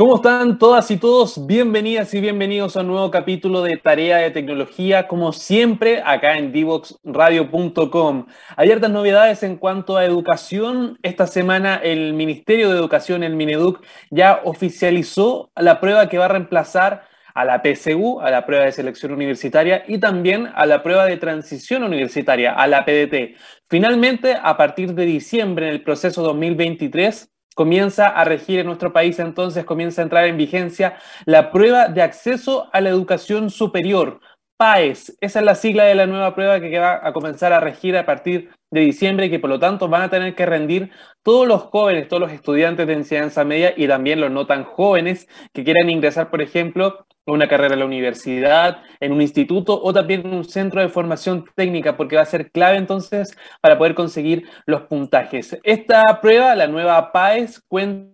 ¿Cómo 0.00 0.16
están 0.16 0.58
todas 0.58 0.90
y 0.90 0.96
todos? 0.96 1.46
Bienvenidas 1.46 2.14
y 2.14 2.22
bienvenidos 2.22 2.74
a 2.74 2.80
un 2.80 2.86
nuevo 2.86 3.10
capítulo 3.10 3.60
de 3.60 3.76
Tarea 3.76 4.16
de 4.16 4.30
Tecnología, 4.30 5.06
como 5.06 5.34
siempre, 5.34 6.00
acá 6.02 6.38
en 6.38 6.52
divoxradio.com. 6.52 8.26
Hay 8.56 8.70
hartas 8.70 8.90
novedades 8.90 9.42
en 9.42 9.58
cuanto 9.58 9.98
a 9.98 10.06
educación. 10.06 10.98
Esta 11.02 11.26
semana 11.26 11.76
el 11.76 12.14
Ministerio 12.14 12.70
de 12.70 12.78
Educación, 12.78 13.22
el 13.22 13.36
Mineduc, 13.36 13.84
ya 14.08 14.40
oficializó 14.42 15.52
la 15.54 15.80
prueba 15.80 16.08
que 16.08 16.16
va 16.16 16.24
a 16.24 16.28
reemplazar 16.28 17.04
a 17.34 17.44
la 17.44 17.60
PSU, 17.62 18.20
a 18.22 18.30
la 18.30 18.46
prueba 18.46 18.64
de 18.64 18.72
selección 18.72 19.12
universitaria, 19.12 19.84
y 19.86 19.98
también 19.98 20.48
a 20.54 20.64
la 20.64 20.82
prueba 20.82 21.04
de 21.04 21.18
transición 21.18 21.84
universitaria, 21.84 22.54
a 22.54 22.66
la 22.68 22.86
PDT. 22.86 23.36
Finalmente, 23.68 24.34
a 24.42 24.56
partir 24.56 24.94
de 24.94 25.04
diciembre, 25.04 25.68
en 25.68 25.74
el 25.74 25.82
proceso 25.82 26.22
2023, 26.22 27.30
comienza 27.54 28.08
a 28.08 28.24
regir 28.24 28.60
en 28.60 28.66
nuestro 28.66 28.92
país, 28.92 29.18
entonces 29.18 29.64
comienza 29.64 30.02
a 30.02 30.04
entrar 30.04 30.26
en 30.26 30.36
vigencia 30.36 30.96
la 31.26 31.50
prueba 31.50 31.88
de 31.88 32.02
acceso 32.02 32.68
a 32.72 32.80
la 32.80 32.90
educación 32.90 33.50
superior, 33.50 34.20
PAES. 34.56 35.16
Esa 35.20 35.38
es 35.38 35.44
la 35.44 35.54
sigla 35.54 35.84
de 35.84 35.94
la 35.94 36.06
nueva 36.06 36.34
prueba 36.34 36.60
que 36.60 36.78
va 36.78 37.00
a 37.02 37.12
comenzar 37.12 37.52
a 37.52 37.60
regir 37.60 37.96
a 37.96 38.04
partir 38.04 38.50
de 38.70 38.80
diciembre 38.82 39.26
y 39.26 39.30
que 39.30 39.38
por 39.38 39.50
lo 39.50 39.58
tanto 39.58 39.88
van 39.88 40.02
a 40.02 40.10
tener 40.10 40.34
que 40.34 40.46
rendir 40.46 40.90
todos 41.22 41.48
los 41.48 41.62
jóvenes, 41.62 42.08
todos 42.08 42.20
los 42.20 42.32
estudiantes 42.32 42.86
de 42.86 42.92
enseñanza 42.92 43.44
media 43.44 43.72
y 43.76 43.88
también 43.88 44.20
los 44.20 44.30
no 44.30 44.46
tan 44.46 44.64
jóvenes 44.64 45.28
que 45.52 45.64
quieran 45.64 45.88
ingresar, 45.88 46.30
por 46.30 46.42
ejemplo, 46.42 47.06
una 47.32 47.48
carrera 47.48 47.74
en 47.74 47.80
la 47.80 47.86
universidad, 47.86 48.82
en 49.00 49.12
un 49.12 49.22
instituto 49.22 49.80
o 49.82 49.92
también 49.92 50.26
en 50.26 50.34
un 50.34 50.44
centro 50.44 50.80
de 50.80 50.88
formación 50.88 51.44
técnica, 51.54 51.96
porque 51.96 52.16
va 52.16 52.22
a 52.22 52.26
ser 52.26 52.50
clave 52.50 52.76
entonces 52.76 53.36
para 53.60 53.78
poder 53.78 53.94
conseguir 53.94 54.46
los 54.66 54.82
puntajes. 54.82 55.58
Esta 55.62 56.20
prueba, 56.20 56.54
la 56.54 56.66
nueva 56.66 57.12
PAES, 57.12 57.60
cuenta 57.68 58.10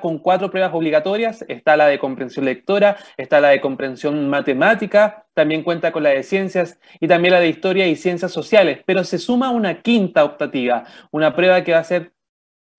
con 0.00 0.18
cuatro 0.18 0.50
pruebas 0.50 0.72
obligatorias. 0.72 1.44
Está 1.48 1.76
la 1.76 1.86
de 1.86 1.98
comprensión 1.98 2.44
lectora, 2.44 2.96
está 3.16 3.40
la 3.40 3.48
de 3.48 3.60
comprensión 3.60 4.28
matemática, 4.28 5.26
también 5.34 5.62
cuenta 5.62 5.92
con 5.92 6.02
la 6.02 6.10
de 6.10 6.22
ciencias 6.22 6.78
y 7.00 7.08
también 7.08 7.34
la 7.34 7.40
de 7.40 7.48
historia 7.48 7.86
y 7.86 7.96
ciencias 7.96 8.32
sociales, 8.32 8.80
pero 8.86 9.04
se 9.04 9.18
suma 9.18 9.50
una 9.50 9.82
quinta 9.82 10.24
optativa, 10.24 10.84
una 11.10 11.34
prueba 11.34 11.62
que 11.64 11.72
va 11.72 11.78
a 11.78 11.84
ser 11.84 12.12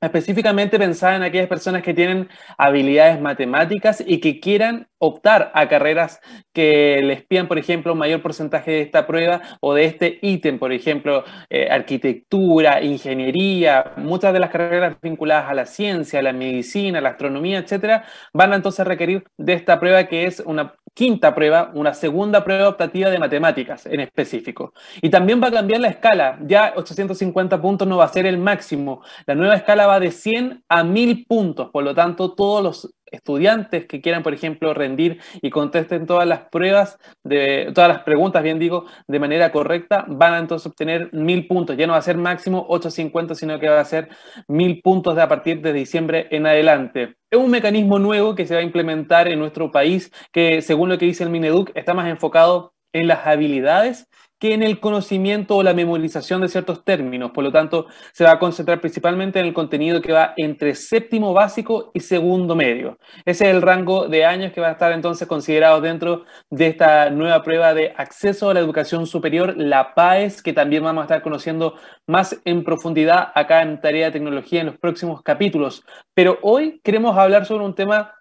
específicamente 0.02 0.80
pensada 0.80 1.16
en 1.16 1.24
aquellas 1.24 1.48
personas 1.48 1.84
que 1.84 1.94
tienen 1.94 2.30
habilidades 2.58 3.20
matemáticas 3.20 4.04
y 4.06 4.20
que 4.20 4.40
quieran 4.40 4.88
optar 4.98 5.52
a 5.54 5.68
carreras 5.68 6.20
que 6.54 7.00
les 7.04 7.24
pidan, 7.24 7.48
por 7.48 7.58
ejemplo, 7.58 7.94
un 7.94 8.00
mayor 8.00 8.22
porcentaje 8.22 8.72
de 8.72 8.82
esta 8.82 9.08
prueba 9.08 9.42
o 9.62 9.74
de 9.74 9.86
este 9.86 10.20
ítem, 10.22 10.60
por 10.60 10.74
ejemplo, 10.74 11.24
eh, 11.50 11.70
arquitectura, 11.70 12.82
ingeniería, 12.82 13.94
muchas 13.98 14.34
de 14.34 14.40
las 14.40 14.50
carreras 14.50 14.98
vinculadas 15.02 15.50
a 15.50 15.54
la 15.54 15.66
ciencia, 15.66 16.20
a 16.20 16.24
la 16.24 16.34
medicina, 16.34 17.00
a 17.00 17.02
la 17.02 17.10
astronomía, 17.10 17.60
etcétera, 17.60 18.04
van 18.34 18.54
a 18.54 18.58
entonces 18.58 18.86
requerir 18.86 19.24
de 19.38 19.54
esta 19.54 19.80
prueba 19.80 20.06
que 20.06 20.26
es 20.26 20.42
una 20.42 20.76
quinta 20.94 21.34
prueba, 21.34 21.72
una 21.74 21.94
segunda 21.94 22.44
prueba 22.44 22.70
optativa 22.70 23.10
de 23.10 23.20
matemáticas 23.20 23.86
en 23.86 24.00
específico. 24.00 24.74
Y 25.02 25.10
también 25.10 25.42
va 25.42 25.48
a 25.48 25.52
cambiar 25.52 25.82
la 25.82 25.90
escala. 25.90 26.40
Ya 26.46 26.74
850 26.76 27.62
puntos 27.62 27.88
no 27.88 27.98
va 27.98 28.06
a 28.06 28.10
ser 28.10 28.26
el 28.26 28.38
máximo. 28.38 29.02
La 29.26 29.36
nueva 29.36 29.56
escala 29.56 29.88
va 29.88 30.00
de 30.00 30.12
100 30.12 30.64
a 30.68 30.84
1000 30.84 31.26
puntos. 31.26 31.70
Por 31.72 31.84
lo 31.84 31.96
tanto, 31.96 32.34
todos 32.34 32.64
los 32.64 32.96
estudiantes 33.12 33.86
que 33.86 34.02
quieran, 34.02 34.24
por 34.24 34.34
ejemplo, 34.34 34.74
rendir 34.74 35.20
y 35.42 35.50
contesten 35.50 36.06
todas 36.06 36.28
las 36.28 36.42
pruebas, 36.50 36.98
de, 37.24 37.72
todas 37.74 37.90
las 37.90 38.04
preguntas, 38.04 38.44
bien 38.44 38.60
digo, 38.60 38.86
de 39.08 39.20
manera 39.20 39.52
correcta, 39.52 40.06
van 40.08 40.34
a 40.34 40.40
entonces 40.40 40.68
obtener 40.68 41.10
mil 41.14 41.48
puntos. 41.48 41.78
Ya 41.78 41.88
no 41.88 41.94
va 41.94 42.00
a 42.00 42.04
ser 42.04 42.18
máximo 42.18 42.66
850, 42.70 43.36
sino 43.36 43.60
que 43.60 43.70
va 43.70 43.80
a 43.80 43.86
ser 43.86 44.10
mil 44.48 44.82
puntos 44.82 45.16
de 45.16 45.22
a 45.22 45.28
partir 45.28 45.62
de 45.62 45.74
diciembre 45.74 46.28
en 46.32 46.48
adelante. 46.48 47.16
Es 47.32 47.40
un 47.40 47.52
mecanismo 47.52 48.00
nuevo 48.00 48.36
que 48.36 48.46
se 48.46 48.56
va 48.56 48.62
a 48.62 48.64
implementar 48.64 49.28
en 49.28 49.40
nuestro 49.40 49.72
país, 49.72 50.12
que 50.32 50.62
según 50.62 50.90
lo 50.90 50.98
que 50.98 51.06
dice 51.06 51.24
el 51.24 51.30
Mineduc, 51.30 51.72
está 51.76 51.94
más 51.94 52.08
enfocado 52.08 52.74
en 52.94 53.08
las 53.08 53.26
habilidades 53.28 54.08
que 54.40 54.54
en 54.54 54.64
el 54.64 54.80
conocimiento 54.80 55.58
o 55.58 55.64
la 55.64 55.74
memorización 55.74 56.42
de 56.42 56.48
ciertos 56.48 56.84
términos. 56.84 57.32
Por 57.32 57.44
lo 57.44 57.52
tanto, 57.52 57.88
se 58.14 58.24
va 58.24 58.32
a 58.32 58.40
concentrar 58.40 58.80
principalmente 58.80 59.40
en 59.40 59.46
el 59.46 59.54
contenido 59.54 60.02
que 60.02 60.14
va 60.14 60.34
entre 60.38 60.76
séptimo 60.76 61.34
básico 61.34 61.92
y 61.94 62.00
segundo 62.00 62.56
medio. 62.56 62.98
Ese 63.26 63.50
es 63.50 63.56
el 63.56 63.62
rango 63.62 64.08
de 64.08 64.26
años 64.26 64.54
que 64.54 64.62
va 64.62 64.70
a 64.70 64.72
estar 64.72 64.92
entonces 64.94 65.28
considerado 65.28 65.82
dentro 65.82 66.24
de 66.50 66.68
esta 66.68 67.10
nueva 67.10 67.44
prueba 67.44 67.74
de 67.74 67.94
acceso 67.98 68.50
a 68.50 68.54
la 68.54 68.62
educación 68.62 69.06
superior, 69.06 69.56
la 69.58 69.94
PAES, 69.94 70.42
que 70.42 70.54
también 70.54 70.84
vamos 70.84 71.02
a 71.02 71.06
estar 71.06 71.22
conociendo 71.22 71.76
más 72.08 72.40
en 72.46 72.64
profundidad 72.64 73.32
acá 73.36 73.62
en 73.62 73.82
Tarea 73.82 74.08
de 74.08 74.12
Tecnología 74.14 74.62
en 74.62 74.68
los 74.68 74.78
próximos 74.78 75.22
capítulos. 75.22 75.84
Pero 76.14 76.40
hoy 76.42 76.80
queremos 76.84 77.18
hablar 77.18 77.46
sobre 77.46 77.66
un 77.66 77.76
tema 77.76 78.14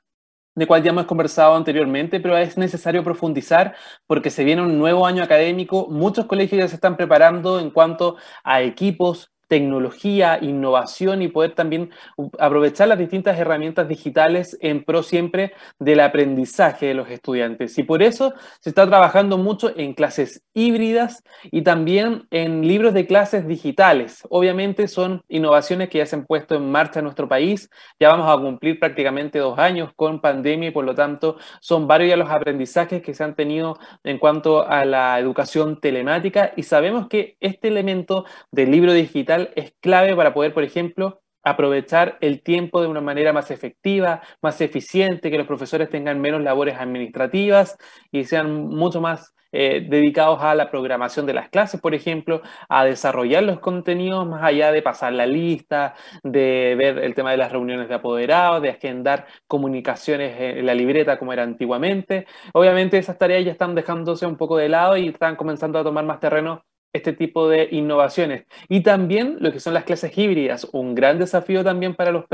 de 0.59 0.67
cual 0.67 0.83
ya 0.83 0.91
hemos 0.91 1.07
conversado 1.07 1.55
anteriormente, 1.55 2.19
pero 2.19 2.37
es 2.37 2.59
necesario 2.59 3.05
profundizar 3.05 3.77
porque 4.07 4.31
se 4.31 4.43
viene 4.43 4.63
un 4.63 4.77
nuevo 4.77 5.07
año 5.07 5.23
académico, 5.23 5.87
muchos 5.89 6.27
colegios 6.27 6.59
ya 6.59 6.69
se 6.69 6.75
están 6.75 6.97
preparando 6.97 7.61
en 7.61 7.71
cuanto 7.71 8.17
a 8.43 8.63
equipos, 8.63 9.31
tecnología, 9.49 10.39
innovación 10.41 11.23
y 11.23 11.29
poder 11.29 11.55
también 11.55 11.91
aprovechar 12.39 12.89
las 12.89 12.99
distintas 12.99 13.39
herramientas 13.39 13.89
digitales 13.89 14.57
en 14.61 14.85
pro 14.85 15.03
siempre 15.03 15.53
del 15.79 16.01
aprendizaje 16.01 16.87
de 16.87 16.95
los 16.95 17.11
estudiantes. 17.11 17.77
Y 17.79 17.83
por 17.83 18.03
eso 18.03 18.35
se 18.61 18.69
está 18.71 18.87
trabajando 18.87 19.39
mucho 19.39 19.73
en 19.77 19.95
clases 19.95 20.43
híbridas 20.55 21.25
y 21.45 21.63
también 21.63 22.27
en 22.31 22.67
libros 22.67 22.95
de 22.95 23.07
clases 23.07 23.47
digitales. 23.47 24.23
Obviamente 24.29 24.87
son 24.89 25.23
innovaciones 25.29 25.89
que 25.89 25.99
ya 25.99 26.07
se 26.07 26.17
han 26.17 26.27
puesto 26.27 26.55
en 26.55 26.71
marcha 26.71 27.01
en 27.01 27.05
nuestro 27.05 27.29
país. 27.29 27.71
Ya 27.99 28.09
vamos 28.11 28.29
a 28.29 28.41
cumplir 28.41 28.79
prácticamente 28.79 29.39
dos 29.39 29.59
años 29.59 29.93
con 29.97 30.21
pandemia 30.21 30.69
y 30.69 30.73
por 30.73 30.85
lo 30.85 30.95
tanto 30.95 31.37
son 31.61 31.87
varios 31.87 32.11
ya 32.11 32.17
los 32.17 32.31
aprendizajes 32.31 33.03
que 33.03 33.15
se 33.15 33.25
han 33.25 33.35
tenido 33.35 33.79
en 34.05 34.19
cuanto 34.19 34.67
a 34.67 34.85
la 34.85 35.19
educación 35.19 35.81
telemática 35.81 36.53
y 36.57 36.63
sabemos 36.63 37.09
que 37.09 37.37
este 37.41 37.69
elemento 37.69 38.25
del 38.51 38.71
libro 38.71 38.93
digital 38.93 39.38
es 39.57 39.75
clave 39.81 40.15
para 40.17 40.35
poder, 40.35 40.53
por 40.55 40.65
ejemplo, 40.65 41.21
aprovechar 41.43 42.19
el 42.21 42.43
tiempo 42.43 42.81
de 42.81 42.89
una 42.89 43.01
manera 43.01 43.33
más 43.33 43.51
efectiva, 43.51 44.23
más 44.43 44.61
eficiente, 44.61 45.31
que 45.31 45.39
los 45.39 45.47
profesores 45.47 45.91
tengan 45.91 46.21
menos 46.21 46.43
labores 46.43 46.77
administrativas 46.79 47.77
y 48.11 48.25
sean 48.25 48.67
mucho 48.67 49.01
más 49.01 49.35
eh, 49.51 49.87
dedicados 49.89 50.43
a 50.43 50.55
la 50.55 50.71
programación 50.71 51.25
de 51.25 51.33
las 51.33 51.49
clases, 51.49 51.81
por 51.81 51.95
ejemplo, 51.95 52.43
a 52.69 52.85
desarrollar 52.85 53.43
los 53.45 53.61
contenidos 53.61 54.27
más 54.29 54.43
allá 54.43 54.73
de 54.73 54.83
pasar 54.83 55.15
la 55.15 55.27
lista, 55.27 55.95
de 56.23 56.75
ver 56.77 56.99
el 56.99 57.15
tema 57.15 57.31
de 57.31 57.39
las 57.39 57.51
reuniones 57.51 57.89
de 57.89 57.95
apoderados, 57.95 58.61
de 58.61 58.71
agendar 58.71 59.27
comunicaciones 59.47 60.37
en 60.39 60.67
la 60.67 60.75
libreta 60.75 61.19
como 61.19 61.33
era 61.33 61.45
antiguamente. 61.45 62.27
Obviamente 62.53 62.99
esas 62.99 63.17
tareas 63.19 63.45
ya 63.45 63.53
están 63.53 63.75
dejándose 63.75 64.27
un 64.27 64.37
poco 64.37 64.59
de 64.59 64.69
lado 64.69 64.97
y 64.99 65.09
están 65.09 65.37
comenzando 65.37 65.79
a 65.79 65.85
tomar 65.85 66.05
más 66.05 66.21
terreno 66.21 66.65
este 66.93 67.13
tipo 67.13 67.49
de 67.49 67.69
innovaciones. 67.71 68.45
Y 68.69 68.83
también 68.83 69.37
lo 69.41 69.53
que 69.53 69.61
son 69.61 69.75
las 69.75 69.85
clases 69.85 70.17
híbridas, 70.17 70.67
un 70.73 70.95
gran 70.95 71.19
desafío 71.19 71.65
también 71.65 71.95
para 71.95 72.13
los, 72.13 72.25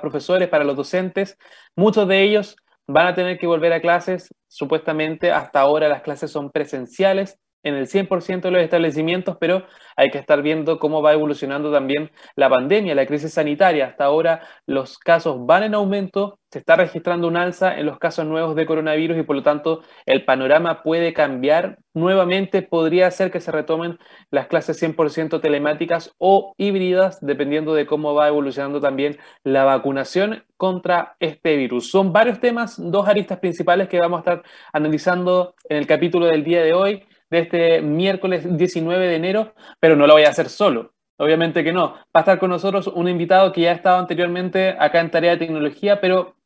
profesores, 0.00 0.48
para 0.48 0.64
los 0.64 0.76
docentes. 0.76 1.38
Muchos 1.76 2.06
de 2.08 2.22
ellos 2.22 2.56
van 2.86 3.06
a 3.06 3.14
tener 3.14 3.38
que 3.38 3.46
volver 3.46 3.72
a 3.72 3.80
clases, 3.80 4.28
supuestamente 4.48 5.30
hasta 5.30 5.60
ahora 5.60 5.88
las 5.88 6.02
clases 6.02 6.30
son 6.30 6.50
presenciales 6.50 7.38
en 7.62 7.74
el 7.74 7.86
100% 7.86 8.40
de 8.42 8.50
los 8.50 8.62
establecimientos, 8.62 9.36
pero 9.38 9.64
hay 9.96 10.10
que 10.10 10.18
estar 10.18 10.42
viendo 10.42 10.78
cómo 10.78 11.02
va 11.02 11.12
evolucionando 11.12 11.72
también 11.72 12.10
la 12.34 12.48
pandemia, 12.48 12.94
la 12.94 13.06
crisis 13.06 13.34
sanitaria. 13.34 13.86
Hasta 13.86 14.04
ahora 14.04 14.40
los 14.66 14.98
casos 14.98 15.44
van 15.46 15.64
en 15.64 15.74
aumento, 15.74 16.38
se 16.50 16.58
está 16.58 16.76
registrando 16.76 17.28
un 17.28 17.36
alza 17.36 17.78
en 17.78 17.86
los 17.86 17.98
casos 17.98 18.26
nuevos 18.26 18.54
de 18.56 18.66
coronavirus 18.66 19.18
y 19.18 19.22
por 19.22 19.36
lo 19.36 19.42
tanto 19.42 19.82
el 20.06 20.24
panorama 20.24 20.82
puede 20.82 21.12
cambiar 21.12 21.78
nuevamente. 21.94 22.62
Podría 22.62 23.10
ser 23.10 23.30
que 23.30 23.40
se 23.40 23.52
retomen 23.52 23.98
las 24.30 24.48
clases 24.48 24.82
100% 24.82 25.40
telemáticas 25.40 26.14
o 26.18 26.54
híbridas, 26.58 27.18
dependiendo 27.20 27.74
de 27.74 27.86
cómo 27.86 28.14
va 28.14 28.28
evolucionando 28.28 28.80
también 28.80 29.18
la 29.44 29.64
vacunación 29.64 30.44
contra 30.56 31.16
este 31.20 31.56
virus. 31.56 31.90
Son 31.90 32.12
varios 32.12 32.40
temas, 32.40 32.76
dos 32.78 33.08
aristas 33.08 33.38
principales 33.38 33.88
que 33.88 33.98
vamos 33.98 34.18
a 34.18 34.20
estar 34.20 34.42
analizando 34.72 35.54
en 35.68 35.78
el 35.78 35.86
capítulo 35.86 36.26
del 36.26 36.44
día 36.44 36.62
de 36.62 36.74
hoy 36.74 37.04
de 37.32 37.38
este 37.38 37.80
miércoles 37.80 38.44
19 38.58 39.08
de 39.08 39.16
enero, 39.16 39.54
pero 39.80 39.96
no 39.96 40.06
lo 40.06 40.12
voy 40.12 40.24
a 40.24 40.28
hacer 40.28 40.50
solo. 40.50 40.92
Obviamente 41.18 41.64
que 41.64 41.72
no. 41.72 41.94
Va 41.94 42.00
a 42.12 42.18
estar 42.20 42.38
con 42.38 42.50
nosotros 42.50 42.88
un 42.88 43.08
invitado 43.08 43.52
que 43.52 43.62
ya 43.62 43.70
ha 43.70 43.74
estado 43.74 43.98
anteriormente 43.98 44.76
acá 44.78 45.00
en 45.00 45.10
Tarea 45.10 45.32
de 45.32 45.38
Tecnología, 45.38 45.98
pero 45.98 46.36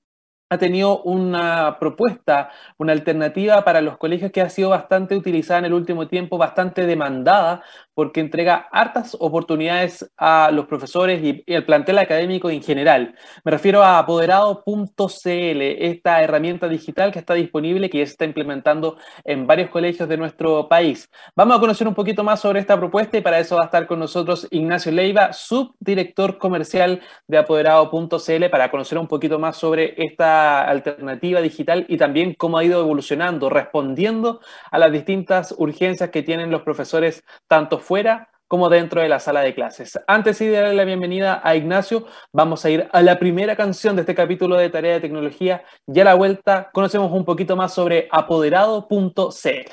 ha 0.49 0.59
tenido 0.59 1.03
una 1.03 1.79
propuesta, 1.81 2.51
una 2.79 2.93
alternativa 2.93 3.65
para 3.65 3.81
los 3.81 3.99
colegios 3.99 4.31
que 4.31 4.41
ha 4.41 4.49
sido 4.49 4.71
bastante 4.71 5.17
utilizada 5.17 5.59
en 5.59 5.65
el 5.65 5.75
último 5.75 6.07
tiempo, 6.07 6.39
bastante 6.39 6.87
demandada 6.87 7.65
porque 7.97 8.21
entrega 8.21 8.69
hartas 8.73 9.17
oportunidades 9.19 10.07
a 10.19 10.51
los 10.53 10.67
profesores 10.67 11.23
y, 11.25 11.55
al 11.55 11.65
plantel 11.65 11.97
académico 11.97 12.51
en 12.51 12.63
general. 12.63 13.15
Me 13.43 13.51
refiero 13.51 13.83
a 13.83 13.99
apoderado.cl, 13.99 14.83
esta 15.25 16.23
herramienta 16.23 16.69
digital 16.69 17.11
que 17.11 17.19
está 17.19 17.33
disponible, 17.33 17.89
que 17.89 17.97
ya 17.97 18.05
se 18.05 18.13
está 18.13 18.27
implementando 18.27 18.99
en 19.25 19.47
varios 19.47 19.71
colegios 19.71 20.11
de 20.11 20.19
nuestro 20.19 20.69
país. 20.69 21.11
Vamos 21.35 21.57
a 21.57 21.61
conocer 21.61 21.89
un 21.89 21.95
poquito 21.95 22.23
más 22.23 22.39
sobre 22.41 22.61
esta 22.61 22.77
propuesta 22.77 23.17
y 23.17 23.23
para 23.23 23.39
eso 23.39 23.57
va 23.57 23.63
a 23.63 23.65
estar 23.65 23.87
con 23.87 23.99
nosotros 23.99 24.47
Ignacio 24.51 24.93
Leiva, 24.93 25.33
subdirector 25.33 26.37
comercial 26.37 27.01
de 27.27 27.39
apoderado.cl, 27.39 28.51
para 28.51 28.71
conocer 28.71 28.99
un 28.99 29.09
poquito 29.09 29.39
más 29.39 29.57
sobre 29.57 29.95
esta 29.97 30.69
alternativa 30.69 31.41
digital 31.41 31.87
y 31.89 31.97
también 31.97 32.35
cómo 32.35 32.59
ha 32.59 32.65
ido 32.65 32.79
evolucionando, 32.79 33.49
respondiendo 33.49 34.41
a 34.71 34.79
las 34.79 34.93
distintas 34.93 35.55
urgencias 35.57 36.11
que 36.11 36.23
tienen 36.23 36.51
los 36.51 36.61
profesores, 36.61 37.25
tanto 37.49 37.79
fuera 37.87 38.29
como 38.49 38.69
dentro 38.69 39.01
de 39.01 39.09
la 39.09 39.19
sala 39.19 39.41
de 39.41 39.55
clases. 39.55 39.99
Antes 40.07 40.39
de 40.39 40.51
darle 40.51 40.75
la 40.75 40.85
bienvenida 40.85 41.41
a 41.43 41.57
Ignacio, 41.57 42.07
vamos 42.33 42.65
a 42.65 42.71
ir 42.71 42.89
a 42.93 43.03
la 43.03 43.19
primera 43.19 43.57
canción 43.57 43.97
de 43.97 44.03
este 44.03 44.15
capítulo 44.15 44.57
de 44.57 44.71
Tarea 44.71 44.95
de 44.95 45.01
Tecnología 45.01 45.65
y 45.87 46.01
a 46.01 46.05
la 46.05 46.15
vuelta 46.15 46.71
conocemos 46.73 47.11
un 47.13 47.25
poquito 47.25 47.57
más 47.57 47.75
sobre 47.75 48.09
apoderado.cl. 48.11 49.71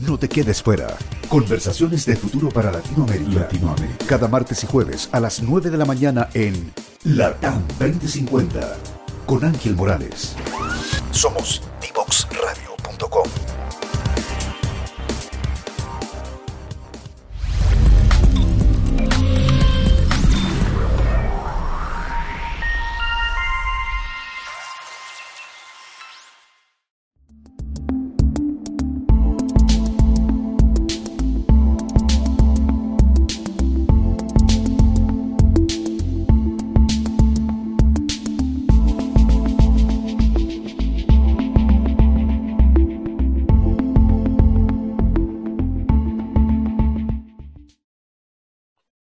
No 0.00 0.18
te 0.18 0.28
quedes 0.28 0.62
fuera. 0.62 0.88
Conversaciones 1.28 2.06
de 2.06 2.16
futuro 2.16 2.48
para 2.48 2.72
Latinoamérica. 2.72 3.40
Latinoamérica. 3.40 4.06
Cada 4.06 4.26
martes 4.26 4.64
y 4.64 4.66
jueves 4.66 5.08
a 5.12 5.20
las 5.20 5.42
9 5.42 5.70
de 5.70 5.78
la 5.78 5.84
mañana 5.84 6.28
en 6.34 6.72
LATAM 7.04 7.62
2050 7.78 8.76
con 9.26 9.44
Ángel 9.44 9.76
Morales. 9.76 10.34
Somos 11.12 11.62
divoxradio.com. 11.80 13.51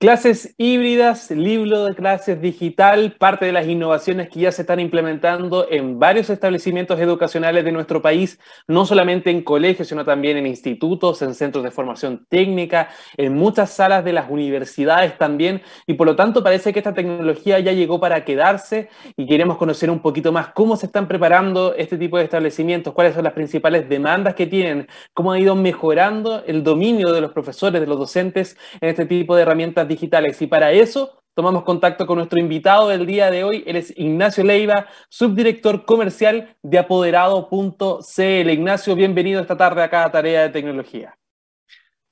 Clases 0.02 0.56
híbridas, 0.58 1.30
libro 1.30 1.84
de 1.84 1.94
clases 1.94 2.40
digital, 2.40 3.18
parte 3.20 3.46
de 3.46 3.52
las 3.52 3.68
innovaciones 3.68 4.30
que 4.30 4.40
ya 4.40 4.52
se 4.54 4.62
están 4.62 4.80
implementando 4.80 5.68
en 5.70 6.00
varios 6.00 6.30
establecimientos 6.30 7.02
educacionales 7.02 7.66
de 7.66 7.74
nuestro 7.74 8.02
país, 8.02 8.40
no 8.66 8.86
solamente 8.86 9.30
en 9.30 9.44
colegios, 9.44 9.90
sino 9.90 10.06
también 10.06 10.38
en 10.38 10.48
institutos, 10.48 11.22
en 11.22 11.36
centros 11.36 11.66
de 11.66 11.72
formación 11.72 12.26
técnica, 12.30 12.88
en 13.18 13.36
muchas 13.36 13.72
salas 13.72 14.06
de 14.06 14.14
las 14.14 14.30
universidades 14.30 15.18
también, 15.18 15.64
y 15.86 15.96
por 15.96 16.08
lo 16.08 16.16
tanto 16.16 16.42
parece 16.42 16.72
que 16.72 16.80
esta 16.80 16.94
tecnología 16.94 17.60
ya 17.60 17.74
llegó 17.74 18.00
para 18.00 18.24
quedarse 18.24 18.88
y 19.18 19.28
queremos 19.28 19.58
conocer 19.58 19.92
un 19.92 20.00
poquito 20.00 20.32
más 20.32 20.48
cómo 20.54 20.78
se 20.78 20.86
están 20.86 21.10
preparando 21.10 21.76
este 21.76 21.98
tipo 21.98 22.18
de 22.18 22.24
establecimientos, 22.24 22.94
cuáles 22.94 23.16
son 23.16 23.26
las 23.26 23.34
principales 23.34 23.90
demandas 23.90 24.34
que 24.34 24.48
tienen, 24.48 24.88
cómo 25.14 25.34
ha 25.34 25.40
ido 25.40 25.56
mejorando 25.56 26.42
el 26.48 26.64
dominio 26.64 27.12
de 27.12 27.20
los 27.20 27.34
profesores, 27.34 27.82
de 27.82 27.88
los 27.88 28.00
docentes 28.00 28.56
en 28.80 28.88
este 28.88 29.06
tipo 29.06 29.36
de 29.36 29.42
herramientas 29.42 29.89
digitales. 29.90 30.42
Y 30.42 30.48
para 30.48 30.72
eso 30.72 31.22
tomamos 31.34 31.64
contacto 31.64 32.06
con 32.06 32.18
nuestro 32.18 32.40
invitado 32.40 32.88
del 32.88 33.06
día 33.06 33.30
de 33.30 33.44
hoy. 33.44 33.64
Él 33.68 33.76
es 33.76 33.94
Ignacio 33.98 34.46
Leiva, 34.46 34.88
subdirector 35.10 35.84
comercial 35.84 36.56
de 36.64 36.78
apoderado.cl. 36.78 38.50
Ignacio, 38.50 38.96
bienvenido 38.96 39.42
esta 39.42 39.58
tarde 39.58 39.84
acá 39.84 40.06
a 40.06 40.12
Tarea 40.12 40.44
de 40.44 40.50
Tecnología. 40.50 41.18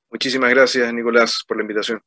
Muchísimas 0.10 0.50
gracias, 0.50 0.94
Nicolás, 0.94 1.44
por 1.48 1.58
la 1.58 1.64
invitación. 1.64 2.02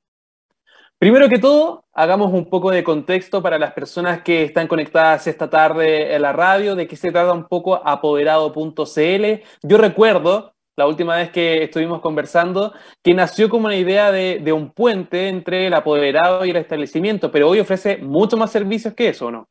Primero 1.01 1.31
que 1.31 1.39
todo, 1.39 1.87
hagamos 1.95 2.31
un 2.31 2.51
poco 2.51 2.71
de 2.71 2.85
contexto 2.85 3.43
para 3.43 3.59
las 3.59 3.73
personas 3.73 4.21
que 4.23 4.43
están 4.43 4.69
conectadas 4.69 5.27
esta 5.27 5.49
tarde 5.49 6.15
en 6.15 6.21
la 6.21 6.35
radio, 6.35 6.77
de 6.77 6.87
qué 6.87 6.95
se 6.95 7.11
trata 7.11 7.33
un 7.33 7.49
poco 7.49 7.77
apoderado.cl. 7.77 9.43
Yo 9.63 9.79
recuerdo 9.79 10.53
la 10.81 10.87
última 10.87 11.15
vez 11.15 11.31
que 11.31 11.63
estuvimos 11.65 12.01
conversando, 12.01 12.73
que 13.05 13.13
nació 13.13 13.51
como 13.51 13.67
una 13.67 13.77
idea 13.77 14.11
de, 14.11 14.53
un 14.53 14.73
puente 14.73 15.29
entre 15.29 15.67
el 15.67 15.75
apoderado 15.75 16.47
y 16.47 16.51
el 16.51 16.57
establecimiento, 16.57 17.31
pero 17.31 17.51
hoy 17.51 17.61
ofrece 17.61 17.99
mucho 17.99 18.39
más 18.39 18.51
servicios 18.51 18.95
que 18.95 19.11
eso, 19.11 19.31
¿no? 19.31 19.47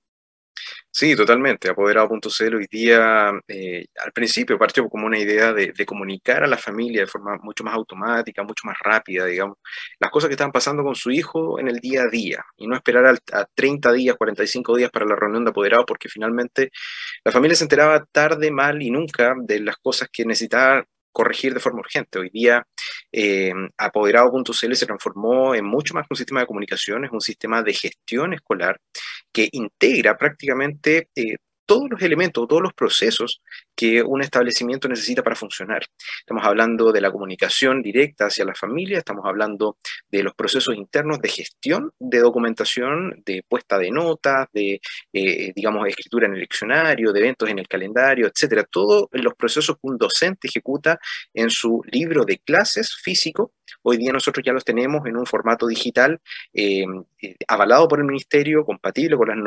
Sí, 0.92 1.16
totalmente. 1.16 1.70
Apoderado.cl 1.70 2.56
hoy 2.56 2.66
día, 2.70 3.32
eh, 3.48 3.86
al 4.04 4.12
principio 4.12 4.58
partió 4.58 4.90
como 4.90 5.06
una 5.06 5.20
idea 5.20 5.54
de, 5.54 5.86
comunicar 5.86 6.44
a 6.44 6.48
la 6.48 6.58
familia 6.58 7.02
de 7.02 7.08
forma 7.08 7.38
mucho 7.44 7.64
más 7.64 7.76
automática, 7.76 8.42
mucho 8.42 8.64
más 8.66 8.76
rápida, 8.84 9.26
digamos, 9.26 9.58
las 10.00 10.10
cosas 10.10 10.30
que 10.30 10.34
estaban 10.34 10.52
pasando 10.52 10.84
con 10.84 10.96
su 10.96 11.12
hijo 11.12 11.60
en 11.60 11.68
el 11.68 11.78
día 11.80 12.04
a 12.04 12.10
día 12.10 12.44
y 12.58 12.68
no 12.68 12.76
esperar 12.76 13.06
a, 13.06 13.40
a 13.40 13.46
30 13.54 13.94
días, 13.94 14.18
45 14.18 14.76
días 14.78 14.90
para 14.90 15.06
la 15.06 15.16
reunión 15.16 15.46
de 15.46 15.52
apoderado, 15.52 15.86
porque 15.86 16.10
finalmente 16.10 16.72
la 17.24 17.32
familia 17.32 17.56
se 17.56 17.66
enteraba 17.66 18.04
tarde, 18.12 18.50
mal 18.50 18.82
y 18.82 18.90
nunca 18.90 19.36
de 19.38 19.60
las 19.60 19.78
cosas 19.78 20.10
que 20.12 20.26
necesitaba 20.26 20.84
corregir 21.12 21.54
de 21.54 21.60
forma 21.60 21.80
urgente. 21.80 22.20
Hoy 22.20 22.30
día, 22.30 22.66
eh, 23.12 23.52
apoderado.cl 23.78 24.76
se 24.76 24.86
transformó 24.86 25.56
en 25.56 25.66
mucho 25.66 25.94
más 25.94 26.04
que 26.04 26.14
un 26.14 26.18
sistema 26.18 26.42
de 26.42 26.48
comunicaciones, 26.48 27.12
un 27.12 27.22
sistema 27.22 27.62
de 27.64 27.74
gestión 27.74 28.34
escolar 28.34 28.80
que 29.32 29.50
integra 29.52 30.18
prácticamente 30.18 31.10
eh, 31.16 31.36
todos 31.66 31.88
los 31.90 32.02
elementos, 32.02 32.48
todos 32.48 32.64
los 32.64 32.74
procesos 32.74 33.42
que 33.80 34.04
un 34.04 34.22
establecimiento 34.22 34.90
necesita 34.90 35.24
para 35.24 35.38
funcionar. 35.38 35.82
Estamos 36.20 36.44
hablando 36.44 36.92
de 36.92 37.00
la 37.00 37.14
comunicación 37.14 37.82
directa 37.82 38.26
hacia 38.26 38.44
la 38.44 38.54
familia, 38.54 38.98
estamos 38.98 39.26
hablando 39.26 39.78
de 40.12 40.22
los 40.22 40.36
procesos 40.36 40.76
internos 40.76 41.22
de 41.22 41.30
gestión 41.30 41.94
de 41.98 42.20
documentación, 42.20 43.24
de 43.26 43.42
puesta 43.48 43.78
de 43.78 43.90
notas, 43.90 44.50
de, 44.52 44.82
eh, 45.14 45.54
digamos, 45.56 45.88
escritura 45.88 46.28
en 46.28 46.34
el 46.34 46.42
leccionario, 46.42 47.14
de 47.14 47.22
eventos 47.22 47.50
en 47.50 47.60
el 47.60 47.70
calendario, 47.70 48.28
etcétera. 48.28 48.66
Todos 48.70 49.08
los 49.14 49.34
procesos 49.36 49.78
que 49.78 49.88
un 49.88 49.98
docente 49.98 50.50
ejecuta 50.50 51.00
en 51.34 51.50
su 51.50 51.82
libro 51.90 52.26
de 52.26 52.38
clases 52.40 52.94
físico 53.02 53.54
Hoy 53.82 53.98
día 53.98 54.12
nosotros 54.12 54.44
ya 54.46 54.54
los 54.54 54.66
tenemos 54.66 55.06
en 55.06 55.18
un 55.18 55.26
formato 55.26 55.68
digital 55.68 56.20
eh, 56.54 56.86
avalado 57.48 57.88
por 57.88 58.00
el 58.00 58.06
Ministerio, 58.06 58.66
compatible 58.66 59.18
con 59.18 59.28
las, 59.28 59.38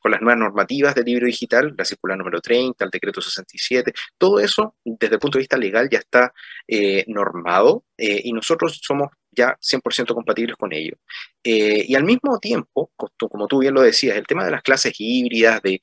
con 0.00 0.10
las 0.10 0.20
nuevas 0.20 0.38
normativas 0.38 0.94
del 0.94 1.04
libro 1.04 1.26
digital, 1.26 1.74
la 1.76 1.84
circular 1.84 2.18
número 2.18 2.40
30, 2.40 2.84
el 2.84 2.90
decreto 2.90 3.20
67, 3.48 3.92
todo 4.18 4.40
eso 4.40 4.74
desde 4.84 5.14
el 5.14 5.20
punto 5.20 5.38
de 5.38 5.42
vista 5.42 5.56
legal 5.56 5.88
ya 5.90 5.98
está 5.98 6.32
eh, 6.66 7.04
normado 7.08 7.84
y 7.96 8.32
nosotros 8.32 8.80
somos 8.82 9.08
ya 9.30 9.56
100% 9.60 10.14
compatibles 10.14 10.56
con 10.56 10.72
ello. 10.72 10.94
y 11.42 11.94
al 11.94 12.04
mismo 12.04 12.38
tiempo, 12.38 12.92
como 12.96 13.46
tú 13.48 13.58
bien 13.58 13.74
lo 13.74 13.82
decías, 13.82 14.16
el 14.16 14.26
tema 14.26 14.44
de 14.44 14.52
las 14.52 14.62
clases 14.62 14.94
híbridas, 14.98 15.60
de, 15.62 15.80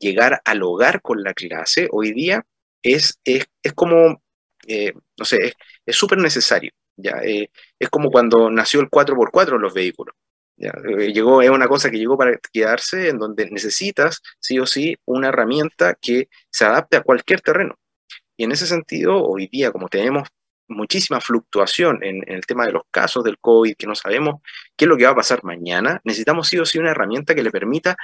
llegar 0.00 0.40
al 0.44 0.62
hogar 0.62 1.02
con 1.02 1.22
la 1.22 1.34
clase, 1.34 1.88
hoy 1.90 2.12
día 2.12 2.44
es, 2.82 3.20
es, 3.24 3.46
es 3.62 3.72
como, 3.74 4.22
no 5.18 5.24
sé, 5.24 5.54
es 5.86 5.96
súper 5.96 6.18
necesario. 6.18 6.72
¿ya? 6.98 7.20
Eh, 7.24 7.50
es 7.78 7.88
como 7.88 8.10
cuando 8.10 8.50
nació 8.50 8.80
el 8.80 8.90
4x4 8.90 9.54
en 9.54 9.62
los 9.62 9.72
vehículos. 9.74 10.14
¿Ya? 10.58 10.72
Eh, 10.98 11.12
llegó, 11.12 11.42
es 11.42 11.50
una 11.50 11.68
cosa 11.68 11.90
que 11.90 11.98
llegó 11.98 12.18
para 12.18 12.38
quedarse, 12.52 13.08
en 13.08 13.18
donde 13.18 13.50
necesitas, 13.50 14.20
sí 14.40 14.58
o 14.58 14.66
sí, 14.66 14.96
una 15.06 15.28
herramienta 15.28 15.94
que 15.94 16.28
se 16.50 16.64
adapte 16.64 16.96
a 16.96 17.02
cualquier 17.02 17.40
terreno. 17.40 17.76
Y 18.36 18.44
en 18.44 18.52
ese 18.52 18.66
sentido, 18.66 19.24
hoy 19.24 19.48
día, 19.48 19.72
como 19.72 19.88
tenemos 19.88 20.28
muchísima 20.68 21.20
fluctuación 21.20 22.02
en, 22.04 22.22
el 22.26 22.46
tema 22.46 22.66
de 22.66 22.72
los 22.72 22.82
casos 22.90 23.24
del 23.24 23.38
COVID, 23.38 23.74
que 23.76 23.86
no 23.86 23.94
sabemos 23.94 24.36
qué 24.76 24.84
es 24.84 24.88
lo 24.88 24.96
que 24.96 25.04
va 25.04 25.12
a 25.12 25.16
pasar 25.16 25.42
mañana, 25.42 26.00
necesitamos 26.04 26.48
sí 26.48 26.58
o 26.58 26.66
sí 26.66 26.78
una 26.78 26.90
herramienta 26.90 27.34
que 27.34 27.42
le 27.42 27.50
permita 27.50 27.96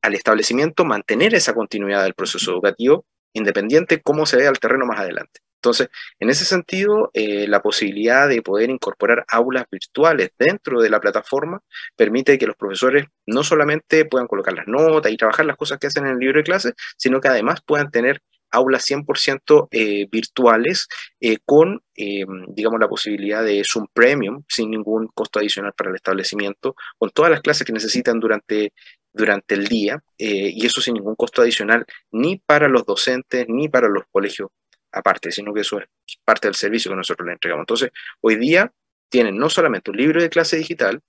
al 0.00 0.14
establecimiento 0.14 0.84
mantener 0.84 1.34
esa 1.34 1.54
continuidad 1.54 2.04
del 2.04 2.14
proceso 2.14 2.52
educativo, 2.52 3.04
independiente 3.34 4.00
cómo 4.00 4.26
se 4.26 4.36
vea 4.36 4.50
el 4.50 4.58
terreno 4.58 4.86
más 4.86 5.00
adelante. 5.00 5.40
Entonces, 5.62 5.90
en 6.18 6.28
ese 6.28 6.44
sentido, 6.44 7.10
eh, 7.14 7.46
la 7.46 7.62
posibilidad 7.62 8.28
de 8.28 8.42
poder 8.42 8.68
incorporar 8.68 9.24
aulas 9.28 9.64
virtuales 9.70 10.30
dentro 10.36 10.82
de 10.82 10.90
la 10.90 11.00
plataforma 11.00 11.62
permite 11.96 12.36
que 12.36 12.48
los 12.48 12.56
profesores 12.56 13.04
no 13.26 13.44
solamente 13.44 14.04
puedan 14.04 14.26
colocar 14.26 14.54
las 14.54 14.66
notas 14.66 15.12
y 15.12 15.16
trabajar 15.16 15.46
las 15.46 15.56
cosas 15.56 15.78
que 15.78 15.86
hacen 15.86 16.04
en 16.06 16.14
el 16.14 16.18
libro 16.18 16.38
de 16.38 16.42
clases, 16.42 16.74
sino 16.96 17.20
que 17.20 17.28
además 17.28 17.60
puedan 17.64 17.92
tener 17.92 18.20
aulas 18.50 18.84
100% 18.90 19.68
eh, 19.70 20.08
virtuales 20.10 20.88
eh, 21.20 21.38
con, 21.44 21.80
digamos, 21.94 22.80
la 22.80 22.88
posibilidad 22.88 23.44
de 23.44 23.62
Zoom 23.64 23.86
Premium 23.94 24.42
sin 24.48 24.68
ningún 24.68 25.06
costo 25.14 25.38
adicional 25.38 25.72
para 25.76 25.90
el 25.90 25.96
establecimiento, 25.96 26.74
con 26.98 27.10
todas 27.10 27.30
las 27.30 27.40
clases 27.40 27.64
que 27.64 27.72
necesitan 27.72 28.18
durante, 28.18 28.72
durante 29.12 29.54
el 29.54 29.68
día 29.68 30.02
y 30.18 30.66
eso 30.66 30.80
sin 30.80 30.94
ningún 30.94 31.14
costo 31.14 31.40
adicional 31.40 31.86
ni 32.10 32.38
para 32.38 32.68
los 32.68 32.84
docentes 32.84 33.46
ni 33.48 33.68
para 33.68 33.88
los 33.88 34.02
colegios 34.10 34.48
aparte, 34.92 35.32
sino 35.32 35.52
que 35.52 35.62
eso 35.62 35.78
es 35.78 35.86
parte 36.24 36.48
del 36.48 36.54
servicio 36.54 36.90
que 36.90 36.96
nosotros 36.96 37.26
le 37.26 37.32
entregamos. 37.32 37.62
Entonces, 37.62 37.90
hoy 38.20 38.36
día 38.36 38.72
tienen 39.08 39.36
no 39.36 39.50
solamente 39.50 39.90
un 39.90 39.96
libro 39.96 40.22
de 40.22 40.30
clase 40.30 40.56
digital, 40.56 41.00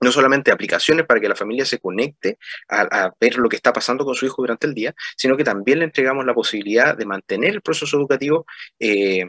no 0.00 0.12
solamente 0.12 0.52
aplicaciones 0.52 1.06
para 1.06 1.20
que 1.20 1.28
la 1.28 1.34
familia 1.34 1.64
se 1.64 1.78
conecte 1.78 2.38
a, 2.68 3.12
ver 3.20 3.36
lo 3.36 3.48
que 3.48 3.56
está 3.56 3.72
pasando 3.72 4.04
con 4.04 4.14
su 4.14 4.26
hijo 4.26 4.42
durante 4.42 4.66
el 4.66 4.74
día, 4.74 4.94
sino 5.16 5.36
que 5.36 5.44
también 5.44 5.80
le 5.80 5.86
entregamos 5.86 6.24
la 6.24 6.34
posibilidad 6.34 6.96
de 6.96 7.06
mantener 7.06 7.54
el 7.54 7.62
proceso 7.62 7.96
educativo, 7.96 8.46
eh, 8.78 9.24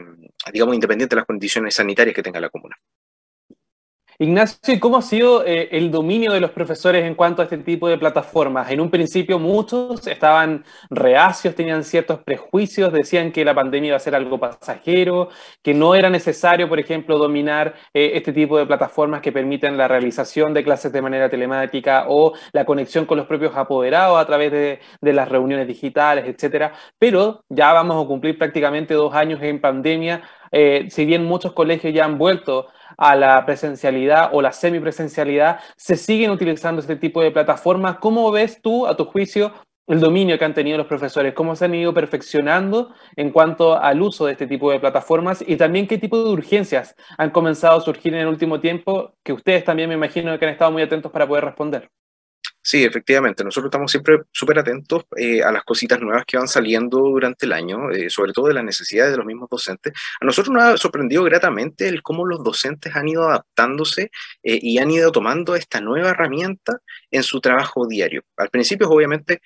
digamos, 0.52 0.74
independiente 0.74 1.14
de 1.14 1.20
las 1.20 1.26
condiciones 1.26 1.74
sanitarias 1.74 2.14
que 2.14 2.22
tenga 2.22 2.40
la 2.40 2.50
comuna. 2.50 2.76
Ignacio, 4.22 4.78
¿cómo 4.80 4.98
ha 4.98 5.02
sido 5.02 5.46
eh, 5.46 5.70
el 5.72 5.90
dominio 5.90 6.32
de 6.32 6.40
los 6.40 6.50
profesores 6.50 7.06
en 7.06 7.14
cuanto 7.14 7.40
a 7.40 7.44
este 7.46 7.56
tipo 7.56 7.88
de 7.88 7.96
plataformas? 7.96 8.70
En 8.70 8.78
un 8.78 8.90
principio 8.90 9.38
muchos 9.38 10.06
estaban 10.06 10.62
reacios, 10.90 11.54
tenían 11.54 11.82
ciertos 11.84 12.18
prejuicios, 12.18 12.92
decían 12.92 13.32
que 13.32 13.46
la 13.46 13.54
pandemia 13.54 13.88
iba 13.88 13.96
a 13.96 14.00
ser 14.00 14.14
algo 14.14 14.38
pasajero, 14.38 15.30
que 15.62 15.72
no 15.72 15.94
era 15.94 16.10
necesario, 16.10 16.68
por 16.68 16.78
ejemplo, 16.78 17.16
dominar 17.16 17.76
eh, 17.94 18.10
este 18.12 18.34
tipo 18.34 18.58
de 18.58 18.66
plataformas 18.66 19.22
que 19.22 19.32
permiten 19.32 19.78
la 19.78 19.88
realización 19.88 20.52
de 20.52 20.64
clases 20.64 20.92
de 20.92 21.00
manera 21.00 21.30
telemática 21.30 22.04
o 22.06 22.34
la 22.52 22.66
conexión 22.66 23.06
con 23.06 23.16
los 23.16 23.26
propios 23.26 23.56
apoderados 23.56 24.18
a 24.20 24.26
través 24.26 24.52
de, 24.52 24.80
las 25.00 25.30
reuniones 25.30 25.66
digitales, 25.66 26.26
etcétera. 26.26 26.74
Pero 26.98 27.44
ya 27.48 27.72
vamos 27.72 28.04
a 28.04 28.06
cumplir 28.06 28.36
prácticamente 28.36 28.92
dos 28.92 29.14
años 29.14 29.40
en 29.42 29.62
pandemia. 29.62 30.20
Eh, 30.52 30.88
si 30.90 31.06
bien 31.06 31.24
muchos 31.24 31.54
colegios 31.54 31.94
ya 31.94 32.04
han 32.04 32.18
vuelto 32.18 32.66
a 33.00 33.16
la 33.16 33.44
presencialidad 33.46 34.28
o 34.32 34.42
la 34.42 34.52
semipresencialidad, 34.52 35.58
se 35.76 35.96
siguen 35.96 36.30
utilizando 36.30 36.80
este 36.80 36.96
tipo 36.96 37.22
de 37.22 37.30
plataformas. 37.30 37.96
¿Cómo 37.98 38.30
ves 38.30 38.60
tú, 38.60 38.86
a 38.86 38.94
tu 38.94 39.06
juicio, 39.06 39.52
el 39.86 40.00
dominio 40.00 40.38
que 40.38 40.44
han 40.44 40.52
tenido 40.52 40.76
los 40.76 40.86
profesores? 40.86 41.32
¿Cómo 41.32 41.56
se 41.56 41.64
han 41.64 41.74
ido 41.74 41.94
perfeccionando 41.94 42.94
en 43.16 43.30
cuanto 43.30 43.76
al 43.76 44.02
uso 44.02 44.26
de 44.26 44.32
este 44.32 44.46
tipo 44.46 44.70
de 44.70 44.80
plataformas? 44.80 45.42
Y 45.46 45.56
también 45.56 45.88
qué 45.88 45.96
tipo 45.96 46.22
de 46.22 46.30
urgencias 46.30 46.94
han 47.16 47.30
comenzado 47.30 47.78
a 47.78 47.80
surgir 47.80 48.12
en 48.14 48.20
el 48.20 48.28
último 48.28 48.60
tiempo 48.60 49.14
que 49.24 49.32
ustedes 49.32 49.64
también 49.64 49.88
me 49.88 49.94
imagino 49.94 50.38
que 50.38 50.44
han 50.44 50.52
estado 50.52 50.70
muy 50.70 50.82
atentos 50.82 51.10
para 51.10 51.26
poder 51.26 51.46
responder. 51.46 51.90
Sí, 52.62 52.84
efectivamente. 52.84 53.42
Nosotros 53.42 53.68
estamos 53.70 53.90
siempre 53.90 54.18
súper 54.30 54.58
atentos 54.58 55.04
eh, 55.16 55.42
a 55.42 55.50
las 55.50 55.64
cositas 55.64 55.98
nuevas 56.00 56.24
que 56.26 56.36
van 56.36 56.46
saliendo 56.46 56.98
durante 56.98 57.46
el 57.46 57.52
año, 57.52 57.90
eh, 57.90 58.10
sobre 58.10 58.32
todo 58.32 58.48
de 58.48 58.54
las 58.54 58.64
necesidades 58.64 59.12
de 59.12 59.16
los 59.16 59.26
mismos 59.26 59.48
docentes. 59.50 59.94
A 60.20 60.24
nosotros 60.26 60.52
nos 60.54 60.62
ha 60.64 60.76
sorprendido 60.76 61.24
gratamente 61.24 61.88
el 61.88 62.02
cómo 62.02 62.26
los 62.26 62.44
docentes 62.44 62.94
han 62.94 63.08
ido 63.08 63.26
adaptándose 63.28 64.10
eh, 64.42 64.58
y 64.60 64.78
han 64.78 64.90
ido 64.90 65.10
tomando 65.10 65.54
esta 65.56 65.80
nueva 65.80 66.10
herramienta 66.10 66.80
en 67.10 67.22
su 67.22 67.40
trabajo 67.40 67.86
diario. 67.86 68.22
Al 68.36 68.50
principio, 68.50 68.88
obviamente, 68.88 69.40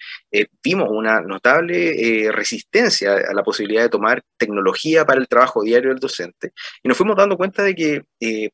vimos 0.63 0.89
una 0.91 1.21
notable 1.21 2.31
resistencia 2.33 3.15
a 3.15 3.35
la 3.35 3.43
posibilidad 3.43 3.83
de 3.83 3.89
tomar 3.89 4.23
tecnología 4.37 5.05
para 5.05 5.21
el 5.21 5.29
trabajo 5.29 5.63
diario 5.63 5.91
del 5.91 5.99
docente 5.99 6.53
y 6.83 6.89
nos 6.89 6.97
fuimos 6.97 7.17
dando 7.17 7.37
cuenta 7.37 7.63
de 7.63 7.75
que 7.75 8.03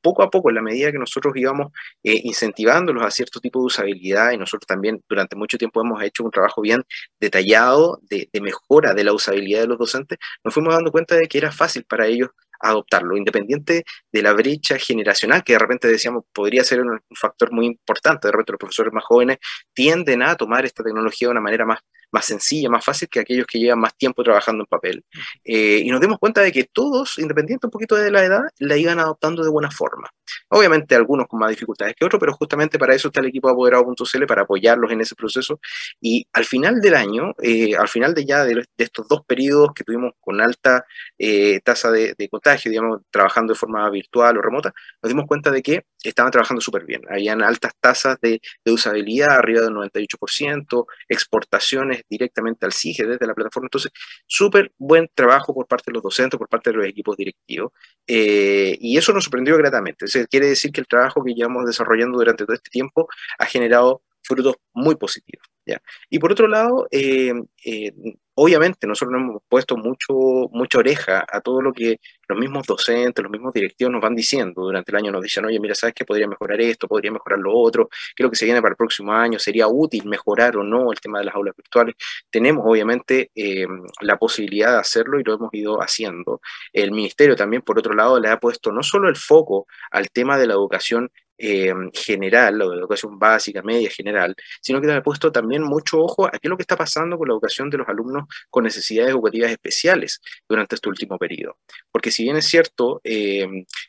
poco 0.00 0.22
a 0.22 0.30
poco, 0.30 0.50
en 0.50 0.56
la 0.56 0.62
medida 0.62 0.92
que 0.92 0.98
nosotros 0.98 1.34
íbamos 1.36 1.72
incentivándolos 2.02 3.04
a 3.04 3.10
cierto 3.10 3.40
tipo 3.40 3.60
de 3.60 3.66
usabilidad 3.66 4.32
y 4.32 4.38
nosotros 4.38 4.66
también 4.66 5.02
durante 5.08 5.36
mucho 5.36 5.58
tiempo 5.58 5.80
hemos 5.80 6.02
hecho 6.02 6.24
un 6.24 6.30
trabajo 6.30 6.60
bien 6.62 6.82
detallado 7.20 8.00
de, 8.02 8.28
mejora 8.40 8.94
de 8.94 9.04
la 9.04 9.12
usabilidad 9.12 9.62
de 9.62 9.66
los 9.68 9.78
docentes, 9.78 10.18
nos 10.44 10.54
fuimos 10.54 10.74
dando 10.74 10.90
cuenta 10.90 11.14
de 11.16 11.28
que 11.28 11.38
era 11.38 11.52
fácil 11.52 11.84
para 11.84 12.06
ellos 12.06 12.30
adoptarlo, 12.60 13.16
independiente 13.16 13.84
de 14.12 14.22
la 14.22 14.32
brecha 14.32 14.78
generacional, 14.78 15.42
que 15.42 15.54
de 15.54 15.58
repente 15.58 15.88
decíamos 15.88 16.24
podría 16.32 16.64
ser 16.64 16.80
un, 16.80 17.00
factor 17.14 17.52
muy 17.52 17.66
importante, 17.66 18.28
de 18.28 18.32
repente 18.32 18.52
los 18.52 18.58
profesores 18.58 18.92
más 18.92 19.04
jóvenes 19.04 19.38
tienden 19.72 20.22
a 20.22 20.36
tomar 20.36 20.64
esta 20.64 20.82
tecnología 20.82 21.28
de 21.28 21.32
una 21.32 21.40
manera 21.40 21.64
más, 21.66 21.80
más 22.12 22.26
sencilla, 22.26 22.68
más 22.68 22.84
fácil 22.84 23.08
que 23.08 23.20
aquellos 23.20 23.46
que 23.46 23.58
llevan 23.58 23.80
más 23.80 23.96
tiempo 23.96 24.22
trabajando 24.22 24.62
en 24.62 24.66
papel. 24.66 25.04
Eh, 25.44 25.82
y 25.84 25.90
nos 25.90 26.00
dimos 26.00 26.18
cuenta 26.18 26.40
de 26.40 26.52
que 26.52 26.64
todos, 26.64 27.18
independiente 27.18 27.66
un 27.66 27.70
poquito 27.70 27.96
de 27.96 28.10
la 28.10 28.24
edad, 28.24 28.42
la 28.58 28.76
iban 28.76 28.98
adoptando 28.98 29.42
de 29.44 29.50
buena 29.50 29.70
forma. 29.70 30.10
Obviamente 30.48 30.94
algunos 30.94 31.26
con 31.28 31.40
más 31.40 31.50
dificultades 31.50 31.94
que 31.96 32.04
otros, 32.04 32.20
pero 32.20 32.32
justamente 32.34 32.78
para 32.78 32.94
eso 32.94 33.08
está 33.08 33.20
el 33.20 33.26
equipo 33.26 33.48
de 33.48 33.52
apoderado.cl, 33.52 34.26
para 34.26 34.42
apoyarlos 34.42 34.90
en 34.92 35.00
ese 35.00 35.14
proceso. 35.14 35.60
Y 36.00 36.26
al 36.32 36.44
final 36.44 36.80
del 36.80 36.94
año, 36.94 37.34
eh, 37.42 37.76
al 37.76 37.88
final 37.88 38.14
de 38.14 38.24
ya 38.24 38.44
de, 38.44 38.64
estos 38.78 39.08
dos 39.08 39.24
periodos 39.26 39.70
que 39.74 39.84
tuvimos 39.84 40.12
con 40.20 40.40
alta 40.40 40.84
eh, 41.18 41.60
tasa 41.60 41.90
de, 41.90 42.14
de, 42.16 42.28
contagio, 42.28 42.70
digamos, 42.70 43.02
trabajando 43.10 43.52
de 43.52 43.58
forma 43.58 43.88
virtual 43.90 44.38
o 44.38 44.42
remota, 44.42 44.72
nos 45.02 45.08
dimos 45.08 45.26
cuenta 45.26 45.50
de 45.50 45.62
que 45.62 45.84
estaban 46.02 46.32
trabajando 46.32 46.60
súper 46.60 46.84
bien. 46.84 47.02
Habían 47.08 47.42
altas 47.42 47.72
tasas 47.80 48.18
de, 48.20 48.40
usabilidad, 48.66 49.30
arriba 49.38 49.62
del 49.62 49.74
98%, 49.74 50.86
exportaciones 51.08 52.02
directamente 52.08 52.66
al 52.66 52.72
CIGE 52.72 53.06
desde 53.06 53.26
la 53.26 53.34
plataforma. 53.34 53.66
Entonces, 53.66 53.92
súper 54.26 54.72
buen 54.78 55.08
trabajo 55.14 55.54
por 55.54 55.66
parte 55.66 55.84
de 55.90 55.94
los 55.94 56.02
docentes, 56.02 56.38
por 56.38 56.48
parte 56.48 56.70
de 56.70 56.76
los 56.76 56.86
equipos 56.86 57.16
directivos. 57.16 57.72
Eh, 58.06 58.76
y 58.80 58.96
eso 58.96 59.12
nos 59.12 59.24
sorprendió 59.24 59.56
gratamente. 59.56 60.06
Eso 60.06 60.20
quiere 60.30 60.46
decir 60.48 60.72
que 60.72 60.80
el 60.80 60.86
trabajo 60.86 61.22
que 61.24 61.34
llevamos 61.34 61.66
desarrollando 61.66 62.18
durante 62.18 62.44
todo 62.44 62.54
este 62.54 62.70
tiempo 62.70 63.08
ha 63.38 63.46
generado 63.46 64.02
frutos 64.22 64.56
muy 64.72 64.96
positivos. 64.96 65.46
¿ya? 65.66 65.80
Y 66.08 66.18
por 66.18 66.32
otro 66.32 66.46
lado, 66.46 66.86
eh, 66.90 67.32
eh, 67.64 67.92
obviamente 68.34 68.86
nosotros 68.86 69.12
nos 69.12 69.22
hemos 69.22 69.42
puesto 69.48 69.76
mucho, 69.76 70.14
mucha 70.52 70.78
oreja 70.78 71.26
a 71.30 71.40
todo 71.40 71.60
lo 71.62 71.72
que 71.72 72.00
los 72.30 72.38
mismos 72.38 72.66
docentes, 72.66 73.22
los 73.22 73.30
mismos 73.30 73.52
directivos 73.52 73.92
nos 73.92 74.00
van 74.00 74.14
diciendo 74.14 74.62
durante 74.62 74.90
el 74.92 74.96
año. 74.96 75.12
Nos 75.12 75.22
dicen, 75.22 75.44
oye, 75.44 75.60
mira, 75.60 75.74
¿sabes 75.74 75.94
qué? 75.94 76.04
Podría 76.04 76.26
mejorar 76.26 76.60
esto, 76.60 76.88
podría 76.88 77.12
mejorar 77.12 77.38
lo 77.38 77.54
otro, 77.54 77.88
qué 77.88 78.22
es 78.22 78.24
lo 78.24 78.30
que 78.30 78.36
se 78.36 78.44
viene 78.44 78.62
para 78.62 78.72
el 78.72 78.76
próximo 78.76 79.12
año, 79.12 79.38
sería 79.38 79.68
útil 79.68 80.06
mejorar 80.06 80.56
o 80.56 80.64
no 80.64 80.92
el 80.92 81.00
tema 81.00 81.18
de 81.18 81.26
las 81.26 81.34
aulas 81.34 81.56
virtuales. 81.56 81.94
Tenemos 82.30 82.64
obviamente 82.66 83.30
eh, 83.34 83.66
la 84.00 84.18
posibilidad 84.18 84.72
de 84.72 84.78
hacerlo 84.78 85.20
y 85.20 85.24
lo 85.24 85.34
hemos 85.34 85.50
ido 85.52 85.82
haciendo. 85.82 86.40
El 86.72 86.92
ministerio 86.92 87.36
también, 87.36 87.62
por 87.62 87.78
otro 87.78 87.94
lado, 87.94 88.18
le 88.20 88.28
ha 88.28 88.38
puesto 88.38 88.72
no 88.72 88.82
solo 88.82 89.08
el 89.08 89.16
foco 89.16 89.66
al 89.90 90.10
tema 90.10 90.38
de 90.38 90.46
la 90.46 90.54
educación 90.54 91.10
eh, 91.42 91.72
general, 91.94 92.60
o 92.60 92.70
de 92.70 92.76
educación 92.76 93.18
básica, 93.18 93.62
media, 93.62 93.90
general, 93.90 94.34
sino 94.60 94.80
que 94.80 94.92
ha 94.92 95.02
puesto 95.02 95.32
también 95.32 95.62
mucho 95.62 95.98
ojo 96.00 96.26
a 96.26 96.32
qué 96.32 96.40
es 96.42 96.50
lo 96.50 96.56
que 96.56 96.62
está 96.62 96.76
pasando 96.76 97.16
con 97.16 97.28
la 97.28 97.32
educación 97.32 97.70
de 97.70 97.78
los 97.78 97.88
alumnos 97.88 98.24
con 98.50 98.64
necesidades 98.64 99.12
educativas 99.12 99.50
especiales 99.50 100.20
durante 100.46 100.74
este 100.74 100.88
último 100.90 101.16
periodo. 101.16 101.56
Porque 101.90 102.10
si 102.10 102.24
bien 102.24 102.36
es 102.36 102.46
cierto, 102.46 103.00
eh, 103.04 103.48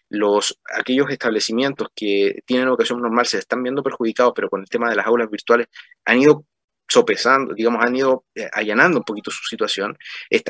los, 0.10 0.60
aquellos 0.74 1.10
establecimientos 1.10 1.89
que 1.93 2.41
tienen 2.46 2.67
educación 2.67 3.01
normal 3.01 3.25
se 3.27 3.39
están 3.39 3.62
viendo 3.63 3.84
perjudicados, 3.84 4.31
pero 4.34 4.50
con 4.50 4.62
el 4.62 4.70
tema 4.70 4.89
de 4.89 4.96
las 4.96 5.05
aulas 5.05 5.29
virtuales 5.29 5.67
han 6.05 6.20
ido 6.20 6.46
sopesando, 6.88 7.53
digamos, 7.53 7.84
han 7.84 7.96
ido 7.96 8.25
eh, 8.36 8.50
allanando 8.53 9.00
un 9.00 9.03
poquito 9.03 9.29
su 9.31 9.43
situación, 9.43 9.98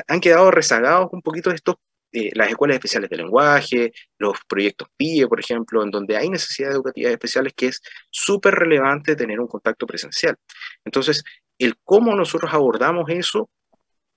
han 0.06 0.20
quedado 0.20 0.50
rezagados 0.50 1.08
un 1.12 1.22
poquito 1.22 1.50
de 1.50 1.56
estos 1.56 1.76
eh, 2.12 2.30
las 2.34 2.48
escuelas 2.48 2.76
especiales 2.76 3.10
de 3.10 3.16
lenguaje, 3.16 3.92
los 4.18 4.38
proyectos 4.46 4.88
PIE, 4.96 5.26
por 5.26 5.40
ejemplo, 5.40 5.82
en 5.82 5.90
donde 5.90 6.16
hay 6.16 6.28
necesidades 6.28 6.74
educativas 6.74 7.12
especiales 7.12 7.52
que 7.56 7.68
es 7.68 7.80
súper 8.10 8.54
relevante 8.54 9.16
tener 9.16 9.40
un 9.40 9.48
contacto 9.48 9.86
presencial. 9.86 10.36
Entonces, 10.84 11.24
el 11.58 11.76
cómo 11.84 12.14
nosotros 12.14 12.52
abordamos 12.52 13.08
eso 13.10 13.48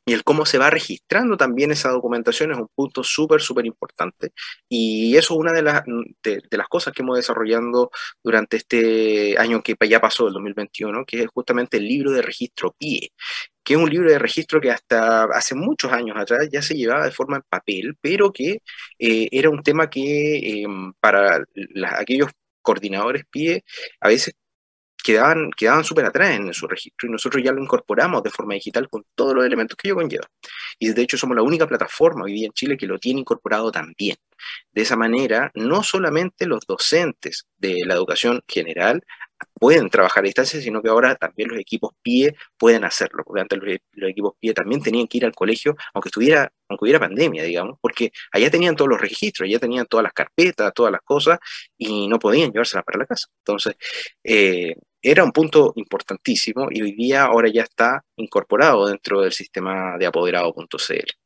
y 0.05 0.13
el 0.13 0.23
cómo 0.23 0.45
se 0.45 0.59
va 0.59 0.69
registrando 0.69 1.35
también 1.35 1.71
esa 1.71 1.89
documentación 1.89 2.51
es 2.51 2.57
un 2.57 2.67
punto 2.75 3.03
súper, 3.03 3.41
súper 3.41 3.65
importante. 3.65 4.33
Y 4.69 5.17
eso 5.17 5.33
es 5.33 5.39
una 5.39 5.51
de 5.51 5.63
las, 5.63 5.83
de, 6.23 6.41
las 6.51 6.67
cosas 6.67 6.93
que 6.93 7.01
hemos 7.01 7.17
desarrollando 7.17 7.89
durante 8.23 8.57
este 8.57 9.35
año 9.39 9.63
que 9.63 9.75
ya 9.89 9.99
pasó, 9.99 10.27
el 10.27 10.33
2021, 10.33 11.05
que 11.05 11.23
es 11.23 11.27
justamente 11.33 11.77
el 11.77 11.87
libro 11.87 12.11
de 12.11 12.21
registro 12.21 12.75
PIE, 12.77 13.13
que 13.65 13.73
es 13.73 13.79
un 13.79 13.89
libro 13.89 14.11
de 14.11 14.19
registro 14.19 14.61
que 14.61 14.71
hasta 14.71 15.25
hace 15.25 15.55
muchos 15.55 15.91
años 15.91 16.15
atrás 16.17 16.47
ya 16.51 16.61
se 16.61 16.75
llevaba 16.75 17.05
de 17.05 17.11
forma 17.11 17.37
en 17.37 17.43
papel, 17.49 17.97
pero 18.01 18.31
que 18.31 18.61
eh, 18.99 19.27
era 19.31 19.49
un 19.49 19.63
tema 19.63 19.89
que 19.89 20.63
em, 20.63 20.93
para 20.99 21.43
aquellos 21.97 22.31
coordinadores 22.61 23.25
PIE 23.31 23.63
a 24.01 24.09
veces 24.09 24.35
quedaban, 25.03 25.51
quedaban 25.51 25.83
súper 25.83 26.05
atrás 26.05 26.31
en 26.31 26.53
su 26.53 26.67
registro 26.67 27.07
y 27.07 27.11
nosotros 27.11 27.43
ya 27.43 27.51
lo 27.51 27.61
incorporamos 27.61 28.23
de 28.23 28.31
forma 28.31 28.55
digital 28.55 28.89
con 28.89 29.05
todos 29.15 29.35
los 29.35 29.45
elementos 29.45 29.77
que 29.77 29.89
ello 29.89 29.95
conlleva. 29.97 30.25
Y 30.79 30.91
de 30.93 31.01
hecho 31.01 31.17
somos 31.17 31.35
la 31.35 31.43
única 31.43 31.67
plataforma 31.67 32.25
hoy 32.25 32.33
día 32.33 32.47
en 32.47 32.53
Chile 32.53 32.77
que 32.77 32.87
lo 32.87 32.99
tiene 32.99 33.21
incorporado 33.21 33.71
también. 33.71 34.17
De 34.71 34.81
esa 34.83 34.95
manera, 34.95 35.51
no 35.55 35.83
solamente 35.83 36.45
los 36.47 36.65
docentes 36.67 37.45
de 37.57 37.83
la 37.85 37.95
educación 37.95 38.41
general 38.47 39.03
pueden 39.59 39.89
trabajar 39.89 40.23
a 40.23 40.27
distancia, 40.27 40.61
sino 40.61 40.81
que 40.81 40.89
ahora 40.89 41.15
también 41.15 41.49
los 41.49 41.59
equipos 41.59 41.93
PIE 42.01 42.35
pueden 42.57 42.83
hacerlo, 42.83 43.23
porque 43.25 43.41
antes 43.41 43.59
los, 43.93 44.09
equipos 44.09 44.33
PIE 44.39 44.53
también 44.53 44.81
tenían 44.81 45.07
que 45.07 45.17
ir 45.17 45.25
al 45.25 45.33
colegio, 45.33 45.75
aunque 45.93 46.09
estuviera, 46.09 46.51
aunque 46.69 46.85
hubiera 46.85 46.99
pandemia, 46.99 47.43
digamos, 47.43 47.77
porque 47.81 48.11
allá 48.31 48.49
tenían 48.49 48.75
todos 48.75 48.89
los 48.89 49.01
registros, 49.01 49.47
allá 49.47 49.59
tenían 49.59 49.85
todas 49.87 50.03
las 50.03 50.13
carpetas, 50.13 50.73
todas 50.73 50.91
las 50.91 51.01
cosas, 51.01 51.39
y 51.77 52.07
no 52.07 52.19
podían 52.19 52.51
llevárselas 52.51 52.85
para 52.85 52.99
la 52.99 53.05
casa. 53.05 53.27
Entonces, 53.39 53.75
eh, 54.23 54.75
era 55.01 55.23
un 55.23 55.31
punto 55.31 55.73
importantísimo 55.75 56.67
y 56.71 56.81
hoy 56.81 56.93
día 56.93 57.25
ahora 57.25 57.49
ya 57.49 57.61
está 57.63 58.03
incorporado 58.15 58.87
dentro 58.87 59.21
del 59.21 59.33
sistema 59.33 59.97
de 59.97 60.07
apoderado.cl. 60.07 61.24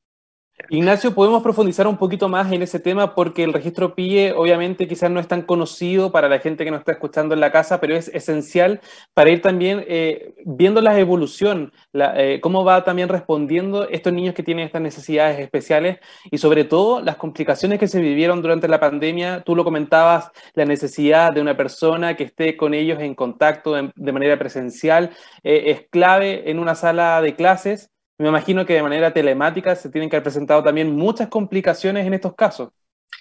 Ignacio, 0.68 1.16
podemos 1.16 1.42
profundizar 1.42 1.88
un 1.88 1.98
poquito 1.98 2.28
más 2.28 2.52
en 2.52 2.62
ese 2.62 2.80
tema 2.80 3.16
porque 3.16 3.44
el 3.44 3.54
registro 3.54 3.96
PIE 3.96 4.34
obviamente 4.34 4.88
quizás 4.88 5.10
no 5.10 5.20
es 5.20 5.28
tan 5.28 5.42
conocido 5.42 6.12
para 6.12 6.28
la 6.28 6.40
gente 6.40 6.66
que 6.66 6.70
nos 6.70 6.82
está 6.82 6.92
escuchando 6.92 7.34
en 7.34 7.40
la 7.40 7.52
casa, 7.52 7.80
pero 7.80 7.96
es 7.96 8.10
esencial 8.10 8.82
para 9.14 9.32
ir 9.32 9.42
también 9.42 9.84
eh, 9.88 10.36
viendo 10.46 10.82
la 10.82 11.00
evolución, 11.00 11.72
eh, 11.94 12.40
cómo 12.42 12.66
va 12.66 12.84
también 12.84 13.10
respondiendo 13.10 13.88
estos 13.90 14.14
niños 14.14 14.36
que 14.36 14.44
tienen 14.44 14.66
estas 14.66 14.82
necesidades 14.82 15.40
especiales 15.40 16.00
y 16.30 16.38
sobre 16.38 16.66
todo 16.66 17.02
las 17.02 17.16
complicaciones 17.16 17.80
que 17.80 17.88
se 17.88 18.02
vivieron 18.02 18.42
durante 18.42 18.68
la 18.68 18.80
pandemia. 18.80 19.42
Tú 19.44 19.56
lo 19.56 19.64
comentabas, 19.64 20.30
la 20.54 20.66
necesidad 20.66 21.32
de 21.34 21.42
una 21.42 21.58
persona 21.58 22.16
que 22.16 22.26
esté 22.26 22.58
con 22.58 22.74
ellos 22.74 23.00
en 23.00 23.16
contacto 23.16 23.74
de 23.74 24.12
manera 24.12 24.38
presencial 24.38 25.12
eh, 25.44 25.64
es 25.68 25.88
clave 25.90 26.52
en 26.52 26.60
una 26.60 26.76
sala 26.76 27.22
de 27.22 27.36
clases 27.36 27.92
me 28.20 28.30
imagino 28.30 28.66
que 28.66 28.74
de 28.74 28.84
manera 28.84 29.14
telemática 29.14 29.76
se 29.76 29.90
tienen 29.90 30.10
que 30.10 30.18
haber 30.18 30.24
presentado 30.24 30.64
también 30.64 30.96
muchas 30.96 31.30
complicaciones 31.30 32.06
en 32.06 32.14
estos 32.14 32.36
casos. 32.36 32.70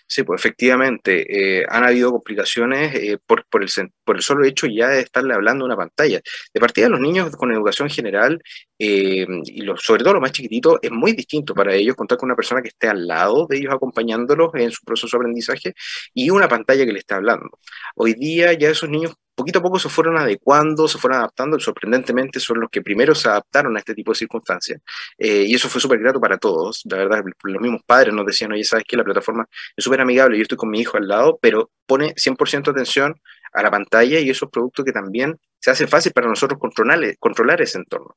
Sí, 0.07 0.23
pues 0.23 0.41
efectivamente, 0.41 1.61
eh, 1.61 1.67
han 1.69 1.85
habido 1.85 2.11
complicaciones 2.11 2.95
eh, 2.95 3.19
por, 3.25 3.45
el, 3.61 3.69
por 4.05 4.17
el 4.17 4.23
solo 4.23 4.45
hecho 4.45 4.67
ya 4.67 4.89
de 4.89 5.01
estarle 5.01 5.35
hablando 5.35 5.65
a 5.65 5.67
una 5.67 5.77
pantalla. 5.77 6.21
De 6.53 6.61
partida, 6.61 6.89
los 6.89 7.01
niños 7.01 7.37
con 7.37 7.53
educación 7.53 7.91
general, 7.91 8.43
eh, 8.79 9.27
y 9.45 9.67
sobre 9.77 10.03
todo 10.05 10.15
los 10.15 10.23
más 10.23 10.33
chiquititos, 10.33 10.79
es 10.83 10.91
muy 10.91 11.13
distinto 11.13 11.55
para 11.55 11.75
ellos 11.75 11.97
contar 11.97 12.19
con 12.19 12.29
una 12.29 12.37
persona 12.37 12.63
que 12.63 12.69
esté 12.69 12.89
al 12.89 13.07
lado 13.07 13.47
de 13.49 13.59
ellos 13.59 13.75
acompañándolos 13.75 14.51
en 14.55 14.71
su 14.71 14.85
proceso 14.85 15.17
de 15.17 15.23
aprendizaje 15.23 15.75
y 16.15 16.31
una 16.31 16.49
pantalla 16.49 16.85
que 16.85 16.93
le 16.93 17.01
esté 17.01 17.15
hablando. 17.15 17.51
Hoy 17.97 18.15
día 18.15 18.53
ya 18.53 18.71
esos 18.71 18.89
niños 18.89 19.15
poquito 19.39 19.61
a 19.61 19.63
poco 19.63 19.79
se 19.79 19.89
fueron 19.89 20.19
adecuando, 20.19 20.89
se 20.89 20.99
fueron 20.99 21.21
adaptando, 21.21 21.61
sorprendentemente 21.61 22.41
son 22.41 22.61
los 22.61 22.71
que 22.71 22.83
primero 22.83 23.15
se 23.15 23.29
adaptaron 23.29 23.77
a 23.77 23.79
este 23.79 23.95
tipo 23.95 24.11
de 24.11 24.19
circunstancias. 24.19 24.81
Eh, 25.17 25.45
y 25.47 25.55
eso 25.55 25.69
fue 25.69 25.81
súper 25.81 26.01
grato 26.01 26.21
para 26.21 26.39
todos. 26.39 26.83
La 26.85 26.97
verdad, 26.97 27.23
los 27.45 27.63
mismos 27.63 27.83
padres 27.87 28.13
nos 28.13 28.27
decían, 28.27 28.51
oye, 28.53 28.65
¿sabes 28.65 28.85
qué? 28.87 28.97
La 28.97 29.05
plataforma 29.05 29.47
es 29.77 29.85
súper 29.85 30.01
amigable, 30.01 30.37
yo 30.37 30.43
estoy 30.43 30.59
con 30.59 30.71
mi 30.71 30.81
hijo 30.81 30.97
al 30.97 31.07
lado, 31.07 31.39
pero 31.41 31.71
pone 31.87 32.15
100% 32.17 32.71
atención 32.73 33.15
a 33.53 33.63
la 33.63 33.71
pantalla 33.71 34.19
y 34.21 34.31
esos 34.31 34.51
productos 34.51 34.85
que 34.85 34.93
también 34.93 35.39
se 35.61 35.71
hace 35.71 35.87
fácil 35.87 36.13
para 36.13 36.29
nosotros 36.29 36.59
controlar, 36.59 37.01
controlar 37.19 37.61
ese 37.61 37.79
entorno. 37.79 38.17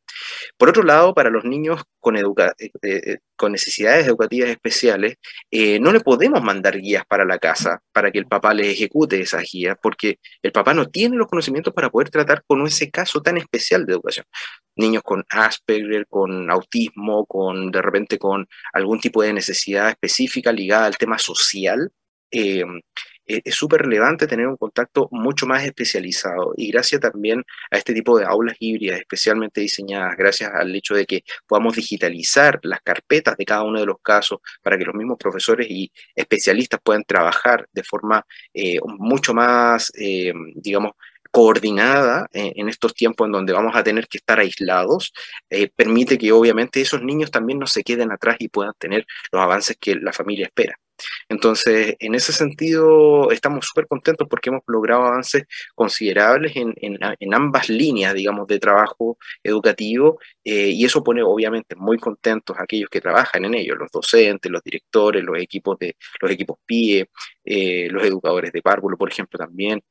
Por 0.58 0.70
otro 0.70 0.84
lado, 0.84 1.14
para 1.14 1.30
los 1.30 1.44
niños 1.44 1.82
con, 2.00 2.16
eh, 2.16 2.24
eh, 2.84 3.18
con 3.36 3.52
necesidades 3.52 4.08
educativas 4.08 4.50
especiales, 4.50 5.16
eh, 5.50 5.80
no 5.80 5.92
le 5.92 6.02
podemos 6.02 6.42
mandar 6.44 6.78
guías 6.78 7.04
para 7.08 7.26
la 7.26 7.40
casa 7.40 7.82
para 7.92 8.12
que 8.12 8.20
el 8.20 8.28
papá 8.28 8.54
les 8.54 8.68
ejecute 8.68 9.20
esas 9.20 9.44
guías, 9.52 9.76
porque 9.82 10.20
el 10.42 10.52
papá 10.52 10.74
no 10.74 10.88
tiene 10.90 11.18
los 11.18 11.28
conocimientos 11.28 11.74
para 11.74 11.90
poder 11.90 12.10
tratar 12.10 12.44
con 12.46 12.66
ese 12.68 12.92
caso 12.92 13.22
tan 13.22 13.38
especial 13.38 13.86
de 13.86 13.94
educación. 13.94 14.26
Niños 14.76 15.04
con 15.04 15.26
Asperger, 15.30 16.08
con 16.08 16.50
autismo, 16.50 17.26
con 17.26 17.72
de 17.72 17.82
repente 17.82 18.18
con 18.20 18.48
algún 18.74 19.00
tipo 19.00 19.22
de 19.24 19.34
necesidad 19.34 19.90
específica 19.90 20.52
ligada 20.52 20.86
al 20.86 20.98
tema 20.98 21.18
social. 21.18 21.92
Es 23.26 23.56
súper 23.56 23.82
relevante 23.84 24.28
tener 24.28 24.48
un 24.48 24.58
contacto 24.58 25.08
mucho 25.12 25.46
más 25.46 25.64
especializado 25.64 26.54
y 26.58 26.72
gracias 26.72 27.02
también 27.02 27.44
a 27.70 27.78
este 27.78 27.94
tipo 27.94 28.18
de 28.18 28.26
aulas 28.26 28.56
híbridas 28.60 29.00
especialmente 29.00 29.62
diseñadas, 29.62 30.18
gracias 30.18 30.52
al 30.54 30.76
hecho 30.76 30.96
de 30.96 31.06
que 31.06 31.24
podamos 31.48 31.76
digitalizar 31.76 32.60
las 32.64 32.82
carpetas 32.82 33.38
de 33.38 33.46
cada 33.46 33.64
uno 33.64 33.80
de 33.80 33.86
los 33.86 33.98
casos 34.02 34.40
para 34.62 34.78
que 34.78 34.86
los 34.86 34.96
mismos 34.96 35.18
profesores 35.18 35.68
y 35.70 35.92
especialistas 36.16 36.80
puedan 36.84 37.04
trabajar 37.04 37.68
de 37.72 37.84
forma 37.84 38.26
eh, 38.54 38.80
mucho 38.84 39.34
más, 39.34 39.92
eh, 39.98 40.34
digamos, 40.56 40.94
coordinada 41.32 42.28
en, 42.34 42.68
estos 42.68 42.94
tiempos 42.94 43.26
en 43.26 43.32
donde 43.32 43.54
vamos 43.54 43.74
a 43.76 43.84
tener 43.84 44.08
que 44.08 44.18
estar 44.18 44.40
aislados, 44.40 45.14
permite 45.78 46.18
que 46.18 46.34
obviamente 46.34 46.82
esos 46.82 47.02
niños 47.02 47.32
también 47.32 47.58
no 47.58 47.68
se 47.68 47.84
queden 47.84 48.12
atrás 48.12 48.36
y 48.40 48.50
puedan 48.50 48.74
tener 48.78 49.06
los 49.32 49.42
avances 49.42 49.78
que 49.80 49.96
la 49.96 50.12
familia 50.12 50.48
espera. 50.48 50.78
Entonces, 51.30 51.96
en 52.00 52.16
ese 52.16 52.34
sentido, 52.34 53.32
estamos 53.32 53.66
súper 53.66 53.88
contentos 53.88 54.28
porque 54.30 54.50
hemos 54.50 54.64
logrado 54.68 55.06
avances 55.06 55.44
considerables 55.76 56.54
en, 56.56 57.34
ambas 57.34 57.70
líneas, 57.70 58.14
digamos, 58.14 58.48
de 58.48 58.60
trabajo 58.60 59.18
educativo 59.44 60.20
eh, 60.44 60.70
y 60.70 60.86
eso 60.86 61.04
pone 61.04 61.24
obviamente 61.24 61.76
muy 61.76 61.98
contentos 61.98 62.58
a 62.58 62.64
aquellos 62.64 62.90
que 62.90 63.02
trabajan 63.02 63.46
en 63.46 63.56
ello, 63.56 63.76
los 63.76 63.92
docentes, 63.92 64.52
los 64.52 64.64
directores, 64.64 65.24
los 65.24 65.38
equipos, 65.40 65.78
de, 65.80 65.96
los 66.22 66.32
equipos 66.32 66.58
PIE, 66.66 67.10
eh, 67.44 67.88
los 67.90 68.04
educadores 68.04 68.52
de 68.52 68.62
párvulo, 68.62 68.98
por 68.98 69.10
ejemplo, 69.10 69.38
también. 69.38 69.82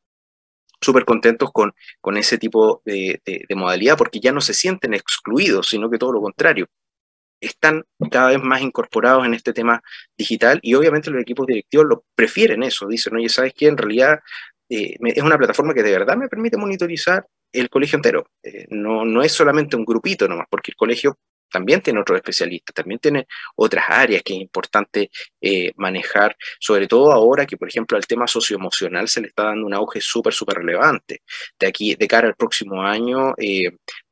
Súper 0.83 1.05
contentos 1.05 1.51
con, 1.53 1.75
con 2.01 2.17
ese 2.17 2.39
tipo 2.39 2.83
de, 2.87 3.21
modalidad 3.55 3.99
porque 3.99 4.19
ya 4.21 4.33
no 4.33 4.41
se 4.41 4.55
sienten 4.55 4.95
excluidos, 4.95 5.67
sino 5.69 5.91
que 5.91 5.99
todo 5.99 6.13
lo 6.13 6.23
contrario 6.23 6.67
están 7.41 7.85
cada 8.11 8.29
vez 8.29 8.41
más 8.43 8.61
incorporados 8.63 9.27
en 9.27 9.35
este 9.35 9.53
tema 9.53 9.83
digital 10.17 10.59
y 10.63 10.75
obviamente 10.75 11.11
los 11.11 11.23
equipos 11.23 11.47
directivos 11.47 11.87
lo 11.87 12.05
prefieren 12.15 12.63
eso, 12.63 12.87
dicen, 12.87 13.17
oye, 13.17 13.29
¿sabes 13.29 13.55
qué? 13.55 13.67
En 13.69 13.77
realidad 13.77 14.21
eh, 14.69 14.97
es 15.01 15.23
una 15.23 15.39
plataforma 15.39 15.75
que 15.75 15.83
de 15.83 15.93
verdad 15.93 16.17
me 16.17 16.29
permite 16.29 16.57
monitorizar 16.57 17.27
el 17.53 17.69
colegio 17.69 17.97
entero. 17.97 18.27
Eh, 18.43 18.67
no, 18.71 19.05
no 19.05 19.23
es 19.23 19.33
solamente 19.33 19.77
un 19.77 19.85
grupito 19.85 20.29
nomás, 20.29 20.47
porque 20.49 20.71
el 20.71 20.77
colegio 20.77 21.19
también 21.51 21.81
tiene 21.83 22.01
otros 22.01 22.17
especialistas, 22.17 22.75
también 22.75 23.01
tiene 23.01 23.27
otras 23.57 23.85
áreas 23.89 24.23
que 24.23 24.35
es 24.35 24.41
importante 24.41 25.11
eh, 25.41 25.73
manejar, 25.77 26.37
sobre 26.61 26.87
todo 26.87 27.11
ahora 27.11 27.45
que, 27.45 27.57
por 27.57 27.69
ejemplo, 27.69 27.97
al 27.97 28.07
tema 28.07 28.29
socioemocional 28.29 29.09
se 29.09 29.21
le 29.21 29.29
está 29.29 29.45
dando 29.45 29.67
un 29.67 29.75
auge 29.75 30.01
súper, 30.01 30.33
súper 30.33 30.59
relevante. 30.59 31.23
De 31.59 31.67
aquí, 31.67 31.97
de 31.97 32.07
cara 32.07 32.29
al 32.29 32.37
próximo 32.37 32.83
año, 32.83 33.35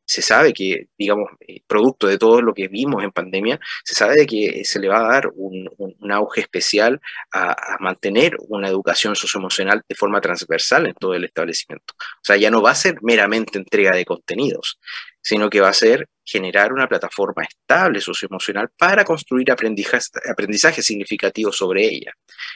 se 0.08 0.22
sabe 0.22 0.54
que, 0.54 0.88
digamos, 0.96 1.28
eh, 1.46 1.60
producto 1.66 2.06
de 2.06 2.16
todo 2.16 2.40
lo 2.40 2.54
que 2.54 2.68
vimos 2.68 3.04
en 3.04 3.12
pandemia, 3.12 3.60
se 3.84 3.94
sabe 3.94 4.26
que 4.26 4.64
se 4.64 4.80
le 4.80 4.88
va 4.88 5.00
a 5.00 5.12
dar 5.12 5.30
un, 5.34 5.68
auge 6.10 6.40
especial 6.40 6.98
a, 7.30 7.76
mantener 7.80 8.34
una 8.48 8.68
educación 8.68 9.14
socioemocional 9.14 9.82
de 9.86 9.94
forma 9.94 10.22
transversal 10.22 10.86
en 10.86 10.94
todo 10.94 11.12
el 11.12 11.24
establecimiento. 11.24 11.92
O 11.98 12.24
sea, 12.24 12.36
ya 12.36 12.50
no 12.50 12.62
va 12.62 12.70
a 12.70 12.74
ser 12.74 12.96
meramente 13.02 13.58
entrega 13.58 13.94
de 13.94 14.06
contenidos, 14.06 14.80
sino 15.20 15.50
que 15.50 15.60
va 15.60 15.68
a 15.68 15.74
ser 15.74 16.08
generar 16.24 16.72
una 16.72 16.88
plataforma 16.88 17.42
estable 17.42 18.00
socioemocional 18.00 18.70
para 18.78 19.04
construir 19.04 19.50
aprendizajes, 19.52 20.10
aprendizaje 20.30 20.80
significativos 20.80 21.56
sobre 21.56 21.84
ella. 21.84 22.12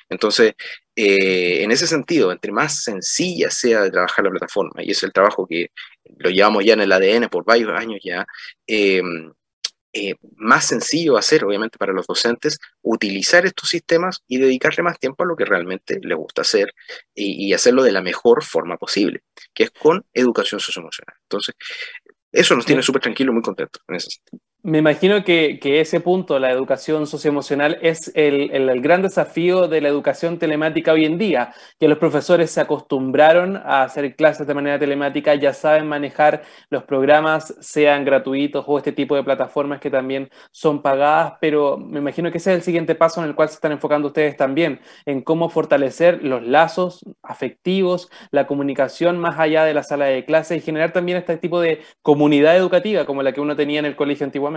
Entonces, 0.08 0.54
eh, 0.96 1.62
en 1.62 1.70
ese 1.70 1.86
sentido, 1.86 2.32
entre 2.32 2.52
más 2.52 2.82
sencilla 2.82 3.50
sea 3.50 3.82
de 3.82 3.90
trabajar 3.90 4.24
la 4.24 4.30
plataforma, 4.30 4.82
y 4.82 4.90
es 4.90 5.02
el 5.02 5.12
trabajo 5.12 5.46
que 5.46 5.70
lo 6.18 6.30
llevamos 6.30 6.64
ya 6.64 6.74
en 6.74 6.80
el 6.82 6.92
ADN 6.92 7.28
por 7.28 7.44
varios 7.44 7.70
años 7.72 8.00
ya, 8.02 8.26
em, 8.66 9.32
eh, 9.94 10.14
más 10.36 10.66
sencillo 10.66 11.16
hacer, 11.18 11.44
obviamente, 11.44 11.78
para 11.78 11.92
los 11.92 12.06
docentes, 12.06 12.58
utilizar 12.82 13.44
estos 13.46 13.68
sistemas 13.68 14.22
y 14.26 14.38
dedicarle 14.38 14.82
más 14.82 14.98
tiempo 14.98 15.22
a 15.22 15.26
lo 15.26 15.36
que 15.36 15.44
realmente 15.44 15.98
les 16.02 16.16
gusta 16.16 16.42
hacer 16.42 16.72
y, 17.14 17.46
y 17.48 17.52
hacerlo 17.52 17.82
de 17.82 17.92
la 17.92 18.00
mejor 18.02 18.42
forma 18.42 18.78
posible, 18.78 19.22
que 19.52 19.64
es 19.64 19.70
con 19.70 20.06
educación 20.14 20.60
socioemocional. 20.60 21.16
Entonces, 21.22 21.54
eso 22.32 22.56
nos 22.56 22.64
tiene 22.66 22.82
súper 22.82 23.02
tranquilos, 23.02 23.34
muy 23.34 23.42
contentos 23.42 23.82
en 23.88 23.96
ese 23.96 24.10
sentido. 24.10 24.51
Me 24.64 24.78
imagino 24.78 25.24
que, 25.24 25.58
ese 25.60 25.98
punto, 25.98 26.38
la 26.38 26.52
educación 26.52 27.08
socioemocional, 27.08 27.78
es 27.82 28.12
el, 28.14 28.80
gran 28.80 29.02
desafío 29.02 29.66
de 29.66 29.80
la 29.80 29.88
educación 29.88 30.38
telemática 30.38 30.92
hoy 30.92 31.04
en 31.04 31.18
día, 31.18 31.52
que 31.80 31.88
los 31.88 31.98
profesores 31.98 32.52
se 32.52 32.60
acostumbraron 32.60 33.56
a 33.56 33.82
hacer 33.82 34.14
clases 34.14 34.46
de 34.46 34.54
manera 34.54 34.78
telemática, 34.78 35.34
ya 35.34 35.52
saben 35.52 35.88
manejar 35.88 36.42
los 36.70 36.84
programas, 36.84 37.56
sean 37.60 38.04
gratuitos 38.04 38.64
o 38.68 38.78
este 38.78 38.92
tipo 38.92 39.16
de 39.16 39.24
plataformas 39.24 39.80
que 39.80 39.90
también 39.90 40.30
son 40.52 40.80
pagadas, 40.80 41.34
pero 41.40 41.76
me 41.76 41.98
imagino 41.98 42.30
que 42.30 42.38
ese 42.38 42.52
es 42.52 42.58
el 42.58 42.62
siguiente 42.62 42.94
paso 42.94 43.20
en 43.20 43.28
el 43.28 43.34
cual 43.34 43.48
se 43.48 43.56
están 43.56 43.72
enfocando 43.72 44.08
ustedes 44.08 44.36
también, 44.36 44.80
en 45.06 45.22
cómo 45.22 45.48
fortalecer 45.48 46.22
los 46.22 46.40
lazos 46.40 47.04
afectivos, 47.24 48.10
la 48.30 48.46
comunicación 48.46 49.18
más 49.18 49.40
allá 49.40 49.64
de 49.64 49.74
la 49.74 49.82
sala 49.82 50.04
de 50.04 50.24
clase 50.24 50.54
y 50.56 50.60
generar 50.60 50.92
también 50.92 51.18
este 51.18 51.36
tipo 51.36 51.60
de 51.60 51.80
comunidad 52.02 52.56
educativa 52.56 53.06
como 53.06 53.24
la 53.24 53.32
que 53.32 53.40
uno 53.40 53.56
tenía 53.56 53.80
en 53.80 53.86
el 53.86 53.96
colegio 53.96 54.24
antiguamente. 54.24 54.51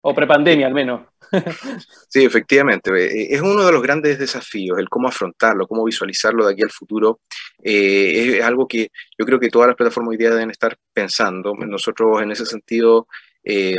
O 0.00 0.14
prepandemia 0.14 0.66
al 0.66 0.74
menos. 0.74 1.02
Sí, 2.08 2.24
efectivamente. 2.24 2.90
Eh, 2.90 3.34
es 3.34 3.42
uno 3.42 3.64
de 3.66 3.72
los 3.72 3.82
grandes 3.82 4.18
desafíos, 4.18 4.78
el 4.78 4.88
cómo 4.88 5.08
afrontarlo, 5.08 5.66
cómo 5.66 5.84
visualizarlo 5.84 6.46
de 6.46 6.52
aquí 6.52 6.62
al 6.62 6.70
futuro. 6.70 7.20
Eh, 7.62 8.38
es 8.38 8.44
algo 8.44 8.66
que 8.66 8.90
yo 9.18 9.26
creo 9.26 9.38
que 9.38 9.50
todas 9.50 9.68
las 9.68 9.76
plataformas 9.76 10.12
hoy 10.12 10.16
día 10.16 10.30
deben 10.30 10.50
estar 10.50 10.76
pensando. 10.92 11.54
Nosotros 11.54 12.22
en 12.22 12.30
ese 12.30 12.46
sentido, 12.46 13.08
eh, 13.44 13.74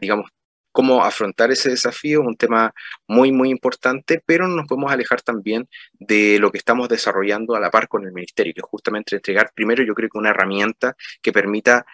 digamos, 0.00 0.28
cómo 0.72 1.04
afrontar 1.04 1.50
ese 1.50 1.70
desafío 1.70 2.22
es 2.22 2.26
un 2.26 2.36
tema 2.36 2.72
muy, 3.06 3.32
muy 3.32 3.50
importante, 3.50 4.22
pero 4.24 4.48
no 4.48 4.56
nos 4.56 4.66
podemos 4.66 4.92
alejar 4.92 5.22
también 5.22 5.68
de 5.92 6.38
lo 6.40 6.50
que 6.50 6.58
estamos 6.58 6.88
desarrollando 6.88 7.54
a 7.54 7.60
la 7.60 7.70
par 7.70 7.88
con 7.88 8.04
el 8.04 8.12
Ministerio, 8.12 8.52
que 8.54 8.60
es 8.60 8.66
justamente 8.68 9.16
entregar 9.16 9.52
primero, 9.54 9.82
yo 9.84 9.94
creo 9.94 10.08
que 10.08 10.18
una 10.18 10.30
herramienta 10.30 10.96
que 11.22 11.32
permita 11.32 11.84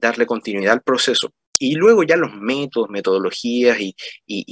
darle 0.00 0.26
continuidad 0.26 0.74
al 0.74 0.82
proceso 0.82 1.32
y 1.62 1.76
luego 1.76 2.02
ya 2.02 2.16
los 2.16 2.34
métodos, 2.34 2.90
metodologías 2.90 3.78
y, 3.80 3.94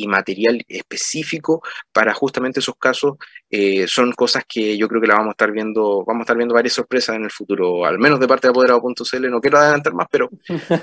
material 0.07 0.65
específico 0.69 1.63
para 1.93 2.15
justamente 2.15 2.61
esos 2.61 2.75
casos 2.77 3.15
eh, 3.49 3.87
son 3.87 4.13
cosas 4.13 4.45
que 4.49 4.77
yo 4.77 4.89
creo 4.89 5.01
que 5.01 5.07
la 5.07 5.15
vamos 5.15 5.29
a 5.29 5.33
estar 5.33 5.51
viendo, 5.53 6.05
vamos 6.05 6.21
a 6.21 6.25
estar 6.25 6.37
viendo 6.37 6.55
varias 6.55 6.75
sorpresas 6.75 7.17
en 7.17 7.25
el 7.25 7.31
futuro, 7.31 7.85
al 7.85 7.99
menos 7.99 8.21
de 8.21 8.29
parte 8.29 8.47
de 8.47 8.51
apoderado.cl, 8.51 9.31
no 9.31 9.41
quiero 9.41 9.59
adelantar 9.59 9.93
más, 9.93 10.07
pero 10.11 10.31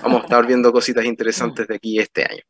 vamos 0.03 0.21
a 0.21 0.23
estar 0.23 0.45
viendo 0.45 0.71
cositas 0.71 1.05
interesantes 1.05 1.67
de 1.67 1.75
aquí 1.75 1.99
este 1.99 2.23
año. 2.23 2.41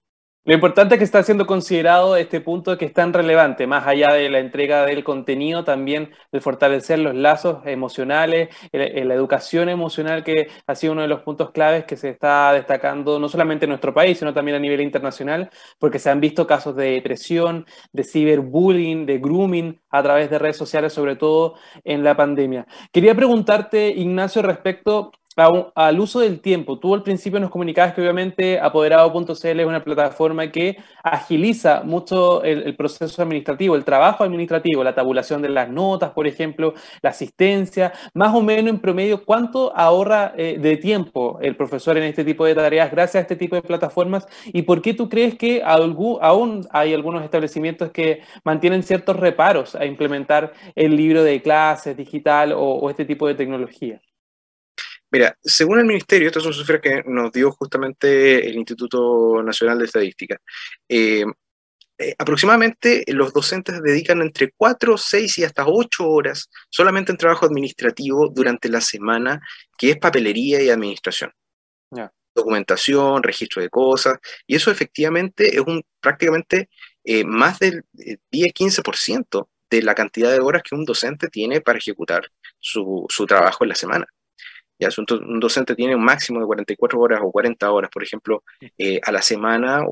Lo 0.48 0.54
importante 0.54 0.96
es 0.96 1.00
que 1.00 1.04
está 1.04 1.22
siendo 1.24 1.46
considerado 1.46 2.16
este 2.16 2.40
punto 2.40 2.78
que 2.78 2.86
es 2.86 2.94
tan 2.94 3.12
relevante, 3.12 3.68
más 3.68 3.86
allá 3.86 4.14
de 4.14 4.30
la 4.30 4.40
entrega 4.40 4.86
del 4.86 5.04
contenido, 5.04 5.66
también 5.66 6.12
de 6.32 6.40
fortalecer 6.40 7.00
los 7.00 7.14
lazos 7.14 7.58
emocionales, 7.66 8.48
la 8.72 9.14
educación 9.14 9.68
emocional, 9.68 10.24
que 10.24 10.48
ha 10.66 10.76
sido 10.76 10.94
uno 10.94 11.02
de 11.02 11.10
los 11.10 11.20
puntos 11.20 11.52
claves 11.52 11.84
que 11.84 11.98
se 11.98 12.12
está 12.12 12.54
destacando 12.54 13.20
no 13.20 13.28
solamente 13.28 13.66
en 13.66 13.72
nuestro 13.72 13.94
país, 13.94 14.20
sino 14.20 14.34
también 14.34 14.56
a 14.56 14.60
nivel 14.62 14.80
internacional, 14.80 15.50
porque 15.80 16.00
se 16.00 16.10
han 16.10 16.22
visto 16.22 16.48
casos 16.48 16.78
de 16.78 16.92
depresión, 16.92 17.66
de 17.92 18.06
ciberbullying, 18.06 19.06
de 19.06 19.18
grooming 19.18 19.82
a 19.90 20.02
través 20.02 20.30
de 20.30 20.40
redes 20.40 20.56
sociales, 20.56 20.94
sobre 20.94 21.18
todo 21.18 21.56
en 21.84 22.06
la 22.06 22.16
pandemia. 22.16 22.66
Quería 22.94 23.14
preguntarte, 23.14 23.90
Ignacio, 23.90 24.42
respecto 24.44 25.12
al 25.38 26.00
uso 26.00 26.20
del 26.20 26.40
tiempo. 26.40 26.80
Tú 26.80 26.96
al 26.96 27.04
principio 27.04 27.40
nos 27.40 27.52
comunicabas 27.52 27.94
que 27.94 28.02
obviamente 28.02 28.60
apoderado.cl 28.60 29.60
es 29.60 29.66
una 29.66 29.84
plataforma 29.84 30.52
que 30.52 30.78
agiliza 31.04 31.84
mucho 31.84 32.44
el, 32.44 32.76
proceso 32.76 33.22
administrativo, 33.22 33.76
el 33.76 33.84
trabajo 33.84 34.24
administrativo, 34.24 34.84
la 34.84 34.96
tabulación 34.96 35.44
de 35.44 35.50
las 35.50 35.70
notas, 35.70 36.12
por 36.12 36.26
ejemplo, 36.26 36.74
la 37.02 37.12
asistencia, 37.12 37.94
más 38.16 38.34
o 38.34 38.42
menos 38.42 38.72
en 38.72 38.80
promedio, 38.80 39.24
¿cuánto 39.24 39.76
ahorra 39.78 40.34
eh, 40.36 40.58
de 40.60 40.78
tiempo 40.78 41.38
el 41.42 41.56
profesor 41.56 41.98
en 41.98 42.06
este 42.06 42.26
tipo 42.26 42.44
de 42.46 42.56
tareas 42.56 42.90
gracias 42.90 43.16
a 43.16 43.22
este 43.22 43.36
tipo 43.36 43.56
de 43.56 43.62
plataformas? 43.62 44.28
¿Y 44.48 44.64
por 44.64 44.82
qué 44.82 44.96
tú 44.96 45.08
crees 45.08 45.36
que 45.36 45.62
aún 45.64 46.68
hay 46.72 46.94
algunos 46.96 47.24
establecimientos 47.24 47.92
que 47.92 48.22
mantienen 48.44 48.82
ciertos 48.82 49.16
reparos 49.16 49.76
a 49.76 49.86
implementar 49.86 50.54
el 50.76 50.96
libro 50.96 51.24
de 51.24 51.42
clases 51.44 51.96
digital 51.96 52.54
o 52.56 52.90
este 52.90 53.06
tipo 53.06 53.28
de 53.28 53.36
tecnología? 53.36 54.02
Mira, 55.18 55.36
según 55.44 55.80
el 55.80 55.86
Ministerio, 55.86 56.28
estas 56.28 56.44
son 56.44 56.54
cifras 56.54 56.80
que 56.80 57.02
nos 57.08 57.32
dio 57.32 57.50
justamente 57.50 58.48
el 58.48 58.56
Instituto 58.56 59.42
Nacional 59.42 59.80
de 59.80 59.86
Estadística. 59.86 60.40
Eh, 60.88 61.26
eh, 61.98 62.14
aproximadamente 62.20 63.04
los 63.08 63.34
docentes 63.34 63.82
dedican 63.82 64.22
entre 64.22 64.52
4, 64.56 64.96
6 64.96 65.40
y 65.40 65.44
hasta 65.44 65.66
8 65.66 66.08
horas 66.08 66.52
solamente 66.70 67.12
en 67.12 67.18
trabajo 67.18 67.48
administrativo 67.48 68.30
durante 68.30 68.70
la 68.70 68.80
semana, 68.80 69.42
que 69.76 69.90
es 69.90 69.98
papelería 69.98 70.62
y 70.62 70.70
administración. 70.70 71.32
Documentación, 72.36 73.24
registro 73.24 73.64
de 73.64 73.72
cosas, 73.72 74.20
y 74.46 74.56
eso 74.56 74.70
efectivamente 74.70 75.56
es 75.56 75.62
un 75.62 75.84
prácticamente 76.00 76.70
eh, 77.04 77.24
más 77.24 77.58
del 77.58 77.86
10-15% 78.32 79.50
de 79.72 79.82
la 79.82 79.96
cantidad 79.96 80.32
de 80.32 80.42
horas 80.42 80.62
que 80.62 80.76
un 80.76 80.86
docente 80.86 81.28
tiene 81.28 81.60
para 81.60 81.80
ejecutar 81.80 82.32
su 82.60 83.26
trabajo 83.28 83.64
en 83.64 83.70
la 83.70 83.76
semana. 83.76 84.06
Ya, 84.80 84.90
un 84.98 85.40
docente 85.40 85.76
tiene 85.76 85.96
un 85.96 86.04
máximo 86.04 86.40
de 86.40 86.46
44 86.46 87.00
horas 87.00 87.22
o 87.24 87.32
40 87.32 87.72
horas, 87.72 87.90
por 87.92 88.04
ejemplo, 88.04 88.44
eh, 88.78 89.00
a 89.04 89.12
la 89.12 89.22
semana, 89.22 89.84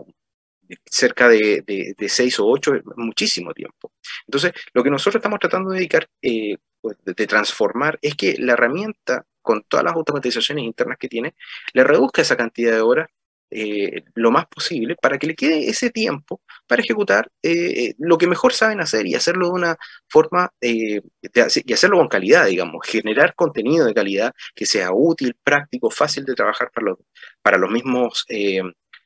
cerca 0.85 1.27
de, 1.27 1.63
de, 1.97 2.09
6 2.09 2.39
o 2.39 2.47
8, 2.47 2.73
muchísimo 2.97 3.53
tiempo. 3.53 3.91
Entonces, 4.27 4.53
lo 4.73 4.83
que 4.83 4.89
nosotros 4.89 5.15
estamos 5.15 5.39
tratando 5.39 5.71
de 5.71 5.77
dedicar, 5.77 6.07
eh, 6.21 6.57
pues, 6.81 6.97
de 7.03 7.27
transformar, 7.27 7.97
es 8.01 8.15
que 8.15 8.35
la 8.37 8.53
herramienta, 8.53 9.25
con 9.41 9.63
todas 9.63 9.83
las 9.83 9.95
automatizaciones 9.95 10.63
internas 10.63 10.97
que 10.97 11.07
tiene, 11.07 11.35
le 11.73 11.83
reduzca 11.83 12.21
esa 12.21 12.37
cantidad 12.37 12.71
de 12.71 12.81
horas 12.81 13.09
eh, 13.51 14.03
lo 14.15 14.31
más 14.31 14.47
posible 14.47 14.95
para 14.99 15.17
que 15.17 15.27
le 15.27 15.35
quede 15.35 15.69
ese 15.69 15.91
tiempo 15.91 16.41
para 16.67 16.81
ejecutar 16.81 17.29
eh, 17.43 17.93
lo 17.99 18.17
que 18.17 18.27
mejor 18.27 18.53
saben 18.53 18.81
hacer 18.81 19.05
y 19.05 19.15
hacerlo 19.15 19.47
de 19.47 19.53
una 19.53 19.77
forma, 20.09 20.51
eh, 20.61 21.01
y 21.21 21.73
hacerlo 21.73 21.97
con 21.97 22.07
calidad, 22.07 22.47
digamos, 22.47 22.85
generar 22.85 23.35
contenido 23.35 23.85
de 23.85 23.93
calidad 23.93 24.33
que 24.55 24.65
sea 24.65 24.91
útil, 24.91 25.35
práctico, 25.43 25.91
fácil 25.91 26.25
de 26.25 26.33
trabajar 26.33 26.71
para 26.73 26.87
los, 26.87 26.97
para 27.41 27.57
los 27.57 27.69
mismos 27.69 28.25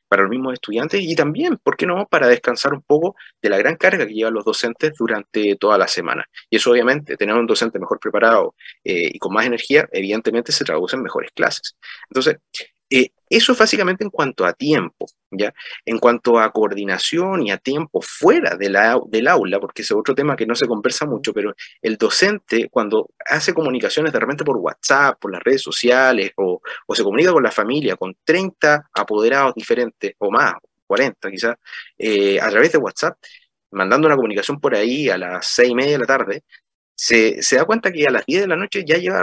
para 0.08 0.22
los 0.22 0.30
mismos 0.30 0.54
estudiantes 0.54 1.00
y 1.00 1.14
también, 1.14 1.56
¿por 1.58 1.76
qué 1.76 1.86
no?, 1.86 2.04
para 2.08 2.26
descansar 2.26 2.74
un 2.74 2.82
poco 2.82 3.14
de 3.40 3.48
la 3.48 3.58
gran 3.58 3.76
carga 3.76 4.04
que 4.08 4.12
llevan 4.12 4.34
los 4.34 4.44
docentes 4.44 4.92
durante 4.98 5.54
toda 5.54 5.78
la 5.78 5.86
semana. 5.86 6.24
Y 6.50 6.56
eso 6.56 6.72
obviamente, 6.72 7.16
tener 7.16 7.36
un 7.36 7.46
docente 7.46 7.78
mejor 7.78 8.00
preparado 8.00 8.56
y 8.82 9.16
con 9.20 9.32
más 9.32 9.46
energía, 9.46 9.88
evidentemente 9.92 10.50
se 10.50 10.64
traduce 10.64 10.96
en 10.96 11.02
mejores 11.04 11.30
clases. 11.32 11.76
Entonces, 12.08 12.38
eh, 12.90 13.10
eso 13.30 13.52
es 13.52 13.58
básicamente 13.58 14.02
en 14.04 14.10
cuanto 14.10 14.44
a 14.44 14.52
tiempo, 14.52 15.06
¿ya? 15.30 15.54
En 15.84 15.98
cuanto 15.98 16.38
a 16.40 16.52
coordinación 16.52 17.46
y 17.46 17.52
a 17.52 17.58
tiempo 17.58 18.02
fuera 18.02 18.56
de 18.56 18.68
la, 18.68 19.00
del 19.06 19.28
aula, 19.28 19.60
porque 19.60 19.82
ese 19.82 19.94
es 19.94 20.00
otro 20.00 20.14
tema 20.16 20.36
que 20.36 20.46
no 20.46 20.56
se 20.56 20.66
conversa 20.66 21.06
mucho, 21.06 21.32
pero 21.32 21.54
el 21.80 21.96
docente 21.96 22.68
cuando 22.70 23.10
hace 23.24 23.54
comunicaciones 23.54 24.12
de 24.12 24.18
repente 24.18 24.44
por 24.44 24.56
WhatsApp, 24.56 25.18
por 25.20 25.32
las 25.32 25.42
redes 25.42 25.62
sociales, 25.62 26.32
o, 26.36 26.60
se 26.92 27.04
comunica 27.04 27.32
con 27.32 27.44
la 27.44 27.52
familia, 27.52 27.96
con 27.96 28.16
30 28.24 28.90
apoderados 28.92 29.54
diferentes, 29.54 30.14
o 30.18 30.30
más, 30.30 30.54
40 30.86 31.30
quizás, 31.30 31.56
eh, 31.98 32.40
a 32.40 32.50
través 32.50 32.72
de 32.72 32.78
WhatsApp, 32.78 33.16
mandando 33.70 34.08
una 34.08 34.16
comunicación 34.16 34.60
por 34.60 34.74
ahí 34.74 35.08
a 35.08 35.16
las 35.16 35.46
seis 35.46 35.70
y 35.70 35.74
media 35.74 35.92
de 35.92 35.98
la 35.98 36.06
tarde, 36.06 36.44
se, 36.94 37.42
se 37.42 37.56
da 37.56 37.64
cuenta 37.64 37.92
que 37.92 38.06
a 38.06 38.10
las 38.10 38.26
10 38.26 38.42
de 38.42 38.48
la 38.48 38.56
noche 38.56 38.84
ya 38.84 38.98
lleva 38.98 39.22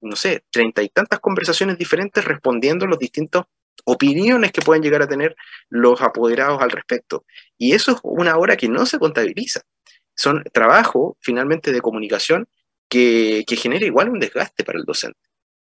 no 0.00 0.16
sé, 0.16 0.44
treinta 0.50 0.82
y 0.82 0.88
tantas 0.88 1.20
conversaciones 1.20 1.78
diferentes 1.78 2.24
respondiendo 2.24 2.86
los 2.86 2.98
distintos 2.98 3.44
opiniones 3.84 4.52
que 4.52 4.62
pueden 4.62 4.82
llegar 4.82 5.02
a 5.02 5.08
tener 5.08 5.36
los 5.68 6.00
apoderados 6.00 6.60
al 6.60 6.70
respecto. 6.70 7.24
Y 7.58 7.72
eso 7.72 7.92
es 7.92 7.98
una 8.02 8.36
hora 8.36 8.56
que 8.56 8.68
no 8.68 8.86
se 8.86 8.98
contabiliza. 8.98 9.62
Son 10.14 10.42
trabajo 10.52 11.16
finalmente 11.20 11.72
de 11.72 11.80
comunicación 11.80 12.48
que, 12.88 13.44
genera 13.48 13.86
igual 13.86 14.08
un 14.08 14.18
desgaste 14.18 14.64
para 14.64 14.78
el 14.78 14.84
docente. 14.84 15.18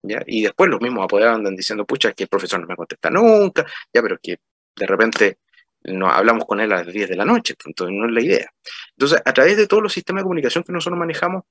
¿ya? 0.03 0.21
Y 0.27 0.43
después 0.43 0.69
los 0.69 0.81
mismos 0.81 1.05
apoderados 1.05 1.37
andan 1.37 1.55
diciendo, 1.55 1.85
pucha, 1.85 2.13
que 2.13 2.23
el 2.23 2.29
profesor 2.29 2.59
no 2.59 2.67
me 2.67 2.75
contesta 2.75 3.09
nunca, 3.09 3.65
ya, 3.93 4.01
pero 4.01 4.17
que 4.21 4.37
de 4.75 4.85
repente 4.85 5.39
no 5.83 6.09
hablamos 6.09 6.45
con 6.45 6.59
él 6.59 6.71
a 6.71 6.77
las 6.77 6.93
10 6.93 7.09
de 7.09 7.15
la 7.15 7.25
noche, 7.25 7.55
entonces 7.65 7.95
no 7.95 8.07
es 8.07 8.11
la 8.11 8.21
idea. 8.21 8.49
Entonces, 8.91 9.21
a 9.23 9.33
través 9.33 9.57
de 9.57 9.67
todos 9.67 9.83
los 9.83 9.93
sistemas 9.93 10.21
de 10.21 10.25
comunicación 10.25 10.63
que 10.63 10.73
nosotros 10.73 10.99
manejamos, 10.99 11.43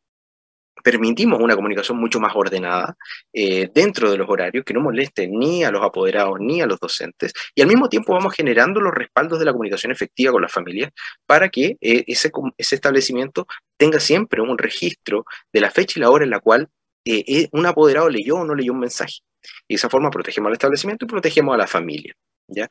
permitimos 0.84 1.40
una 1.40 1.56
comunicación 1.56 1.98
mucho 1.98 2.20
más 2.20 2.36
ordenada 2.36 2.94
eh, 3.32 3.70
dentro 3.74 4.10
de 4.10 4.18
los 4.18 4.28
horarios, 4.28 4.64
que 4.66 4.74
no 4.74 4.80
moleste 4.80 5.26
ni 5.26 5.64
a 5.64 5.70
los 5.70 5.82
apoderados 5.82 6.36
ni 6.38 6.60
a 6.60 6.66
los 6.66 6.78
docentes, 6.78 7.32
y 7.54 7.62
al 7.62 7.68
mismo 7.68 7.88
tiempo 7.88 8.12
vamos 8.12 8.34
generando 8.34 8.80
los 8.80 8.92
respaldos 8.92 9.38
de 9.38 9.46
la 9.46 9.52
comunicación 9.52 9.92
efectiva 9.92 10.30
con 10.30 10.42
las 10.42 10.52
familias 10.52 10.92
para 11.26 11.48
que 11.48 11.78
eh, 11.80 12.04
ese, 12.06 12.30
ese, 12.58 12.74
establecimiento 12.74 13.46
tenga 13.78 13.98
siempre 13.98 14.42
un 14.42 14.58
registro 14.58 15.24
de 15.52 15.60
la 15.62 15.70
fecha 15.70 15.98
y 15.98 16.02
la 16.02 16.10
hora 16.10 16.24
en 16.24 16.30
la 16.30 16.40
cual 16.40 16.68
eh, 17.06 17.48
un 17.52 17.64
apoderado 17.64 18.10
leyó 18.10 18.36
o 18.36 18.44
no 18.44 18.54
leyó 18.54 18.72
un 18.72 18.80
mensaje. 18.80 19.20
Y 19.66 19.74
de 19.74 19.76
esa 19.76 19.88
forma 19.88 20.10
protegemos 20.10 20.48
al 20.48 20.54
establecimiento 20.54 21.06
y 21.06 21.08
protegemos 21.08 21.54
a 21.54 21.58
la 21.58 21.66
familia. 21.66 22.14
¿ya? 22.46 22.68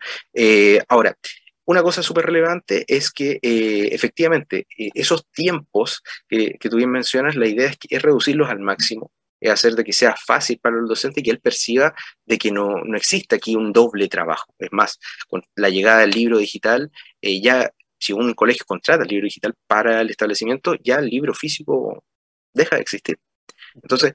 ahora, 0.87 1.17
una 1.65 1.81
cosa 1.81 2.03
súper 2.03 2.25
relevante 2.25 2.83
es 2.87 3.11
que 3.11 3.39
eh, 3.41 3.89
efectivamente 3.91 4.67
eh, 4.77 4.89
esos 4.93 5.27
tiempos 5.29 6.01
que, 6.27 6.57
tú 6.59 6.77
bien 6.77 6.91
mencionas, 6.91 7.35
la 7.35 7.47
idea 7.47 7.69
es, 7.89 8.01
reducirlos 8.01 8.49
al 8.49 8.59
máximo, 8.59 9.11
es 9.39 9.51
hacer 9.51 9.73
de 9.75 9.83
que 9.83 9.93
sea 9.93 10.15
fácil 10.15 10.59
para 10.59 10.77
el 10.77 10.85
docente 10.85 11.21
y 11.21 11.23
que 11.23 11.31
él 11.31 11.39
perciba 11.39 11.93
de 12.25 12.37
que 12.37 12.51
no, 12.51 12.75
no 12.83 12.97
existe 12.97 13.35
aquí 13.35 13.55
un 13.55 13.71
doble 13.71 14.07
trabajo. 14.07 14.53
Es 14.59 14.71
más, 14.71 14.99
con 15.27 15.43
la 15.55 15.69
llegada 15.69 16.01
del 16.01 16.11
libro 16.11 16.37
digital, 16.37 16.91
eh, 17.21 17.41
ya 17.41 17.71
si 17.97 18.13
un 18.13 18.33
colegio 18.33 18.65
contrata 18.65 19.03
el 19.03 19.09
libro 19.09 19.25
digital 19.25 19.53
para 19.67 20.01
el 20.01 20.09
establecimiento, 20.09 20.75
ya 20.83 20.97
el 20.97 21.07
libro 21.07 21.33
físico 21.33 22.03
deja 22.53 22.75
de 22.75 22.81
existir. 22.81 23.17
Entonces, 23.75 24.13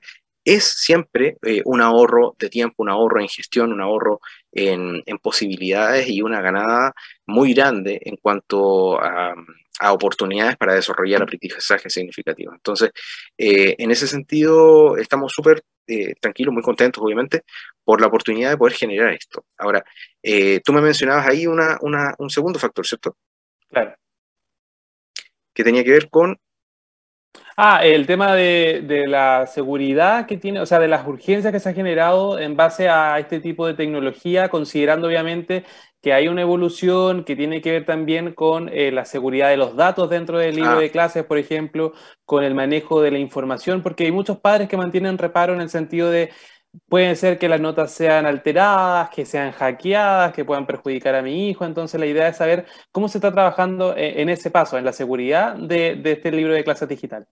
es 0.49 0.65
siempre 0.65 1.37
eh, 1.43 1.61
un 1.67 1.83
ahorro 1.83 2.35
de 2.39 2.49
tiempo, 2.49 2.83
un 2.83 2.89
ahorro 2.89 3.21
en 3.21 3.29
gestión, 3.29 3.71
un 3.71 3.83
ahorro 3.83 4.21
en, 4.51 5.03
posibilidades 5.21 6.09
y 6.09 6.23
una 6.23 6.41
ganada 6.41 6.95
muy 7.27 7.53
grande 7.53 8.01
en 8.03 8.17
cuanto 8.17 8.99
a, 8.99 9.35
oportunidades 9.91 10.57
para 10.57 10.75
desarrollar 10.75 11.23
aprendizaje 11.23 11.89
significativo. 11.91 12.53
Entonces, 12.53 12.91
eh, 13.37 13.77
en 13.79 13.91
ese 13.91 14.09
sentido, 14.09 14.97
estamos 14.97 15.33
súper 15.33 15.63
eh, 15.87 16.15
tranquilos, 16.21 16.53
muy 16.53 16.63
contentos, 16.63 17.03
obviamente, 17.03 17.43
por 17.85 18.01
la 18.01 18.09
oportunidad 18.09 18.51
de 18.51 18.57
poder 18.57 18.75
generar 18.75 19.13
esto. 19.13 19.45
Ahora, 19.57 19.85
tú 20.65 20.73
me 20.73 20.81
mencionabas 20.81 21.29
ahí 21.29 21.47
un 21.47 22.31
segundo 22.31 22.59
factor, 22.59 22.87
¿cierto? 22.87 23.17
Claro. 23.69 23.95
Que 25.55 25.63
tenía 25.63 25.85
que 25.85 25.93
ver 25.93 26.09
con 26.11 26.41
Ah, 27.61 27.81
el 27.85 28.07
tema 28.07 28.35
de, 28.35 29.05
la 29.09 29.47
seguridad 29.49 30.27
que 30.27 30.37
tiene, 30.37 30.61
o 30.61 30.67
sea, 30.67 30.79
de 30.79 30.87
las 30.87 31.07
urgencias 31.07 31.53
que 31.53 31.59
se 31.59 31.69
ha 31.69 31.75
generado 31.75 32.39
en 32.39 32.57
base 32.57 32.89
a 32.89 33.19
este 33.19 33.41
tipo 33.41 33.67
de 33.67 33.75
tecnología, 33.75 34.49
considerando 34.49 35.09
obviamente 35.09 35.65
que 36.01 36.13
hay 36.13 36.29
una 36.29 36.43
evolución 36.43 37.25
que 37.25 37.35
tiene 37.35 37.61
que 37.61 37.73
ver 37.73 37.85
también 37.85 38.33
con 38.33 38.69
eh, 38.69 38.93
la 38.93 39.05
seguridad 39.05 39.49
de 39.49 39.57
los 39.57 39.75
datos 39.75 40.09
dentro 40.09 40.39
del 40.39 40.55
libro 40.55 40.79
ah. 40.79 40.81
de 40.81 40.93
clases, 40.93 41.25
por 41.25 41.39
ejemplo, 41.39 41.93
con 42.25 42.45
el 42.45 42.55
manejo 42.55 43.03
de 43.03 43.11
la 43.11 43.19
información, 43.19 43.83
porque 43.83 44.05
hay 44.05 44.13
muchos 44.13 44.39
padres 44.39 44.69
que 44.69 44.77
mantienen 44.77 45.19
reparo 45.19 45.53
en 45.55 45.61
el 45.61 45.69
sentido 45.69 46.11
de 46.11 46.31
pueden 46.89 47.17
ser 47.17 47.39
que 47.39 47.49
las 47.49 47.61
notas 47.61 47.93
sean 47.93 48.27
alteradas, 48.27 49.11
que 49.11 49.25
sean 49.27 49.53
hackeadas, 49.53 50.33
que 50.33 50.45
puedan 50.45 50.67
perjudicar 50.67 51.15
a 51.15 51.23
mi 51.23 51.49
hijo. 51.49 51.65
Entonces 51.65 51.99
la 51.99 52.07
idea 52.07 52.29
es 52.29 52.37
saber 52.37 52.67
cómo 52.93 53.09
se 53.09 53.19
está 53.19 53.33
trabajando 53.33 53.97
eh, 53.97 54.21
en 54.23 54.29
ese 54.29 54.51
paso, 54.51 54.79
en 54.79 54.85
la 54.85 54.93
seguridad 54.93 55.55
de 55.55 56.01
este 56.05 56.31
libro 56.33 56.55
de 56.55 56.65
clases 56.65 56.89
digital. 56.89 57.27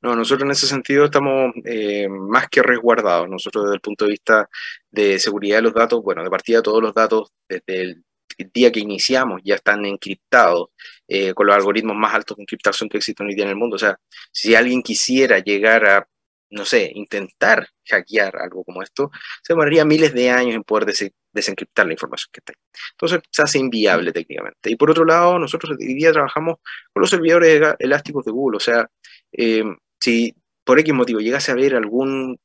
No, 0.00 0.14
nosotros 0.14 0.44
en 0.44 0.52
ese 0.52 0.66
sentido 0.66 1.06
estamos 1.06 1.52
eh, 1.64 2.08
más 2.08 2.48
que 2.48 2.62
resguardados. 2.62 3.28
Nosotros 3.28 3.64
desde 3.64 3.74
el 3.76 3.80
punto 3.80 4.04
de 4.04 4.12
vista 4.12 4.48
de 4.90 5.18
seguridad 5.18 5.56
de 5.56 5.62
los 5.62 5.74
datos, 5.74 6.02
bueno, 6.02 6.22
de 6.22 6.30
partida 6.30 6.62
todos 6.62 6.80
los 6.82 6.94
datos 6.94 7.32
desde 7.48 7.82
el 7.82 8.04
día 8.52 8.70
que 8.70 8.78
iniciamos 8.78 9.40
ya 9.44 9.56
están 9.56 9.84
encriptados 9.84 10.68
eh, 11.08 11.34
con 11.34 11.46
los 11.46 11.56
algoritmos 11.56 11.96
más 11.96 12.14
altos 12.14 12.36
de 12.36 12.44
encriptación 12.44 12.88
que 12.88 12.98
existen 12.98 13.26
hoy 13.26 13.34
día 13.34 13.44
en 13.44 13.50
el 13.50 13.56
mundo. 13.56 13.74
O 13.74 13.78
sea, 13.78 13.98
si 14.30 14.54
alguien 14.54 14.82
quisiera 14.82 15.40
llegar 15.40 15.84
a, 15.84 16.08
no 16.50 16.64
sé, 16.64 16.90
intentar 16.94 17.68
hackear 17.86 18.36
algo 18.36 18.64
como 18.64 18.82
esto, 18.82 19.10
se 19.42 19.52
demoraría 19.52 19.84
miles 19.84 20.14
de 20.14 20.30
años 20.30 20.54
en 20.54 20.64
poder 20.64 20.92
desencriptar 21.32 21.86
la 21.86 21.92
información 21.92 22.30
que 22.32 22.40
está 22.40 22.52
ahí. 22.52 22.80
Entonces 22.92 23.20
se 23.30 23.42
hace 23.42 23.58
inviable 23.58 24.12
técnicamente. 24.12 24.70
Y 24.70 24.76
por 24.76 24.90
otro 24.90 25.04
lado, 25.04 25.38
nosotros 25.38 25.76
hoy 25.78 25.94
día 25.94 26.12
trabajamos 26.12 26.56
con 26.92 27.00
los 27.00 27.10
servidores 27.10 27.76
elásticos 27.78 28.24
de 28.24 28.32
Google. 28.32 28.56
O 28.56 28.60
sea, 28.60 28.88
eh, 29.32 29.64
si 30.00 30.34
por 30.64 30.78
X 30.78 30.94
motivo 30.94 31.20
llegase 31.20 31.50
a 31.50 31.54
haber 31.54 31.74
alguna 31.74 32.36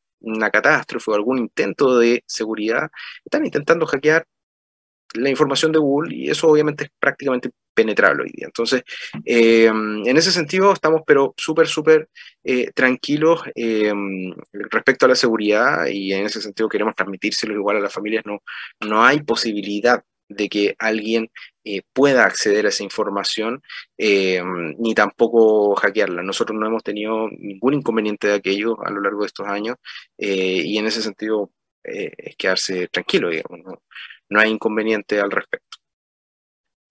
catástrofe 0.51 1.11
o 1.11 1.15
algún 1.15 1.39
intento 1.39 1.97
de 1.97 2.23
seguridad, 2.27 2.89
están 3.25 3.45
intentando 3.45 3.85
hackear 3.85 4.25
la 5.15 5.29
información 5.29 5.71
de 5.71 5.79
Google 5.79 6.15
y 6.15 6.29
eso 6.29 6.47
obviamente 6.47 6.85
es 6.85 6.91
prácticamente 6.99 7.51
penetrable 7.73 8.23
hoy 8.23 8.31
día. 8.31 8.45
Entonces, 8.45 8.83
eh, 9.25 9.65
en 9.65 10.17
ese 10.17 10.31
sentido 10.31 10.71
estamos 10.73 11.01
pero 11.05 11.33
súper, 11.37 11.67
súper 11.67 12.09
eh, 12.43 12.71
tranquilos 12.73 13.41
eh, 13.55 13.93
respecto 14.51 15.05
a 15.05 15.09
la 15.09 15.15
seguridad 15.15 15.85
y 15.87 16.13
en 16.13 16.25
ese 16.25 16.41
sentido 16.41 16.69
queremos 16.69 16.95
transmitírselo 16.95 17.53
igual 17.53 17.77
a 17.77 17.81
las 17.81 17.93
familias. 17.93 18.25
No, 18.25 18.41
no 18.81 19.03
hay 19.03 19.21
posibilidad 19.21 20.03
de 20.29 20.49
que 20.49 20.75
alguien 20.79 21.29
pueda 21.93 22.25
acceder 22.25 22.65
a 22.65 22.69
esa 22.69 22.83
información 22.83 23.61
ni 23.97 24.93
tampoco 24.95 25.75
hackearla. 25.75 26.23
Nosotros 26.23 26.57
no 26.59 26.65
hemos 26.65 26.83
tenido 26.83 27.29
ningún 27.29 27.75
inconveniente 27.75 28.27
de 28.27 28.35
aquello 28.35 28.83
a 28.83 28.89
lo 28.89 29.01
largo 29.01 29.21
de 29.21 29.27
estos 29.27 29.47
años 29.47 29.77
y 30.17 30.77
en 30.77 30.87
ese 30.87 31.01
sentido 31.01 31.51
es 31.83 32.35
quedarse 32.37 32.87
tranquilo, 32.87 33.29
digamos. 33.29 33.59
¿no? 33.63 33.81
no 34.33 34.39
hay 34.39 34.49
inconveniente 34.49 35.19
al 35.19 35.31
respecto. 35.31 35.72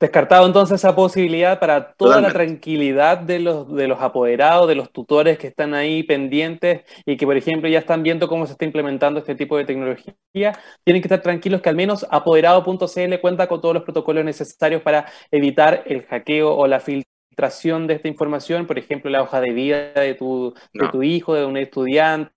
Descartado 0.03 0.45
entonces 0.47 0.81
esa 0.81 0.97
posibilidad 0.97 1.61
para 1.61 1.93
toda 1.93 2.21
la 2.21 2.33
tranquilidad 2.33 3.19
de 3.19 3.39
los, 3.39 3.73
de 3.73 3.87
los 3.87 4.01
apoderados, 4.01 4.67
de 4.67 4.75
los 4.75 4.91
tutores 4.91 5.39
que 5.39 5.47
están 5.47 5.75
ahí 5.75 6.03
pendientes 6.03 6.83
y 7.07 7.17
que, 7.17 7.25
por 7.25 7.37
ejemplo, 7.37 7.69
ya 7.69 7.79
están 7.79 8.03
viendo 8.03 8.27
cómo 8.27 8.45
se 8.47 8.55
está 8.55 8.65
implementando 8.65 9.21
este 9.21 9.37
tipo 9.37 9.57
de 9.57 9.65
tecnología, 9.65 10.59
tienen 10.83 11.03
que 11.03 11.07
estar 11.07 11.23
tranquilos 11.23 11.61
que 11.61 11.69
al 11.69 11.77
menos 11.77 12.05
apoderado.cl 12.11 13.21
cuenta 13.21 13.47
con 13.47 13.61
todos 13.61 13.75
los 13.75 13.85
protocolos 13.85 14.25
necesarios 14.25 14.83
para 14.83 15.07
evitar 15.31 15.85
el 15.87 16.03
hackeo 16.07 16.53
o 16.53 16.67
la 16.67 16.81
filtración 16.81 17.87
de 17.87 17.95
esta 17.95 18.09
información, 18.09 18.67
por 18.67 18.81
ejemplo, 18.81 19.09
la 19.09 19.23
hoja 19.23 19.41
de 19.41 19.53
vida 19.53 19.93
de 19.93 20.15
tu, 20.15 20.53
de 20.75 20.89
tu 20.89 21.05
hijo, 21.05 21.35
de 21.35 21.47
un 21.47 21.57
estudiante 21.57 22.33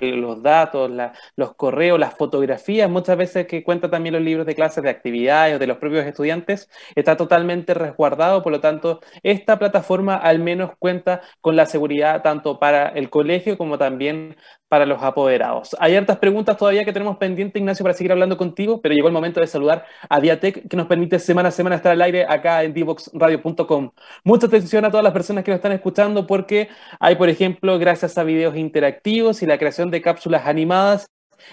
los 0.00 0.42
datos, 0.42 0.90
los 1.36 1.54
correos, 1.54 1.98
las 1.98 2.14
fotografías, 2.14 2.90
muchas 2.90 3.16
veces 3.16 3.46
que 3.46 3.62
cuenta 3.62 3.90
también 3.90 4.14
los 4.14 4.22
libros 4.22 4.46
de 4.46 4.54
clases 4.54 4.82
de 4.82 4.90
actividades 4.90 5.56
o 5.56 5.58
de 5.58 5.66
los 5.66 5.78
propios 5.78 6.06
estudiantes, 6.06 6.68
está 6.94 7.16
totalmente 7.16 7.74
resguardado, 7.74 8.42
por 8.42 8.52
lo 8.52 8.60
tanto, 8.60 9.00
esta 9.22 9.58
plataforma 9.58 10.16
al 10.16 10.38
menos 10.38 10.72
cuenta 10.78 11.22
con 11.40 11.56
la 11.56 11.66
seguridad 11.66 12.22
tanto 12.22 12.58
para 12.58 12.88
el 12.88 13.10
colegio 13.10 13.56
como 13.58 13.78
también 13.78 14.36
para 14.70 14.86
los 14.86 15.02
apoderados. 15.02 15.76
Hay 15.80 15.96
hartas 15.96 16.18
preguntas 16.18 16.56
todavía 16.56 16.84
que 16.84 16.92
tenemos 16.92 17.16
pendiente, 17.16 17.58
Ignacio, 17.58 17.82
para 17.82 17.92
seguir 17.92 18.12
hablando 18.12 18.36
contigo, 18.36 18.80
pero 18.80 18.94
llegó 18.94 19.08
el 19.08 19.12
momento 19.12 19.40
de 19.40 19.48
saludar 19.48 19.84
a 20.08 20.20
Diatec, 20.20 20.68
que 20.68 20.76
nos 20.76 20.86
permite 20.86 21.18
semana 21.18 21.48
a 21.48 21.52
semana 21.52 21.74
estar 21.74 21.90
al 21.90 22.00
aire 22.00 22.24
acá 22.24 22.62
en 22.62 22.72
divoxradio.com. 22.72 23.90
Mucha 24.22 24.46
atención 24.46 24.84
a 24.84 24.90
todas 24.90 25.02
las 25.02 25.12
personas 25.12 25.42
que 25.42 25.50
nos 25.50 25.58
están 25.58 25.72
escuchando, 25.72 26.24
porque 26.24 26.68
hay, 27.00 27.16
por 27.16 27.28
ejemplo, 27.28 27.80
gracias 27.80 28.16
a 28.16 28.22
videos 28.22 28.56
interactivos 28.56 29.39
y 29.42 29.46
la 29.46 29.58
creación 29.58 29.90
de 29.90 30.02
cápsulas 30.02 30.46
animadas, 30.46 31.06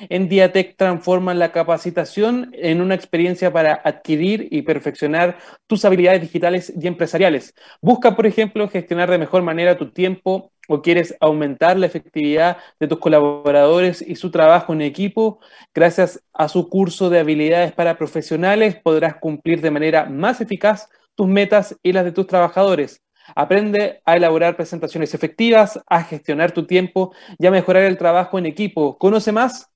en 0.09 0.29
Diatec 0.29 0.75
transforman 0.77 1.39
la 1.39 1.51
capacitación 1.51 2.51
en 2.53 2.81
una 2.81 2.95
experiencia 2.95 3.51
para 3.51 3.81
adquirir 3.83 4.47
y 4.51 4.61
perfeccionar 4.61 5.37
tus 5.67 5.85
habilidades 5.85 6.21
digitales 6.21 6.73
y 6.79 6.87
empresariales. 6.87 7.53
Busca, 7.81 8.15
por 8.15 8.25
ejemplo, 8.25 8.67
gestionar 8.69 9.09
de 9.09 9.17
mejor 9.17 9.43
manera 9.43 9.77
tu 9.77 9.91
tiempo 9.91 10.51
o 10.67 10.81
quieres 10.81 11.15
aumentar 11.21 11.77
la 11.77 11.85
efectividad 11.85 12.57
de 12.79 12.87
tus 12.87 12.99
colaboradores 12.99 14.01
y 14.05 14.15
su 14.15 14.31
trabajo 14.31 14.73
en 14.73 14.81
equipo, 14.81 15.39
gracias 15.73 16.21
a 16.33 16.49
su 16.49 16.69
curso 16.69 17.09
de 17.09 17.19
habilidades 17.19 17.71
para 17.71 17.97
profesionales 17.97 18.75
podrás 18.75 19.15
cumplir 19.15 19.61
de 19.61 19.71
manera 19.71 20.05
más 20.05 20.41
eficaz 20.41 20.89
tus 21.15 21.27
metas 21.27 21.75
y 21.81 21.93
las 21.93 22.03
de 22.03 22.11
tus 22.11 22.27
trabajadores. 22.27 23.01
Aprende 23.35 24.01
a 24.05 24.15
elaborar 24.15 24.55
presentaciones 24.55 25.13
efectivas, 25.13 25.79
a 25.87 26.03
gestionar 26.03 26.51
tu 26.51 26.65
tiempo 26.65 27.13
y 27.37 27.47
a 27.47 27.51
mejorar 27.51 27.83
el 27.83 27.97
trabajo 27.97 28.37
en 28.37 28.45
equipo. 28.45 28.97
Conoce 28.97 29.31
más 29.31 29.71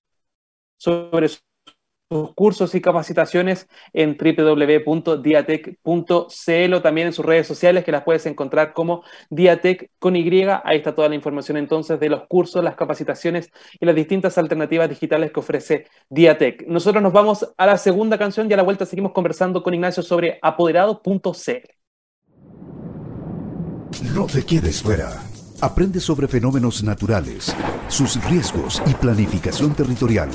sobre 0.77 1.29
sus 1.29 1.43
cursos 2.35 2.75
y 2.75 2.81
capacitaciones 2.81 3.67
en 3.93 4.17
www.diatec.cl 4.17 6.81
también 6.81 7.07
en 7.07 7.13
sus 7.13 7.25
redes 7.25 7.47
sociales 7.47 7.85
que 7.85 7.91
las 7.91 8.03
puedes 8.03 8.25
encontrar 8.25 8.73
como 8.73 9.03
Diatec 9.29 9.91
con 9.97 10.15
Y. 10.15 10.21
Ahí 10.63 10.77
está 10.77 10.93
toda 10.93 11.09
la 11.09 11.15
información 11.15 11.57
entonces 11.57 11.99
de 11.99 12.09
los 12.09 12.27
cursos, 12.27 12.63
las 12.63 12.75
capacitaciones 12.75 13.49
y 13.79 13.85
las 13.85 13.95
distintas 13.95 14.37
alternativas 14.37 14.89
digitales 14.89 15.31
que 15.31 15.39
ofrece 15.39 15.87
Diatec. 16.09 16.65
Nosotros 16.67 17.01
nos 17.01 17.13
vamos 17.13 17.53
a 17.57 17.65
la 17.65 17.77
segunda 17.77 18.17
canción 18.17 18.49
y 18.49 18.53
a 18.53 18.57
la 18.57 18.63
vuelta 18.63 18.85
seguimos 18.85 19.13
conversando 19.13 19.63
con 19.63 19.73
Ignacio 19.73 20.03
sobre 20.03 20.39
apoderado.cl. 20.41 21.80
No 24.13 24.25
te 24.25 24.43
quedes 24.43 24.81
fuera. 24.81 25.21
Aprende 25.61 25.99
sobre 25.99 26.27
fenómenos 26.27 26.83
naturales, 26.83 27.55
sus 27.87 28.23
riesgos 28.25 28.81
y 28.87 28.93
planificación 28.93 29.73
territorial 29.73 30.29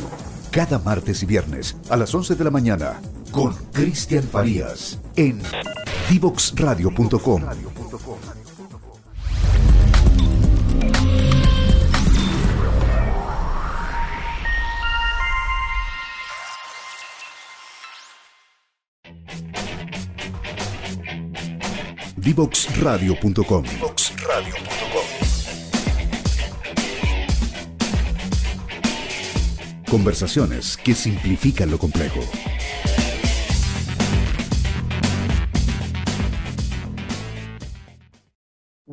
cada 0.56 0.78
martes 0.78 1.22
y 1.22 1.26
viernes 1.26 1.76
a 1.90 1.98
las 1.98 2.14
11 2.14 2.34
de 2.34 2.44
la 2.44 2.50
mañana 2.50 2.98
con 3.30 3.54
Cristian 3.74 4.22
Farías 4.22 4.98
en 5.14 5.38
divoxradio.com. 6.08 7.42
Divoxradio.com. 22.26 23.62
Conversaciones 29.88 30.76
que 30.76 30.96
simplifican 30.96 31.70
lo 31.70 31.78
complejo. 31.78 32.18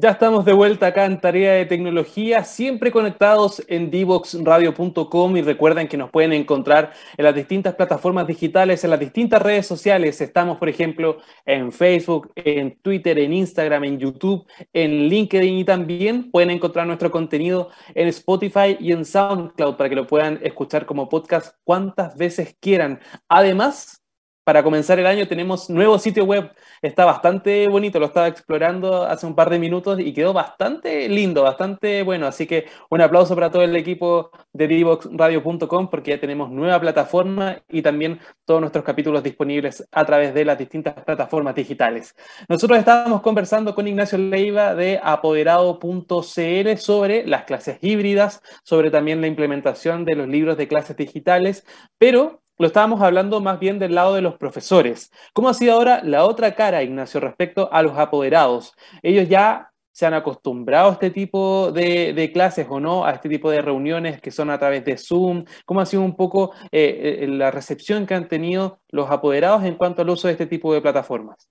Ya 0.03 0.09
estamos 0.09 0.43
de 0.43 0.51
vuelta 0.51 0.87
acá 0.87 1.05
en 1.05 1.21
Tarea 1.21 1.53
de 1.53 1.65
Tecnología, 1.65 2.43
siempre 2.43 2.91
conectados 2.91 3.63
en 3.69 3.89
divoxradio.com 3.89 5.37
y 5.37 5.41
recuerden 5.41 5.87
que 5.87 5.95
nos 5.95 6.11
pueden 6.11 6.33
encontrar 6.33 6.91
en 7.15 7.23
las 7.23 7.33
distintas 7.33 7.75
plataformas 7.75 8.27
digitales, 8.27 8.83
en 8.83 8.89
las 8.89 8.99
distintas 8.99 9.41
redes 9.41 9.65
sociales. 9.65 10.19
Estamos, 10.19 10.57
por 10.57 10.67
ejemplo, 10.67 11.19
en 11.45 11.71
Facebook, 11.71 12.33
en 12.35 12.77
Twitter, 12.81 13.17
en 13.17 13.31
Instagram, 13.31 13.85
en 13.85 13.97
YouTube, 13.97 14.45
en 14.73 15.07
LinkedIn 15.07 15.59
y 15.59 15.63
también 15.63 16.31
pueden 16.31 16.49
encontrar 16.49 16.85
nuestro 16.85 17.09
contenido 17.09 17.69
en 17.95 18.09
Spotify 18.09 18.75
y 18.81 18.91
en 18.91 19.05
SoundCloud 19.05 19.77
para 19.77 19.87
que 19.87 19.95
lo 19.95 20.05
puedan 20.05 20.37
escuchar 20.43 20.85
como 20.85 21.07
podcast 21.07 21.55
cuantas 21.63 22.17
veces 22.17 22.57
quieran. 22.59 22.99
Además, 23.29 24.02
para 24.43 24.63
comenzar 24.63 24.99
el 24.99 25.07
año 25.07 25.27
tenemos 25.27 25.69
nuevo 25.69 25.97
sitio 25.97 26.25
web. 26.25 26.51
Está 26.81 27.05
bastante 27.05 27.67
bonito, 27.67 27.99
lo 27.99 28.07
estaba 28.07 28.27
explorando 28.27 29.03
hace 29.03 29.25
un 29.25 29.35
par 29.35 29.49
de 29.49 29.59
minutos 29.59 29.99
y 29.99 30.13
quedó 30.13 30.33
bastante 30.33 31.07
lindo, 31.07 31.43
bastante 31.43 32.03
bueno. 32.03 32.27
Así 32.27 32.45
que 32.45 32.65
un 32.89 33.01
aplauso 33.01 33.35
para 33.35 33.51
todo 33.51 33.63
el 33.63 33.75
equipo 33.75 34.31
de 34.51 34.67
divoxradio.com 34.67 35.89
porque 35.89 36.11
ya 36.11 36.19
tenemos 36.19 36.51
nueva 36.51 36.79
plataforma 36.79 37.61
y 37.69 37.81
también 37.81 38.19
todos 38.45 38.59
nuestros 38.59 38.83
capítulos 38.83 39.23
disponibles 39.23 39.87
a 39.91 40.05
través 40.05 40.33
de 40.33 40.45
las 40.45 40.57
distintas 40.57 40.93
plataformas 40.93 41.55
digitales. 41.55 42.15
Nosotros 42.49 42.77
estábamos 42.79 43.21
conversando 43.21 43.73
con 43.73 43.87
Ignacio 43.87 44.17
Leiva 44.17 44.75
de 44.75 44.99
apoderado.cl 45.01 46.77
sobre 46.77 47.25
las 47.25 47.43
clases 47.45 47.77
híbridas, 47.81 48.41
sobre 48.63 48.91
también 48.91 49.21
la 49.21 49.27
implementación 49.27 50.03
de 50.05 50.15
los 50.15 50.27
libros 50.27 50.57
de 50.57 50.67
clases 50.67 50.97
digitales, 50.97 51.65
pero 51.97 52.42
lo 52.57 52.67
estábamos 52.67 53.01
hablando 53.01 53.41
más 53.41 53.59
bien 53.59 53.79
del 53.79 53.95
lado 53.95 54.15
de 54.15 54.21
los 54.21 54.37
profesores. 54.37 55.11
¿Cómo 55.33 55.49
ha 55.49 55.53
sido 55.53 55.73
ahora 55.73 56.01
la 56.03 56.25
otra 56.25 56.55
cara, 56.55 56.83
Ignacio, 56.83 57.19
respecto 57.19 57.71
a 57.71 57.81
los 57.81 57.97
apoderados? 57.97 58.73
Ellos 59.01 59.27
ya 59.27 59.71
se 59.91 60.07
han 60.07 60.13
acostumbrado 60.15 60.89
a 60.89 60.93
este 60.93 61.11
tipo 61.11 61.71
de, 61.71 62.31
clases 62.33 62.65
o 62.69 62.79
no, 62.79 63.05
a 63.05 63.11
este 63.11 63.29
tipo 63.29 63.51
de 63.51 63.61
reuniones 63.61 64.19
que 64.21 64.31
son 64.31 64.49
a 64.49 64.57
través 64.57 64.83
de 64.85 64.97
Zoom. 64.97 65.45
¿Cómo 65.65 65.81
ha 65.81 65.85
sido 65.85 66.01
un 66.01 66.15
poco 66.15 66.53
eh, 66.71 67.19
eh, 67.21 67.27
la 67.27 67.51
recepción 67.51 68.07
que 68.07 68.15
han 68.15 68.27
tenido 68.27 68.81
los 68.89 69.09
apoderados 69.11 69.63
en 69.63 69.75
cuanto 69.75 70.01
al 70.01 70.09
uso 70.09 70.27
de 70.27 70.33
este 70.33 70.47
tipo 70.47 70.73
de 70.73 70.81
plataformas? 70.81 71.47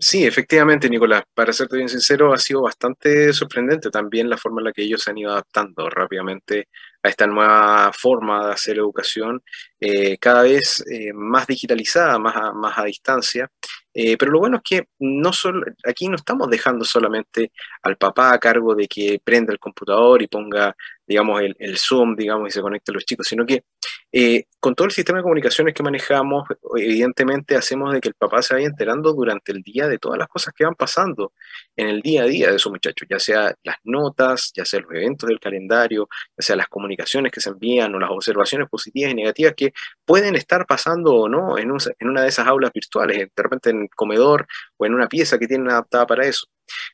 Sí, 0.00 0.24
efectivamente, 0.24 0.88
Nicolás. 0.88 1.24
Para 1.34 1.52
serte 1.52 1.76
bien 1.76 1.88
sincero, 1.88 2.32
ha 2.32 2.38
sido 2.38 2.62
bastante 2.62 3.32
sorprendente 3.32 3.90
también 3.90 4.30
la 4.30 4.36
forma 4.36 4.60
en 4.60 4.66
la 4.66 4.72
que 4.72 4.82
ellos 4.82 5.02
se 5.02 5.10
han 5.10 5.18
ido 5.18 5.32
adaptando 5.32 5.90
rápidamente 5.90 6.68
a 7.02 7.08
esta 7.08 7.26
nueva 7.26 7.92
forma 7.92 8.46
de 8.46 8.52
hacer 8.52 8.78
educación, 8.78 9.42
eh, 9.80 10.18
cada 10.18 10.42
vez 10.42 10.84
eh, 10.90 11.12
más 11.12 11.46
digitalizada, 11.46 12.18
más 12.18 12.78
a, 12.78 12.84
distancia. 12.84 13.50
Eh, 13.94 14.16
pero 14.16 14.30
lo 14.32 14.38
bueno 14.40 14.58
es 14.58 14.62
que 14.62 14.88
no 15.00 15.32
solo, 15.32 15.64
aquí 15.84 16.08
no 16.08 16.16
estamos 16.16 16.48
dejando 16.50 16.84
solamente 16.84 17.52
al 17.82 17.96
papá 17.96 18.32
a 18.32 18.38
cargo 18.38 18.74
de 18.74 18.86
que 18.86 19.20
prenda 19.24 19.52
el 19.52 19.58
computador 19.58 20.22
y 20.22 20.28
ponga, 20.28 20.74
digamos, 21.06 21.40
el, 21.42 21.78
Zoom, 21.78 22.14
digamos, 22.14 22.48
y 22.48 22.52
se 22.52 22.60
conecte 22.60 22.92
a 22.92 22.94
los 22.94 23.04
chicos, 23.04 23.26
sino 23.26 23.44
que 23.46 23.64
con 24.60 24.74
todo 24.74 24.86
el 24.86 24.92
sistema 24.92 25.18
de 25.18 25.22
comunicaciones 25.22 25.74
que 25.74 25.82
manejamos, 25.82 26.44
evidentemente 26.76 27.56
hacemos 27.56 27.92
de 27.92 28.00
que 28.00 28.08
el 28.08 28.14
papá 28.14 28.42
se 28.42 28.54
vaya 28.54 28.66
enterando 28.66 29.12
durante 29.12 29.52
el 29.52 29.62
día 29.62 29.88
de 29.88 29.98
todas 29.98 30.18
las 30.18 30.28
cosas 30.28 30.54
que 30.54 30.64
van 30.64 30.74
pasando 30.74 31.32
en 31.76 31.88
el 31.88 32.00
día 32.00 32.22
a 32.22 32.26
día 32.26 32.50
de 32.50 32.56
esos 32.56 32.72
muchachos, 32.72 33.06
ya 33.10 33.18
sea 33.18 33.54
las 33.64 33.76
notas, 33.84 34.52
ya 34.54 34.64
sea 34.64 34.80
los 34.80 34.92
eventos 34.92 35.28
del 35.28 35.40
calendario, 35.40 36.08
ya 36.36 36.42
sea 36.42 36.56
las 36.56 36.68
comunicaciones 36.68 36.87
que 36.96 37.40
se 37.40 37.50
envían 37.50 37.94
o 37.94 37.98
las 37.98 38.10
observaciones 38.10 38.68
positivas 38.68 39.12
y 39.12 39.14
negativas 39.14 39.54
que 39.56 39.72
pueden 40.04 40.34
estar 40.36 40.66
pasando 40.66 41.14
o 41.14 41.28
no 41.28 41.58
en, 41.58 41.70
una 41.70 42.22
de 42.22 42.28
esas 42.28 42.46
aulas 42.46 42.72
virtuales, 42.72 43.28
de 43.34 43.42
repente 43.42 43.70
en 43.70 43.82
el 43.82 43.90
comedor 43.90 44.46
o 44.76 44.86
en 44.86 44.94
una 44.94 45.08
pieza 45.08 45.38
que 45.38 45.46
tienen 45.46 45.70
adaptada 45.70 46.06
para 46.06 46.26
eso. 46.26 46.46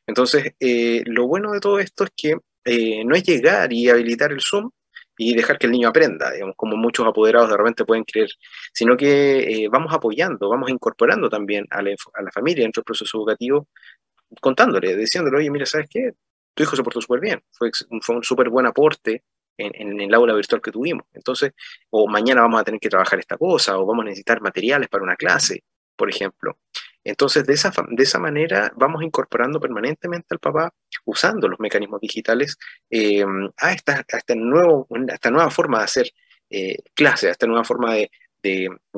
Entonces, 0.07 0.55
eh, 0.61 1.03
lo 1.07 1.27
bueno 1.27 1.53
de 1.53 1.61
todo 1.61 1.79
esto 1.79 2.05
es 2.05 2.11
que 2.17 2.37
eh, 2.65 3.05
no 3.05 3.15
es 3.15 3.23
llegar 3.25 3.73
y 3.73 3.89
habilitar 3.89 4.33
el 4.33 4.41
Zoom 4.41 4.71
y 5.17 5.35
dejar 5.35 5.59
que 5.59 5.67
el 5.67 5.73
niño 5.73 5.89
aprenda, 5.89 6.31
digamos, 6.33 6.55
como 6.57 6.77
muchos 6.77 7.07
apoderados 7.07 7.51
de 7.51 7.57
repente 7.57 7.85
pueden 7.85 8.05
creer, 8.05 8.29
sino 8.73 8.97
que 8.97 9.65
eh, 9.65 9.69
vamos 9.69 9.93
apoyando, 9.95 10.49
vamos 10.49 10.71
incorporando 10.71 11.29
también 11.29 11.67
a 11.71 11.83
la, 11.83 11.95
a 12.15 12.23
la 12.23 12.33
familia 12.33 12.65
dentro 12.65 12.81
del 12.81 12.87
proceso 12.87 13.19
educativo, 13.19 13.69
contándole, 14.41 14.97
diciéndole, 14.97 15.39
oye, 15.39 15.51
mira, 15.51 15.67
¿sabes 15.67 15.89
qué? 15.91 16.13
Tu 16.55 16.63
hijo 16.65 16.77
se 16.77 16.83
portó 16.83 17.01
súper 17.01 17.21
bien, 17.21 17.43
fue, 17.53 17.71
fue 18.01 18.17
un 18.17 18.25
súper 18.25 18.49
buen 18.49 18.67
aporte 18.67 19.23
en, 19.57 19.73
en, 19.75 20.01
el 20.01 20.15
aula 20.15 20.35
virtual 20.35 20.61
que 20.63 20.71
tuvimos. 20.71 21.05
Entonces, 21.13 21.53
o 21.91 22.07
mañana 22.09 22.43
vamos 22.43 22.61
a 22.61 22.65
tener 22.65 22.81
que 22.81 22.89
trabajar 22.89 23.19
esta 23.19 23.37
cosa, 23.37 23.79
o 23.79 23.87
vamos 23.87 24.03
a 24.03 24.07
necesitar 24.07 24.41
materiales 24.41 24.89
para 24.89 25.05
una 25.05 25.17
clase, 25.17 25.65
por 25.97 26.09
ejemplo. 26.11 26.59
Entonces, 27.05 27.47
de 27.47 27.53
esa, 27.53 27.71
de 27.91 28.03
esa 28.03 28.19
manera 28.19 28.73
vamos 28.77 29.03
incorporando 29.03 29.61
permanentemente 29.61 30.29
al 30.31 30.39
papá, 30.39 30.73
usando 31.05 31.49
los 31.49 31.61
mecanismos 31.61 32.01
digitales, 32.01 32.57
eh, 32.91 33.25
a, 33.59 33.73
esta, 33.73 34.05
este 34.09 34.35
nuevo, 34.35 34.89
esta 35.09 35.31
nueva 35.31 35.51
forma 35.51 35.79
de 35.79 35.85
hacer 35.85 36.11
eh, 36.49 36.79
clase, 36.95 37.29
a 37.29 37.33
esta 37.33 37.47
nueva 37.47 37.65
forma 37.65 37.95
de, 37.95 38.11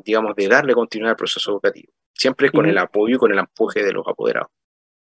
digamos, 0.05 0.37
de 0.37 0.49
darle 0.49 0.75
continuidad 0.75 1.11
al 1.11 1.17
proceso 1.17 1.51
educativo. 1.51 1.93
Siempre 2.15 2.51
con 2.51 2.67
el 2.67 2.79
apoyo 2.79 3.17
y 3.17 3.19
con 3.19 3.33
el 3.33 3.39
empuje 3.39 3.83
de 3.83 3.93
los 3.93 4.07
apoderados. 4.07 4.51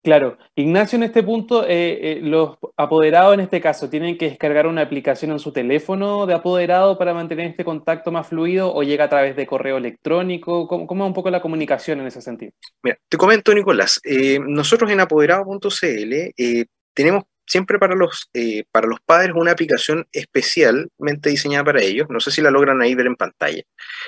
Claro, 0.02 0.38
Ignacio, 0.54 0.96
en 0.96 1.02
este 1.02 1.24
punto, 1.24 1.64
eh, 1.66 2.20
los 2.22 2.56
apoderados 2.76 3.34
en 3.34 3.40
este 3.40 3.60
caso, 3.60 3.90
¿tienen 3.90 4.16
que 4.16 4.28
descargar 4.28 4.66
una 4.68 4.82
aplicación 4.82 5.32
en 5.32 5.40
su 5.40 5.52
teléfono 5.52 6.24
de 6.24 6.34
apoderado 6.34 6.96
para 6.96 7.12
mantener 7.12 7.46
este 7.46 7.64
contacto 7.64 8.12
más 8.12 8.28
fluido 8.28 8.72
o 8.72 8.82
llega 8.84 9.04
a 9.04 9.08
través 9.08 9.34
de 9.34 9.46
correo 9.46 9.76
electrónico? 9.76 10.68
¿Cómo, 10.68 10.86
cómo 10.86 11.04
es 11.04 11.08
un 11.08 11.14
poco 11.14 11.30
la 11.30 11.42
comunicación 11.42 12.00
en 12.00 12.06
ese 12.06 12.22
sentido? 12.22 12.52
Mira, 12.82 12.96
te 13.08 13.16
comento, 13.16 13.52
Nicolás, 13.52 14.00
eh, 14.04 14.38
nosotros 14.40 14.88
en 14.90 15.00
apoderado.cl 15.00 16.12
eh, 16.12 16.66
tenemos 16.94 17.24
siempre 17.44 17.78
para 17.78 17.96
los, 17.96 18.30
para 18.70 18.86
los 18.86 19.00
padres 19.00 19.34
una 19.34 19.52
aplicación 19.52 20.06
especialmente 20.12 21.30
diseñada 21.30 21.64
para 21.64 21.82
ellos. 21.82 22.06
No 22.08 22.20
sé 22.20 22.30
si 22.30 22.40
la 22.40 22.50
logran 22.50 22.80
ahí 22.82 22.94
ver 22.94 23.06
en 23.06 23.16
pantalla. 23.16 23.62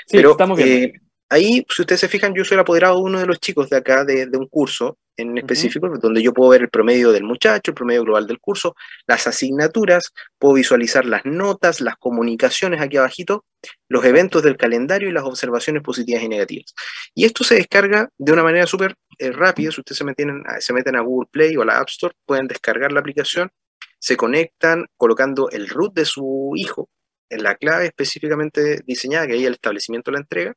Sí, 0.07 0.16
pero, 0.16 0.33
estamos 0.33 0.57
viendo. 0.57 1.10
Ahí, 1.31 1.64
si 1.69 1.83
ustedes 1.83 2.01
se 2.01 2.09
fijan, 2.09 2.35
yo 2.35 2.45
soy 2.45 2.57
el 2.57 2.61
apoderado 2.61 2.97
de 2.97 3.03
uno 3.03 3.19
de 3.21 3.27
los 3.27 3.40
chicos 3.40 3.71
de 3.71 3.77
acá, 3.79 4.05
de, 4.05 4.27
de 4.27 4.38
un 4.38 4.47
curso, 4.47 4.99
en 5.16 5.38
específico, 5.38 5.88
donde 6.01 6.23
yo 6.23 6.33
puedo 6.33 6.51
ver 6.51 6.62
el 6.62 6.71
promedio 6.71 7.12
del 7.12 7.25
muchacho, 7.25 7.71
el 7.71 7.75
promedio 7.75 8.05
global 8.05 8.27
del 8.27 8.40
curso, 8.40 8.75
las 9.07 9.27
asignaturas, 9.27 10.12
puedo 10.38 10.55
visualizar 10.55 11.05
las 11.05 11.25
notas, 11.25 11.81
las 11.81 11.97
comunicaciones 11.97 12.81
aquí 12.81 12.97
abajito, 12.97 13.45
los 13.88 14.05
eventos 14.05 14.43
del 14.43 14.57
calendario 14.57 15.09
y 15.09 15.12
las 15.12 15.25
observaciones 15.25 15.83
positivas 15.83 16.23
y 16.23 16.29
negativas. 16.29 16.75
Y 17.14 17.25
esto 17.25 17.45
se 17.45 17.57
descarga 17.57 18.09
de 18.19 18.33
una 18.33 18.43
manera 18.43 18.66
súper 18.66 18.95
eh, 19.19 19.31
rápida, 19.31 19.71
si 19.71 19.81
ustedes 19.81 19.99
se 19.99 20.05
meten, 20.05 20.43
se 20.59 20.73
meten 20.73 20.97
a 20.97 21.01
Google 21.01 21.29
Play 21.31 21.57
o 21.57 21.62
a 21.62 21.66
la 21.66 21.79
App 21.79 21.88
Store, 21.88 22.14
pueden 22.25 22.49
descargar 22.49 22.93
la 22.93 23.01
aplicación, 23.01 23.51
se 23.99 24.16
conectan 24.16 24.87
colocando 24.97 25.51
el 25.51 25.69
root 25.69 25.95
de 25.95 26.07
su 26.07 26.53
hijo, 26.57 26.88
en 27.31 27.43
la 27.43 27.55
clave 27.55 27.87
específicamente 27.87 28.81
diseñada, 28.87 29.27
que 29.27 29.35
hay 29.35 29.47
el 29.47 29.55
establecimiento 29.55 30.11
la 30.11 30.19
entrega, 30.19 30.55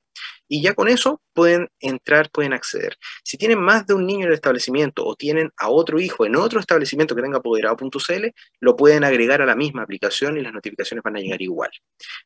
y 0.47 0.61
ya 0.61 0.73
con 0.73 0.87
eso 0.87 1.21
pueden 1.33 1.69
entrar, 1.79 2.29
pueden 2.31 2.53
acceder. 2.53 2.97
Si 3.23 3.37
tienen 3.37 3.59
más 3.59 3.87
de 3.87 3.93
un 3.93 4.05
niño 4.05 4.21
en 4.21 4.27
el 4.27 4.33
establecimiento 4.33 5.05
o 5.05 5.15
tienen 5.15 5.51
a 5.57 5.69
otro 5.69 5.99
hijo 5.99 6.25
en 6.25 6.35
otro 6.35 6.59
establecimiento 6.59 7.15
que 7.15 7.21
tenga 7.21 7.37
apoderado.cl, 7.37 8.25
lo 8.59 8.75
pueden 8.75 9.03
agregar 9.03 9.41
a 9.41 9.45
la 9.45 9.55
misma 9.55 9.83
aplicación 9.83 10.37
y 10.37 10.41
las 10.41 10.53
notificaciones 10.53 11.03
van 11.03 11.17
a 11.17 11.19
llegar 11.19 11.41
igual. 11.41 11.71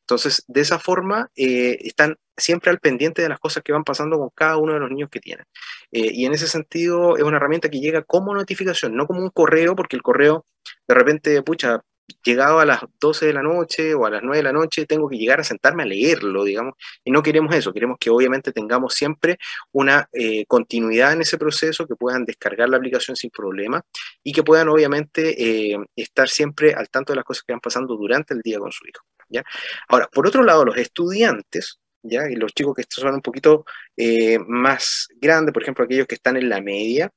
Entonces, 0.02 0.44
de 0.48 0.62
esa 0.62 0.80
forma, 0.80 1.30
eh, 1.36 1.78
están 1.82 2.18
siempre 2.36 2.70
al 2.70 2.80
pendiente 2.80 3.22
de 3.22 3.30
las 3.30 3.40
cosas 3.40 3.64
que 3.64 3.72
van 3.72 3.84
pasando 3.84 4.18
con 4.18 4.30
cada 4.36 4.58
uno 4.58 4.74
de 4.74 4.80
los 4.80 4.90
niños 4.90 5.10
que 5.10 5.20
tienen. 5.20 5.46
Eh, 5.92 6.12
y 6.14 6.26
en 6.26 6.34
ese 6.34 6.48
sentido, 6.48 7.18
es 7.18 7.24
una 7.24 7.38
herramienta 7.38 7.70
que 7.70 7.80
llega 7.80 8.04
como 8.04 8.34
notificación, 8.34 8.96
no 8.96 9.08
como 9.08 9.22
un 9.22 9.30
correo, 9.30 9.76
porque 9.76 9.96
el 9.96 10.02
correo 10.02 10.46
de 10.88 10.96
repente, 10.96 11.42
pucha, 11.44 11.82
llegado 12.24 12.60
a 12.60 12.66
las 12.66 12.82
12 13.00 13.28
de 13.28 13.34
la 13.34 13.44
noche 13.44 13.94
o 13.94 14.06
a 14.06 14.10
las 14.10 14.22
9 14.24 14.38
de 14.38 14.44
la 14.44 14.52
noche, 14.52 14.86
tengo 14.86 15.10
que 15.10 15.18
llegar 15.18 15.40
a 15.40 15.44
sentarme 15.44 15.84
a 15.84 15.86
leerlo, 15.86 16.44
digamos, 16.44 16.76
y 17.04 17.12
no 17.12 17.22
queremos 17.22 17.54
eso, 17.56 17.74
queremos 17.74 17.98
que 18.00 18.10
obviamente 18.10 18.52
tengamos 18.52 18.94
siempre 18.94 19.38
una 19.72 20.08
eh, 20.14 20.46
continuidad 20.46 21.14
en 21.14 21.22
ese 21.22 21.38
proceso, 21.38 21.88
que 21.88 21.96
puedan 21.96 22.26
descargar 22.26 22.70
la 22.70 22.78
aplicación 22.78 23.16
sin 23.16 23.30
problema 23.30 23.84
y 24.24 24.32
que 24.32 24.44
puedan 24.44 24.70
obviamente 24.70 25.72
eh, 25.72 25.78
estar 25.96 26.30
siempre 26.30 26.74
al 26.74 26.90
tanto 26.90 27.14
de 27.14 27.18
las 27.18 27.26
cosas 27.26 27.44
que 27.44 27.54
van 27.54 27.60
pasando 27.60 27.96
durante 27.96 28.34
el 28.34 28.42
día 28.42 28.60
con 28.60 28.72
su 28.72 28.86
hijo. 28.88 29.04
¿ya? 29.30 29.44
Ahora, 29.88 30.08
por 30.08 30.28
otro 30.28 30.44
lado, 30.44 30.66
los 30.66 30.78
estudiantes, 30.78 31.80
¿ya? 32.04 32.30
y 32.30 32.36
los 32.36 32.54
chicos 32.54 32.76
que 32.76 32.84
son 32.88 33.16
un 33.16 33.22
poquito 33.22 33.66
eh, 33.96 34.40
más 34.40 35.08
grandes, 35.20 35.54
por 35.54 35.64
ejemplo, 35.64 35.86
aquellos 35.86 36.08
que 36.08 36.16
están 36.16 36.38
en 36.38 36.50
la 36.50 36.62
media, 36.62 37.12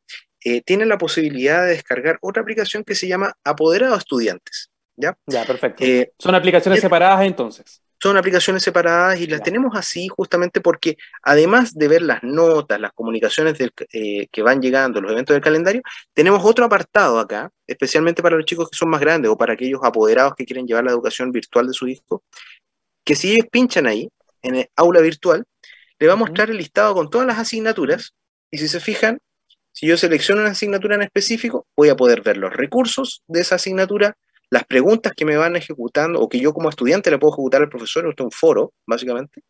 tienen 0.65 0.89
la 0.89 0.97
posibilidad 0.97 1.67
de 1.67 1.73
descargar 1.73 2.17
otra 2.23 2.41
aplicación 2.41 2.83
que 2.83 2.95
se 2.95 3.07
llama 3.07 3.35
Apoderado 3.45 3.95
Estudiantes. 3.95 4.71
¿Ya? 5.01 5.17
Ya, 5.27 5.45
perfecto. 5.45 5.85
Eh, 5.85 6.13
son 6.19 6.35
aplicaciones 6.35 6.81
separadas 6.81 7.25
entonces. 7.25 7.83
Son 8.03 8.17
aplicaciones 8.17 8.63
separadas 8.63 9.21
y 9.21 9.27
las 9.27 9.43
tenemos 9.43 9.77
así 9.77 10.09
justamente 10.09 10.63
porque 10.63 10.97
además 11.23 11.75
de 11.75 11.87
ver 11.87 12.01
las 12.01 12.23
notas, 12.23 12.81
las 12.81 12.93
comunicaciones 12.93 13.57
eh, 13.93 14.27
que 14.33 14.43
van 14.43 14.63
llegando, 14.63 15.03
los 15.03 15.13
eventos 15.13 15.35
del 15.35 15.43
calendario, 15.43 15.83
tenemos 16.15 16.43
otro 16.43 16.65
apartado 16.65 17.19
acá, 17.19 17.51
especialmente 17.67 18.23
para 18.23 18.37
los 18.37 18.47
chicos 18.47 18.71
que 18.71 18.77
son 18.77 18.89
más 18.89 19.01
grandes 19.01 19.31
o 19.31 19.37
para 19.37 19.53
aquellos 19.53 19.81
apoderados 19.83 20.35
que 20.35 20.47
quieren 20.47 20.67
llevar 20.67 20.85
la 20.85 20.93
educación 20.93 21.31
virtual 21.31 21.67
de 21.67 21.75
su 21.75 21.89
hijo, 21.89 22.23
que 23.05 23.15
si 23.15 23.33
ellos 23.33 23.49
pinchan 23.51 23.87
ahí, 23.87 24.09
en 24.43 24.55
el 24.55 24.71
aula 24.77 25.01
virtual, 25.01 25.45
le 25.99 26.07
va 26.07 26.15
a 26.15 26.17
mostrar 26.17 26.51
el 26.51 26.57
listado 26.57 26.95
con 26.95 27.11
todas 27.11 27.27
las 27.27 27.39
asignaturas 27.39 28.15
y 28.51 28.59
si 28.59 28.69
se 28.69 28.81
fijan, 28.81 29.19
si 29.73 29.87
yo 29.87 29.97
selecciono 29.97 30.41
una 30.41 30.51
asignatura 30.51 30.97
en 30.97 31.03
específico, 31.03 31.67
voy 31.77 31.89
a 31.91 31.97
poder 31.97 32.23
ver 32.23 32.37
los 32.37 32.53
recursos 32.53 33.23
de 33.29 33.41
esa 33.41 33.57
asignatura, 33.57 34.17
las 34.51 34.65
preguntas 34.65 35.13
que 35.17 35.25
me 35.25 35.37
van 35.37 35.57
ejecutando 35.57 36.21
o 36.21 36.29
que 36.29 36.41
yo 36.41 36.53
como 36.53 36.69
estudiante 36.69 37.11
le 37.11 37.19
puedo 37.19 37.35
ejecutar 37.35 37.63
al 37.63 37.69
profesor, 37.69 38.09
esto 38.09 38.25
es 38.25 38.27
un 38.27 38.31
foro, 38.33 38.73
básicamente. 38.87 39.43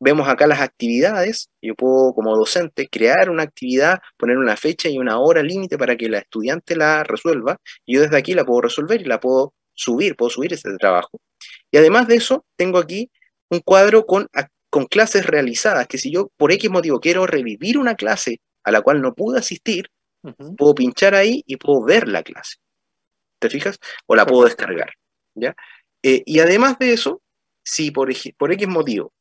Vemos 0.00 0.28
acá 0.28 0.48
las 0.48 0.60
actividades, 0.60 1.48
yo 1.62 1.76
puedo 1.76 2.12
como 2.12 2.36
docente 2.36 2.88
crear 2.88 3.30
una 3.30 3.44
actividad, 3.44 4.00
poner 4.16 4.36
una 4.36 4.56
fecha 4.56 4.88
y 4.88 4.98
una 4.98 5.20
hora 5.20 5.44
límite 5.44 5.78
para 5.78 5.96
que 5.96 6.08
la 6.08 6.18
estudiante 6.18 6.74
la 6.74 7.04
resuelva, 7.04 7.58
y 7.86 7.94
yo 7.94 8.02
desde 8.02 8.16
aquí 8.16 8.34
la 8.34 8.44
puedo 8.44 8.62
resolver 8.62 9.00
y 9.00 9.04
la 9.04 9.20
puedo 9.20 9.54
subir, 9.74 10.16
puedo 10.16 10.30
subir 10.30 10.52
ese 10.52 10.76
trabajo. 10.76 11.20
Y 11.70 11.76
además 11.76 12.08
de 12.08 12.16
eso, 12.16 12.44
tengo 12.56 12.78
aquí 12.78 13.12
un 13.48 13.60
cuadro 13.60 14.04
con, 14.06 14.26
con 14.70 14.86
clases 14.86 15.24
realizadas, 15.24 15.86
que 15.86 15.98
si 15.98 16.10
yo 16.10 16.30
por 16.36 16.50
X 16.50 16.68
motivo 16.68 16.98
quiero 16.98 17.26
revivir 17.26 17.78
una 17.78 17.94
clase 17.94 18.40
a 18.64 18.72
la 18.72 18.82
cual 18.82 19.02
no 19.02 19.14
pude 19.14 19.38
asistir, 19.38 19.88
puedo 20.56 20.74
pinchar 20.74 21.14
ahí 21.14 21.44
y 21.46 21.56
puedo 21.56 21.84
ver 21.84 22.08
la 22.08 22.22
clase. 22.24 22.61
¿Te 23.42 23.50
fijas? 23.50 23.78
O 24.06 24.14
la 24.14 24.24
puedo 24.24 24.44
descargar, 24.44 24.92
¿ya? 25.34 25.54
Eh, 26.02 26.22
y 26.24 26.40
además 26.40 26.78
de 26.78 26.92
eso, 26.92 27.20
si 27.62 27.90
por, 27.90 28.10
por 28.38 28.52
X 28.52 28.68
motivo 28.68 29.12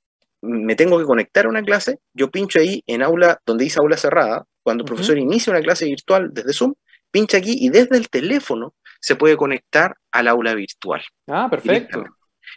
me 0.41 0.75
tengo 0.75 0.97
que 0.97 1.05
conectar 1.05 1.45
a 1.45 1.49
una 1.49 1.61
clase, 1.61 1.99
yo 2.13 2.31
pincho 2.31 2.59
ahí 2.59 2.83
en 2.87 3.03
aula, 3.03 3.39
donde 3.45 3.65
dice 3.65 3.79
aula 3.79 3.97
cerrada, 3.97 4.45
cuando 4.63 4.83
el 4.83 4.87
profesor 4.87 5.17
inicia 5.17 5.51
una 5.51 5.61
clase 5.61 5.85
virtual 5.85 6.29
desde 6.33 6.53
Zoom, 6.53 6.73
pincha 7.11 7.37
aquí 7.37 7.57
y 7.59 7.69
desde 7.69 7.97
el 7.97 8.09
teléfono 8.09 8.73
se 8.99 9.15
puede 9.15 9.37
conectar 9.37 9.95
al 10.11 10.27
aula 10.27 10.55
virtual. 10.55 11.01
Ah, 11.27 11.47
perfecto. 11.49 12.03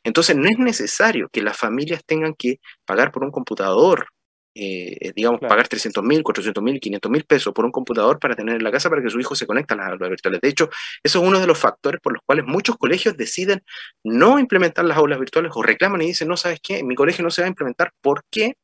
Entonces 0.03 0.37
no 0.37 0.45
es 0.45 0.59
necesario 0.59 1.29
que 1.31 1.43
las 1.43 1.57
familias 1.57 2.03
tengan 2.07 2.35
que 2.35 2.59
pagar 2.87 3.13
por 3.13 3.25
un 3.25 3.31
computador 3.31 4.07
eh, 4.55 5.13
digamos, 5.15 5.41
pagar 5.41 5.67
300 5.67 6.03
mil, 6.05 6.23
400 6.23 6.63
mil, 6.63 6.81
500 6.81 7.11
mil 7.11 7.25
pesos 7.25 7.53
por 7.53 7.65
un 7.65 7.73
computador 7.73 8.19
para 8.19 8.37
tener 8.37 8.57
en 8.57 8.65
la 8.65 8.71
casa 8.71 8.89
para 8.89 9.03
que 9.03 9.11
su 9.11 9.19
hijo 9.19 9.35
se 9.35 9.47
conecte 9.47 9.75
a 9.75 9.77
las 9.77 9.91
aulas 9.91 10.11
virtuales. 10.11 10.41
De 10.41 10.49
hecho, 10.49 10.71
eso 11.03 11.21
es 11.21 11.29
uno 11.29 11.41
de 11.41 11.47
los 11.47 11.59
factores 11.59 12.01
por 12.01 12.13
los 12.13 12.23
cuales 12.25 12.45
muchos 12.47 12.77
colegios 12.77 13.17
deciden 13.17 13.63
no 14.05 14.39
implementar 14.39 14.85
las 14.85 14.97
aulas 14.97 15.19
virtuales 15.19 15.53
o 15.55 15.63
reclaman 15.63 16.03
y 16.03 16.07
dicen, 16.07 16.29
no, 16.29 16.37
¿sabes 16.37 16.61
qué? 16.63 16.79
En 16.79 16.87
mi 16.87 16.95
colegio 16.95 17.25
no 17.25 17.31
se 17.31 17.43
va 17.43 17.47
a 17.47 17.49
implementar 17.49 17.93
porque 18.01 18.57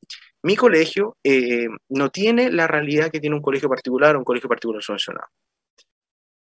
mi 0.42 0.56
colegio 0.56 1.16
eh, 1.24 1.68
no 1.88 2.10
tiene 2.10 2.50
la 2.50 2.66
realidad 2.66 3.10
que 3.10 3.20
tiene 3.20 3.36
un 3.36 3.42
colegio 3.42 3.68
particular 3.68 4.16
o 4.16 4.20
un 4.20 4.24
colegio 4.24 4.48
particular 4.48 4.82
subvencionado. 4.82 5.26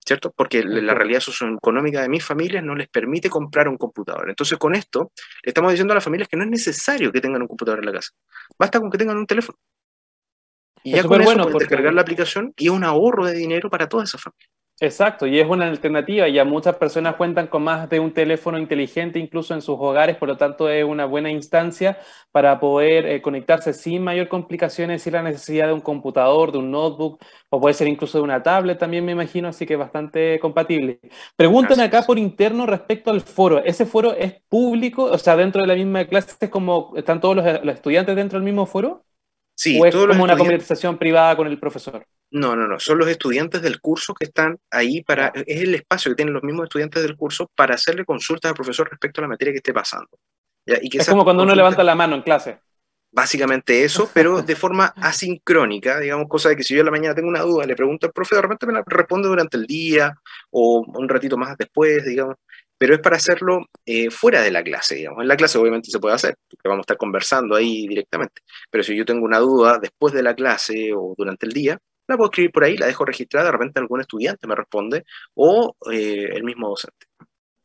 ¿Cierto? 0.07 0.33
Porque 0.35 0.63
la 0.63 0.93
realidad 0.93 1.19
socioeconómica 1.19 2.01
de 2.01 2.09
mis 2.09 2.23
familias 2.23 2.63
no 2.63 2.75
les 2.75 2.87
permite 2.87 3.29
comprar 3.29 3.67
un 3.67 3.77
computador. 3.77 4.29
Entonces, 4.29 4.57
con 4.57 4.73
esto, 4.73 5.11
le 5.43 5.49
estamos 5.49 5.71
diciendo 5.71 5.91
a 5.91 5.95
las 5.95 6.03
familias 6.03 6.29
que 6.29 6.37
no 6.37 6.43
es 6.43 6.49
necesario 6.49 7.11
que 7.11 7.19
tengan 7.19 7.41
un 7.41 7.47
computador 7.47 7.79
en 7.79 7.85
la 7.87 7.91
casa. 7.91 8.11
Basta 8.57 8.79
con 8.79 8.89
que 8.89 8.97
tengan 8.97 9.17
un 9.17 9.27
teléfono. 9.27 9.57
Y 10.83 10.91
ya 10.91 11.03
con 11.03 11.21
eso 11.21 11.25
bueno 11.25 11.43
pueden 11.43 11.59
descargar 11.59 11.93
la 11.93 12.01
aplicación 12.01 12.53
y 12.55 12.67
es 12.67 12.71
un 12.71 12.85
ahorro 12.85 13.25
de 13.25 13.33
dinero 13.33 13.69
para 13.69 13.89
toda 13.89 14.05
esa 14.05 14.17
familia. 14.17 14.47
Exacto, 14.79 15.25
y 15.25 15.39
es 15.39 15.47
una 15.49 15.67
alternativa. 15.67 16.27
Ya 16.27 16.45
muchas 16.45 16.75
personas 16.75 17.15
cuentan 17.15 17.47
con 17.47 17.63
más 17.63 17.89
de 17.89 17.99
un 17.99 18.13
teléfono 18.13 18.59
inteligente 18.59 19.17
incluso 19.17 19.55
en 19.55 19.63
sus 19.63 19.75
hogares, 19.79 20.17
por 20.17 20.27
lo 20.27 20.37
tanto 20.37 20.69
es 20.69 20.85
una 20.85 21.05
buena 21.05 21.31
instancia 21.31 21.97
para 22.31 22.59
poder 22.59 23.07
eh, 23.07 23.19
conectarse 23.23 23.73
sin 23.73 24.03
mayor 24.03 24.27
complicaciones, 24.27 25.01
sin 25.01 25.13
la 25.13 25.23
necesidad 25.23 25.65
de 25.65 25.73
un 25.73 25.81
computador, 25.81 26.51
de 26.51 26.59
un 26.59 26.69
notebook, 26.69 27.19
o 27.49 27.59
puede 27.59 27.73
ser 27.73 27.87
incluso 27.87 28.19
de 28.19 28.23
una 28.23 28.43
tablet 28.43 28.77
también 28.77 29.03
me 29.03 29.13
imagino, 29.13 29.47
así 29.47 29.65
que 29.65 29.73
es 29.73 29.79
bastante 29.79 30.39
compatible. 30.39 30.99
Preguntan 31.35 31.79
acá 31.79 32.03
por 32.03 32.19
interno 32.19 32.67
respecto 32.67 33.09
al 33.09 33.21
foro. 33.21 33.63
¿Ese 33.65 33.87
foro 33.87 34.13
es 34.13 34.35
público? 34.47 35.05
O 35.05 35.17
sea, 35.17 35.35
dentro 35.35 35.61
de 35.61 35.67
la 35.67 35.73
misma 35.75 36.05
clase, 36.05 36.35
¿es 36.39 36.49
como 36.51 36.93
están 36.95 37.19
todos 37.19 37.35
los, 37.35 37.45
los 37.65 37.73
estudiantes 37.75 38.15
dentro 38.15 38.37
del 38.37 38.45
mismo 38.45 38.67
foro? 38.67 39.06
Sí, 39.59 39.79
¿O 39.81 39.87
es 39.87 39.95
como 39.95 40.23
una 40.23 40.37
conversación 40.37 40.99
privada 40.99 41.35
con 41.35 41.47
el 41.47 41.59
profesor? 41.59 42.05
No, 42.29 42.55
no, 42.55 42.67
no. 42.67 42.79
Son 42.79 42.99
los 42.99 43.07
estudiantes 43.07 43.59
del 43.63 43.81
curso 43.81 44.13
que 44.13 44.25
están 44.25 44.59
ahí 44.69 45.01
para. 45.01 45.31
Es 45.33 45.61
el 45.61 45.73
espacio 45.73 46.11
que 46.11 46.15
tienen 46.15 46.35
los 46.35 46.43
mismos 46.43 46.65
estudiantes 46.65 47.01
del 47.01 47.17
curso 47.17 47.49
para 47.55 47.73
hacerle 47.73 48.05
consultas 48.05 48.49
al 48.49 48.55
profesor 48.55 48.87
respecto 48.87 49.19
a 49.19 49.23
la 49.23 49.29
materia 49.29 49.51
que 49.51 49.57
esté 49.57 49.73
pasando. 49.73 50.09
Y 50.63 50.89
que 50.89 50.99
es 50.99 51.09
como 51.09 51.23
cuando 51.23 51.41
uno 51.41 51.55
levanta 51.55 51.83
la 51.83 51.95
mano 51.95 52.15
en 52.15 52.21
clase. 52.21 52.59
Básicamente 53.11 53.83
eso, 53.83 54.11
pero 54.13 54.43
de 54.43 54.55
forma 54.55 54.85
asincrónica, 54.97 55.99
digamos, 55.99 56.27
cosa 56.27 56.49
de 56.49 56.55
que 56.55 56.63
si 56.63 56.75
yo 56.75 56.81
en 56.81 56.85
la 56.85 56.91
mañana 56.91 57.15
tengo 57.15 57.29
una 57.29 57.41
duda, 57.41 57.65
le 57.65 57.75
pregunto 57.75 58.05
al 58.05 58.13
profe, 58.13 58.35
de 58.35 58.43
repente 58.43 58.67
me 58.67 58.73
la 58.73 58.83
responde 58.85 59.27
durante 59.27 59.57
el 59.57 59.65
día 59.65 60.13
o 60.51 60.85
un 60.85 61.09
ratito 61.09 61.35
más 61.35 61.57
después, 61.57 62.05
digamos 62.05 62.35
pero 62.77 62.95
es 62.95 63.01
para 63.01 63.17
hacerlo 63.17 63.65
eh, 63.85 64.09
fuera 64.11 64.41
de 64.41 64.51
la 64.51 64.63
clase, 64.63 64.95
digamos. 64.95 65.21
En 65.21 65.27
la 65.27 65.37
clase 65.37 65.57
obviamente 65.57 65.89
se 65.91 65.99
puede 65.99 66.15
hacer, 66.15 66.35
porque 66.49 66.67
vamos 66.67 66.81
a 66.81 66.85
estar 66.85 66.97
conversando 66.97 67.55
ahí 67.55 67.87
directamente, 67.87 68.41
pero 68.69 68.83
si 68.83 68.95
yo 68.95 69.05
tengo 69.05 69.25
una 69.25 69.39
duda 69.39 69.79
después 69.79 70.13
de 70.13 70.23
la 70.23 70.35
clase 70.35 70.93
o 70.93 71.13
durante 71.17 71.45
el 71.45 71.53
día, 71.53 71.79
la 72.07 72.17
puedo 72.17 72.29
escribir 72.29 72.51
por 72.51 72.63
ahí, 72.63 72.77
la 72.77 72.87
dejo 72.87 73.05
registrada, 73.05 73.47
de 73.47 73.51
repente 73.51 73.79
algún 73.79 74.01
estudiante 74.01 74.47
me 74.47 74.55
responde 74.55 75.03
o 75.35 75.75
eh, 75.91 76.29
el 76.33 76.43
mismo 76.43 76.69
docente. 76.69 77.05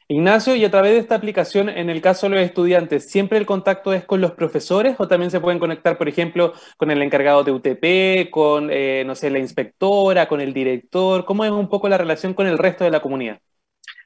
Ignacio, 0.08 0.54
y 0.56 0.64
a 0.64 0.70
través 0.70 0.92
de 0.92 0.98
esta 0.98 1.14
aplicación, 1.14 1.70
en 1.70 1.88
el 1.88 2.02
caso 2.02 2.28
de 2.28 2.34
los 2.34 2.44
estudiantes, 2.44 3.08
¿siempre 3.08 3.38
el 3.38 3.46
contacto 3.46 3.94
es 3.94 4.04
con 4.04 4.20
los 4.20 4.32
profesores 4.32 4.96
o 4.98 5.08
también 5.08 5.30
se 5.30 5.40
pueden 5.40 5.58
conectar, 5.58 5.96
por 5.96 6.08
ejemplo, 6.08 6.52
con 6.76 6.90
el 6.90 7.00
encargado 7.00 7.44
de 7.44 7.52
UTP, 7.52 8.30
con, 8.30 8.68
eh, 8.70 9.04
no 9.06 9.14
sé, 9.14 9.30
la 9.30 9.38
inspectora, 9.38 10.28
con 10.28 10.40
el 10.42 10.52
director? 10.52 11.24
¿Cómo 11.24 11.44
es 11.44 11.50
un 11.50 11.68
poco 11.68 11.88
la 11.88 11.96
relación 11.96 12.34
con 12.34 12.46
el 12.46 12.58
resto 12.58 12.84
de 12.84 12.90
la 12.90 13.00
comunidad? 13.00 13.40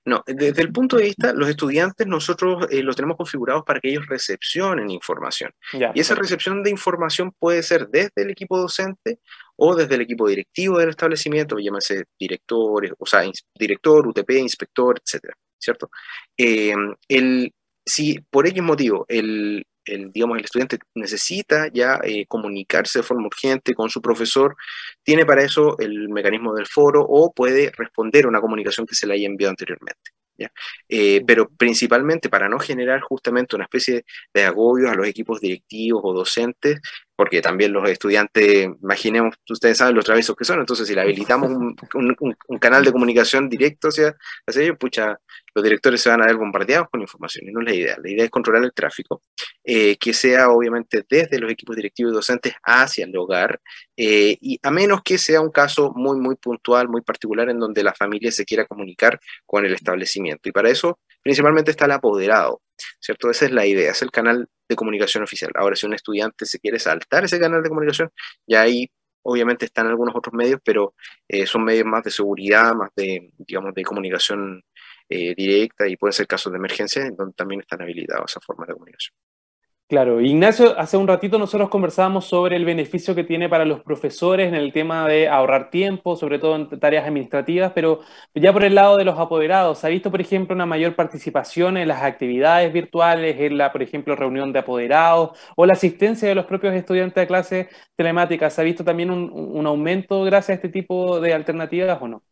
No, 0.06 0.22
desde 0.24 0.62
el 0.62 0.72
punto 0.72 0.96
de 0.96 1.02
vista, 1.02 1.32
los 1.32 1.48
estudiantes 1.48 2.06
nosotros 2.06 2.68
eh, 2.70 2.80
los 2.80 2.94
tenemos 2.94 3.16
configurados 3.16 3.64
para 3.64 3.80
que 3.80 3.90
ellos 3.90 4.06
recepcionen 4.06 4.88
información. 4.88 5.50
y 5.72 5.98
esa 5.98 6.14
recepción 6.14 6.62
de 6.62 6.70
información 6.70 7.32
puede 7.36 7.64
ser 7.64 7.88
desde 7.88 8.12
el 8.22 8.30
equipo 8.30 8.56
docente 8.56 9.18
o 9.56 9.74
desde 9.74 9.96
el 9.96 10.02
equipo 10.02 10.28
directivo 10.28 10.78
del 10.78 10.90
establecimiento, 10.90 11.58
llámese 11.58 12.04
directores, 12.16 12.92
o 12.96 13.04
sea, 13.04 13.28
director, 13.58 14.06
UTP, 14.06 14.30
inspector, 14.30 15.00
etcétera, 15.04 15.34
¿cierto? 15.58 15.90
Eh, 16.36 16.72
el, 17.08 17.52
si 17.84 18.20
por 18.30 18.46
X 18.46 18.62
motivo 18.62 19.06
el, 19.08 19.66
el, 19.86 20.12
digamos, 20.12 20.38
el 20.38 20.44
estudiante 20.44 20.78
necesita 20.94 21.68
ya 21.72 22.00
eh, 22.04 22.26
comunicarse 22.26 22.98
de 22.98 23.02
forma 23.04 23.26
urgente 23.26 23.74
con 23.74 23.88
su 23.90 24.02
profesor, 24.02 24.56
tiene 25.02 25.24
para 25.24 25.42
eso 25.42 25.78
el 25.78 26.08
mecanismo 26.08 26.54
del 26.54 26.66
foro 26.66 27.04
o 27.08 27.32
puede 27.32 27.72
responder 27.76 28.24
a 28.24 28.28
una 28.28 28.40
comunicación 28.40 28.86
que 28.86 28.94
se 28.94 29.06
le 29.06 29.14
haya 29.14 29.26
enviado 29.26 29.50
anteriormente. 29.50 30.10
¿ya? 30.38 30.52
Eh, 30.88 31.22
pero 31.26 31.48
principalmente 31.48 32.28
para 32.28 32.48
no 32.48 32.58
generar 32.58 33.00
justamente 33.00 33.56
una 33.56 33.64
especie 33.64 34.04
de 34.34 34.44
agobio 34.44 34.90
a 34.90 34.94
los 34.94 35.06
equipos 35.06 35.40
directivos 35.40 36.02
o 36.04 36.12
docentes, 36.12 36.80
porque 37.14 37.40
también 37.40 37.72
los 37.72 37.88
estudiantes, 37.88 38.68
imaginemos, 38.82 39.34
ustedes 39.48 39.78
saben 39.78 39.94
los 39.94 40.04
travesos 40.04 40.36
que 40.36 40.44
son, 40.44 40.60
entonces 40.60 40.86
si 40.86 40.94
le 40.94 41.00
habilitamos 41.00 41.50
un, 41.50 41.76
un, 41.94 42.58
canal 42.58 42.84
de 42.84 42.92
comunicación 42.92 43.48
directo 43.48 43.88
hacia, 43.88 44.14
hacia 44.46 44.62
ellos, 44.62 44.76
pucha, 44.78 45.18
los 45.56 45.64
directores 45.64 46.02
se 46.02 46.10
van 46.10 46.20
a 46.20 46.26
ver 46.26 46.36
bombardeados 46.36 46.90
con 46.90 47.00
información 47.00 47.48
y 47.48 47.50
no 47.50 47.60
es 47.60 47.66
la 47.66 47.74
idea. 47.74 47.96
La 48.02 48.10
idea 48.10 48.24
es 48.26 48.30
controlar 48.30 48.62
el 48.62 48.74
tráfico, 48.74 49.22
eh, 49.64 49.96
que 49.96 50.12
sea 50.12 50.50
obviamente 50.50 51.02
desde 51.08 51.38
los 51.38 51.50
equipos 51.50 51.74
directivos 51.74 52.12
y 52.12 52.14
docentes 52.14 52.52
hacia 52.62 53.06
el 53.06 53.16
hogar, 53.16 53.58
eh, 53.96 54.36
y 54.38 54.60
a 54.62 54.70
menos 54.70 55.00
que 55.02 55.16
sea 55.16 55.40
un 55.40 55.50
caso 55.50 55.94
muy, 55.96 56.18
muy 56.18 56.36
puntual, 56.36 56.90
muy 56.90 57.00
particular, 57.00 57.48
en 57.48 57.58
donde 57.58 57.82
la 57.82 57.94
familia 57.94 58.30
se 58.30 58.44
quiera 58.44 58.66
comunicar 58.66 59.18
con 59.46 59.64
el 59.64 59.72
establecimiento. 59.72 60.46
Y 60.46 60.52
para 60.52 60.68
eso 60.68 61.00
principalmente 61.22 61.70
está 61.70 61.86
el 61.86 61.92
apoderado, 61.92 62.60
¿cierto? 63.00 63.30
Esa 63.30 63.46
es 63.46 63.52
la 63.52 63.64
idea, 63.64 63.92
es 63.92 64.02
el 64.02 64.10
canal 64.10 64.50
de 64.68 64.76
comunicación 64.76 65.24
oficial. 65.24 65.52
Ahora, 65.54 65.74
si 65.74 65.86
un 65.86 65.94
estudiante 65.94 66.44
se 66.44 66.58
quiere 66.58 66.78
saltar 66.78 67.24
ese 67.24 67.40
canal 67.40 67.62
de 67.62 67.70
comunicación, 67.70 68.10
ya 68.46 68.60
ahí 68.60 68.90
obviamente 69.22 69.64
están 69.64 69.86
algunos 69.88 70.14
otros 70.14 70.34
medios, 70.34 70.60
pero 70.64 70.94
eh, 71.28 71.46
son 71.46 71.64
medios 71.64 71.84
más 71.86 72.04
de 72.04 72.10
seguridad, 72.10 72.74
más 72.74 72.90
de, 72.94 73.30
digamos, 73.38 73.74
de 73.74 73.82
comunicación 73.82 74.62
eh, 75.08 75.34
directa 75.34 75.88
y 75.88 75.96
pueden 75.96 76.12
ser 76.12 76.26
casos 76.26 76.52
de 76.52 76.58
emergencia 76.58 77.06
en 77.06 77.16
donde 77.16 77.34
también 77.34 77.60
están 77.60 77.82
habilitados 77.82 78.30
esas 78.32 78.44
formas 78.44 78.68
de 78.68 78.74
comunicación. 78.74 79.14
Claro, 79.88 80.20
Ignacio, 80.20 80.76
hace 80.80 80.96
un 80.96 81.06
ratito 81.06 81.38
nosotros 81.38 81.68
conversábamos 81.68 82.24
sobre 82.24 82.56
el 82.56 82.64
beneficio 82.64 83.14
que 83.14 83.22
tiene 83.22 83.48
para 83.48 83.64
los 83.64 83.82
profesores 83.82 84.48
en 84.48 84.56
el 84.56 84.72
tema 84.72 85.06
de 85.06 85.28
ahorrar 85.28 85.70
tiempo, 85.70 86.16
sobre 86.16 86.40
todo 86.40 86.56
en 86.56 86.80
tareas 86.80 87.06
administrativas, 87.06 87.70
pero 87.72 88.00
ya 88.34 88.52
por 88.52 88.64
el 88.64 88.74
lado 88.74 88.96
de 88.96 89.04
los 89.04 89.16
apoderados, 89.16 89.84
¿ha 89.84 89.88
visto, 89.88 90.10
por 90.10 90.20
ejemplo, 90.20 90.56
una 90.56 90.66
mayor 90.66 90.96
participación 90.96 91.76
en 91.76 91.86
las 91.86 92.02
actividades 92.02 92.72
virtuales, 92.72 93.36
en 93.38 93.58
la, 93.58 93.70
por 93.70 93.80
ejemplo, 93.80 94.16
reunión 94.16 94.52
de 94.52 94.58
apoderados 94.58 95.38
o 95.54 95.66
la 95.66 95.74
asistencia 95.74 96.28
de 96.28 96.34
los 96.34 96.46
propios 96.46 96.74
estudiantes 96.74 97.22
de 97.22 97.26
clases 97.28 97.68
telemáticas? 97.94 98.54
¿Se 98.54 98.62
ha 98.62 98.64
visto 98.64 98.82
también 98.84 99.10
un 99.12 99.66
aumento 99.66 100.24
gracias 100.24 100.50
a 100.50 100.54
este 100.54 100.68
tipo 100.68 101.20
de 101.20 101.32
alternativas 101.32 101.98
o 102.02 102.08
no? 102.08 102.25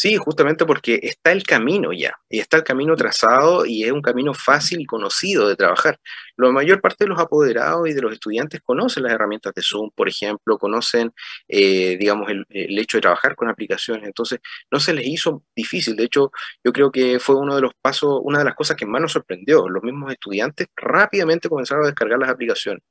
Sí, 0.00 0.16
justamente 0.16 0.64
porque 0.64 1.00
está 1.02 1.32
el 1.32 1.42
camino 1.42 1.92
ya, 1.92 2.14
y 2.30 2.38
está 2.38 2.58
el 2.58 2.62
camino 2.62 2.94
trazado 2.94 3.66
y 3.66 3.82
es 3.82 3.90
un 3.90 4.00
camino 4.00 4.32
fácil 4.32 4.80
y 4.80 4.86
conocido 4.86 5.48
de 5.48 5.56
trabajar. 5.56 5.98
La 6.36 6.52
mayor 6.52 6.80
parte 6.80 7.02
de 7.04 7.08
los 7.08 7.18
apoderados 7.18 7.88
y 7.88 7.94
de 7.94 8.00
los 8.00 8.12
estudiantes 8.12 8.60
conocen 8.62 9.02
las 9.02 9.12
herramientas 9.12 9.52
de 9.54 9.62
Zoom, 9.62 9.90
por 9.96 10.08
ejemplo, 10.08 10.56
conocen, 10.56 11.12
eh, 11.48 11.96
digamos, 11.98 12.30
el, 12.30 12.46
hecho 12.78 12.98
de 12.98 13.02
trabajar 13.02 13.34
con 13.34 13.48
aplicaciones, 13.48 14.06
entonces 14.06 14.38
no 14.70 14.78
se 14.78 14.94
les 14.94 15.04
hizo 15.04 15.42
difícil. 15.56 15.96
De 15.96 16.04
hecho, 16.04 16.30
yo 16.62 16.72
creo 16.72 16.92
que 16.92 17.18
fue 17.18 17.34
uno 17.34 17.56
de 17.56 17.62
los 17.62 17.72
pasos, 17.82 18.20
una 18.22 18.38
de 18.38 18.44
las 18.44 18.54
cosas 18.54 18.76
que 18.76 18.86
más 18.86 19.02
nos 19.02 19.10
sorprendió. 19.12 19.68
Los 19.68 19.82
mismos 19.82 20.12
estudiantes 20.12 20.68
rápidamente 20.76 21.48
comenzaron 21.48 21.82
a 21.82 21.88
descargar 21.88 22.20
las 22.20 22.30
aplicaciones 22.30 22.82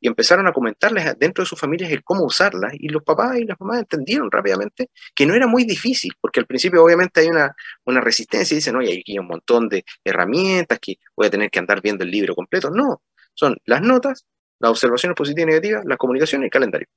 y 0.00 0.08
empezaron 0.08 0.46
a 0.46 0.52
comentarles 0.52 1.18
dentro 1.18 1.42
de 1.44 1.48
sus 1.48 1.58
familias 1.58 1.90
el 1.90 2.02
cómo 2.02 2.24
usarlas 2.24 2.72
y 2.74 2.88
los 2.88 3.02
papás 3.02 3.38
y 3.38 3.44
las 3.44 3.58
mamás 3.60 3.80
entendieron 3.80 4.30
rápidamente 4.30 4.90
que 5.14 5.26
no 5.26 5.34
era 5.34 5.46
muy 5.46 5.64
difícil, 5.64 6.12
porque 6.20 6.40
al 6.40 6.46
principio 6.46 6.82
obviamente 6.82 7.20
hay 7.20 7.28
una, 7.28 7.54
una 7.84 8.00
resistencia 8.00 8.54
y 8.54 8.58
dicen, 8.58 8.76
oye, 8.76 9.02
hay 9.06 9.18
un 9.18 9.26
montón 9.26 9.68
de 9.68 9.84
herramientas 10.04 10.78
que 10.80 10.96
voy 11.16 11.26
a 11.26 11.30
tener 11.30 11.50
que 11.50 11.58
andar 11.58 11.80
viendo 11.80 12.04
el 12.04 12.10
libro 12.10 12.34
completo. 12.34 12.70
No, 12.70 13.02
son 13.34 13.56
las 13.64 13.82
notas, 13.82 14.26
las 14.60 14.70
observaciones 14.70 15.16
positivas 15.16 15.44
y 15.44 15.50
negativas, 15.50 15.84
la 15.84 15.96
comunicación 15.96 16.42
y 16.42 16.46
el 16.46 16.50
calendario. 16.50 16.88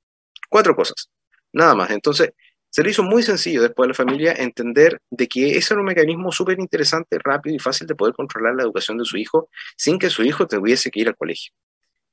Cuatro 0.48 0.74
cosas, 0.74 1.10
nada 1.52 1.74
más. 1.74 1.90
Entonces, 1.90 2.32
se 2.70 2.82
le 2.82 2.90
hizo 2.90 3.02
muy 3.02 3.22
sencillo 3.22 3.62
después 3.62 3.86
a 3.86 3.88
la 3.88 3.94
familia 3.94 4.32
entender 4.32 5.00
de 5.10 5.26
que 5.26 5.56
ese 5.56 5.74
era 5.74 5.80
un 5.80 5.86
mecanismo 5.86 6.30
súper 6.32 6.60
interesante, 6.60 7.18
rápido 7.18 7.56
y 7.56 7.58
fácil 7.58 7.86
de 7.86 7.94
poder 7.94 8.14
controlar 8.14 8.54
la 8.54 8.62
educación 8.62 8.98
de 8.98 9.04
su 9.04 9.16
hijo 9.16 9.48
sin 9.76 9.98
que 9.98 10.10
su 10.10 10.22
hijo 10.22 10.46
tuviese 10.46 10.90
que 10.90 11.00
ir 11.00 11.08
al 11.08 11.16
colegio. 11.16 11.52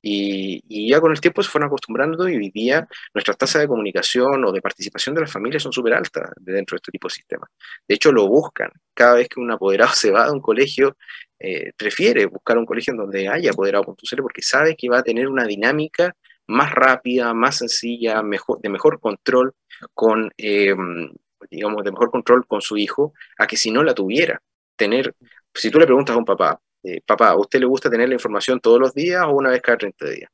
Y, 0.08 0.88
ya 0.88 1.02
con 1.02 1.12
el 1.12 1.20
tiempo 1.20 1.42
se 1.42 1.50
fueron 1.50 1.66
acostumbrando 1.66 2.30
y 2.30 2.36
hoy 2.36 2.52
día 2.52 2.88
nuestras 3.12 3.38
tasas 3.38 3.64
de 3.64 3.68
comunicación 3.68 4.46
o 4.46 4.52
de 4.52 4.62
participación 4.62 5.16
de 5.16 5.22
las 5.22 5.32
familias 5.32 5.64
son 5.64 5.74
súper 5.74 5.96
altas 5.96 6.30
dentro 6.38 6.76
de 6.76 6.78
este 6.78 6.92
tipo 6.92 7.08
de 7.08 7.16
sistemas. 7.16 7.50
De 7.88 7.96
hecho, 7.96 8.12
lo 8.12 8.28
buscan. 8.28 8.70
Cada 8.94 9.16
vez 9.16 9.28
que 9.28 9.40
un 9.40 9.52
apoderado 9.52 9.92
se 9.96 10.12
va 10.12 10.26
de 10.26 10.32
un 10.32 10.42
colegio, 10.42 10.96
eh, 11.40 11.72
prefiere 11.76 12.28
buscar 12.28 12.56
un 12.60 12.68
colegio 12.68 12.92
en 12.92 12.98
donde 12.98 13.28
haya 13.28 13.50
apoderado.cl 13.50 14.22
porque 14.22 14.44
sabe 14.44 14.76
que 14.76 14.90
va 14.90 15.00
a 15.00 15.04
tener 15.04 15.28
una 15.28 15.46
dinámica 15.46 16.16
más 16.46 16.72
rápida, 16.72 17.34
más 17.34 17.58
sencilla, 17.58 18.22
mejor, 18.22 18.62
de 18.62 18.70
mejor 18.70 19.00
control 19.00 19.54
con, 19.96 20.32
em, 20.38 21.12
digamos, 21.50 21.84
de 21.84 21.92
mejor 21.92 22.12
control 22.12 22.46
con 22.46 22.62
su 22.62 22.78
hijo, 22.78 23.14
a 23.40 23.48
que 23.48 23.58
si 23.58 23.72
no 23.72 23.84
la 23.84 23.96
tuviera. 23.96 24.40
Tener, 24.76 25.16
si 25.54 25.72
tú 25.72 25.80
le 25.80 25.86
preguntas 25.88 26.16
a 26.16 26.20
un 26.20 26.26
papá, 26.26 26.60
eh, 26.86 27.02
papá, 27.06 27.30
¿a 27.30 27.40
usted 27.40 27.60
le 27.60 27.66
gusta 27.66 27.90
tener 27.90 28.08
la 28.08 28.14
información 28.14 28.60
todos 28.60 28.80
los 28.80 28.94
días 28.94 29.24
o 29.26 29.32
una 29.32 29.50
vez 29.50 29.62
cada 29.62 29.78
30 29.78 30.06
días? 30.08 30.30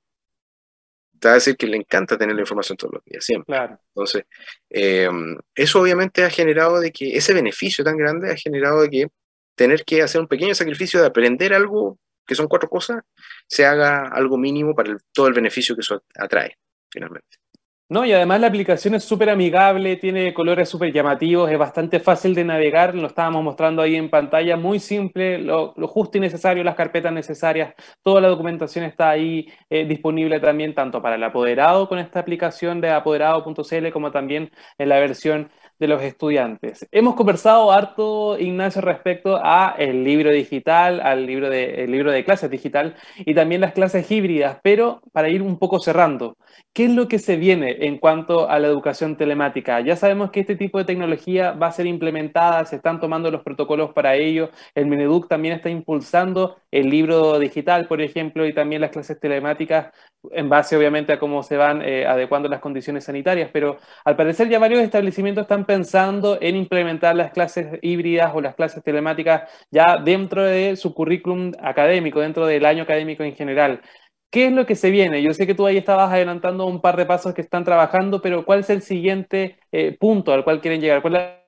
Te 1.17 1.27
va 1.27 1.33
a 1.33 1.35
decir 1.35 1.55
que 1.55 1.67
le 1.67 1.77
encanta 1.77 2.17
tener 2.17 2.35
la 2.35 2.41
información 2.41 2.75
todos 2.77 2.95
los 2.95 3.05
días, 3.05 3.23
siempre. 3.23 3.45
Claro. 3.45 3.79
Entonces, 3.95 4.23
em, 4.69 5.37
eso 5.55 5.79
obviamente 5.79 6.23
ha 6.25 6.29
generado 6.29 6.79
de 6.81 6.91
que 6.91 7.15
ese 7.15 7.33
beneficio 7.33 7.83
tan 7.85 7.95
grande 7.95 8.31
ha 8.31 8.35
generado 8.35 8.81
de 8.81 8.89
que 8.89 9.07
tener 9.55 9.85
que 9.85 10.01
hacer 10.01 10.19
un 10.19 10.27
pequeño 10.27 10.53
sacrificio 10.53 10.99
de 10.99 11.07
aprender 11.07 11.53
algo, 11.53 11.97
que 12.25 12.35
son 12.35 12.47
cuatro 12.47 12.67
cosas, 12.67 13.03
se 13.47 13.65
haga 13.65 14.07
algo 14.07 14.37
mínimo 14.37 14.75
para 14.75 14.97
todo 15.13 15.27
el 15.27 15.33
beneficio 15.33 15.75
que 15.75 15.81
eso 15.81 16.03
atrae, 16.15 16.57
finalmente. 16.89 17.40
No, 17.91 18.05
y 18.05 18.13
además 18.13 18.39
la 18.39 18.47
aplicación 18.47 18.95
es 18.95 19.03
súper 19.03 19.29
amigable, 19.29 19.97
tiene 19.97 20.33
colores 20.33 20.69
súper 20.69 20.93
llamativos, 20.93 21.51
es 21.51 21.57
bastante 21.57 21.99
fácil 21.99 22.33
de 22.33 22.45
navegar, 22.45 22.95
lo 22.95 23.07
estábamos 23.07 23.43
mostrando 23.43 23.81
ahí 23.81 23.97
en 23.97 24.09
pantalla, 24.09 24.55
muy 24.55 24.79
simple, 24.79 25.39
lo, 25.39 25.73
justo 25.89 26.17
y 26.17 26.21
necesario, 26.21 26.63
las 26.63 26.75
carpetas 26.75 27.11
necesarias, 27.11 27.73
toda 28.01 28.21
la 28.21 28.29
documentación 28.29 28.85
está 28.85 29.09
ahí 29.09 29.45
eh, 29.69 29.83
disponible 29.83 30.39
también 30.39 30.73
tanto 30.73 31.01
para 31.01 31.15
el 31.15 31.23
apoderado 31.25 31.89
con 31.89 31.99
esta 31.99 32.21
aplicación 32.21 32.79
de 32.79 32.91
apoderado.cl 32.91 33.91
como 33.91 34.09
también 34.09 34.51
en 34.77 34.87
la 34.87 34.97
versión 34.97 35.51
de 35.81 35.87
los 35.87 36.03
estudiantes. 36.03 36.87
Hemos 36.91 37.15
conversado 37.15 37.71
harto, 37.71 38.37
Ignacio, 38.37 38.81
respecto 38.81 39.39
a 39.43 39.73
el 39.79 40.03
libro 40.03 40.29
digital, 40.29 41.01
al 41.01 41.25
libro 41.25 41.49
de, 41.49 41.83
el 41.83 41.91
libro 41.91 42.11
de 42.11 42.23
clases 42.23 42.51
digital 42.51 42.95
y 43.17 43.33
también 43.33 43.61
las 43.61 43.73
clases 43.73 44.09
híbridas, 44.11 44.59
pero 44.61 45.01
para 45.11 45.29
ir 45.29 45.41
un 45.41 45.57
poco 45.57 45.79
cerrando, 45.79 46.37
¿qué 46.71 46.85
es 46.85 46.91
lo 46.91 47.07
que 47.07 47.17
se 47.17 47.35
viene 47.35 47.77
en 47.87 47.97
cuanto 47.97 48.47
a 48.47 48.59
la 48.59 48.67
educación 48.67 49.17
telemática? 49.17 49.81
Ya 49.81 49.95
sabemos 49.95 50.29
que 50.29 50.41
este 50.41 50.55
tipo 50.55 50.77
de 50.77 50.85
tecnología 50.85 51.53
va 51.53 51.67
a 51.67 51.71
ser 51.71 51.87
implementada, 51.87 52.63
se 52.65 52.75
están 52.75 52.99
tomando 52.99 53.31
los 53.31 53.41
protocolos 53.41 53.91
para 53.91 54.13
ello, 54.13 54.51
el 54.75 54.85
Mineduc 54.85 55.27
también 55.27 55.55
está 55.55 55.71
impulsando 55.71 56.57
el 56.71 56.89
libro 56.89 57.37
digital, 57.37 57.87
por 57.87 58.01
ejemplo, 58.01 58.45
y 58.45 58.53
también 58.53 58.81
las 58.81 58.91
clases 58.91 59.19
telemáticas 59.19 59.93
en 60.31 60.49
base 60.49 60.77
obviamente 60.77 61.13
a 61.13 61.19
cómo 61.19 61.43
se 61.43 61.57
van 61.57 61.81
eh, 61.81 62.05
adecuando 62.05 62.47
las 62.47 62.61
condiciones 62.61 63.05
sanitarias, 63.05 63.49
pero 63.51 63.77
al 64.05 64.15
parecer 64.15 64.49
ya 64.49 64.59
varios 64.59 64.81
establecimientos 64.81 65.43
están 65.43 65.65
pensando 65.65 66.37
en 66.41 66.55
implementar 66.55 67.15
las 67.15 67.31
clases 67.31 67.79
híbridas 67.81 68.31
o 68.33 68.41
las 68.41 68.55
clases 68.55 68.83
telemáticas 68.83 69.49
ya 69.71 69.97
dentro 69.97 70.43
de 70.43 70.75
su 70.75 70.93
currículum 70.93 71.51
académico, 71.59 72.19
dentro 72.21 72.45
del 72.45 72.65
año 72.65 72.83
académico 72.83 73.23
en 73.23 73.35
general. 73.35 73.81
¿Qué 74.29 74.45
es 74.45 74.53
lo 74.53 74.65
que 74.65 74.75
se 74.75 74.91
viene? 74.91 75.21
Yo 75.21 75.33
sé 75.33 75.45
que 75.45 75.55
tú 75.55 75.65
ahí 75.65 75.77
estabas 75.77 76.11
adelantando 76.11 76.65
un 76.65 76.79
par 76.81 76.95
de 76.95 77.05
pasos 77.05 77.33
que 77.33 77.41
están 77.41 77.65
trabajando, 77.65 78.21
pero 78.21 78.45
¿cuál 78.45 78.61
es 78.61 78.69
el 78.69 78.81
siguiente 78.81 79.57
eh, 79.73 79.97
punto 79.99 80.31
al 80.33 80.45
cual 80.45 80.61
quieren 80.61 80.79
llegar? 80.79 81.01
¿Cuál 81.01 81.15
es 81.17 81.40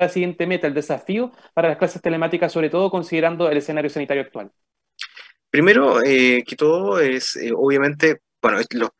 la 0.00 0.08
siguiente 0.08 0.46
meta, 0.46 0.66
el 0.66 0.74
desafío 0.74 1.32
para 1.54 1.68
las 1.68 1.78
clases 1.78 2.02
telemáticas, 2.02 2.52
sobre 2.52 2.70
todo 2.70 2.90
considerando 2.90 3.48
el 3.50 3.58
escenario 3.58 3.90
sanitario 3.90 4.22
actual? 4.22 4.50
Primero 5.50 6.02
eh, 6.02 6.42
que 6.46 6.56
todo 6.56 7.00
es, 7.00 7.36
eh, 7.36 7.50
obviamente, 7.54 8.20
bueno, 8.40 8.58
lo, 8.70 8.90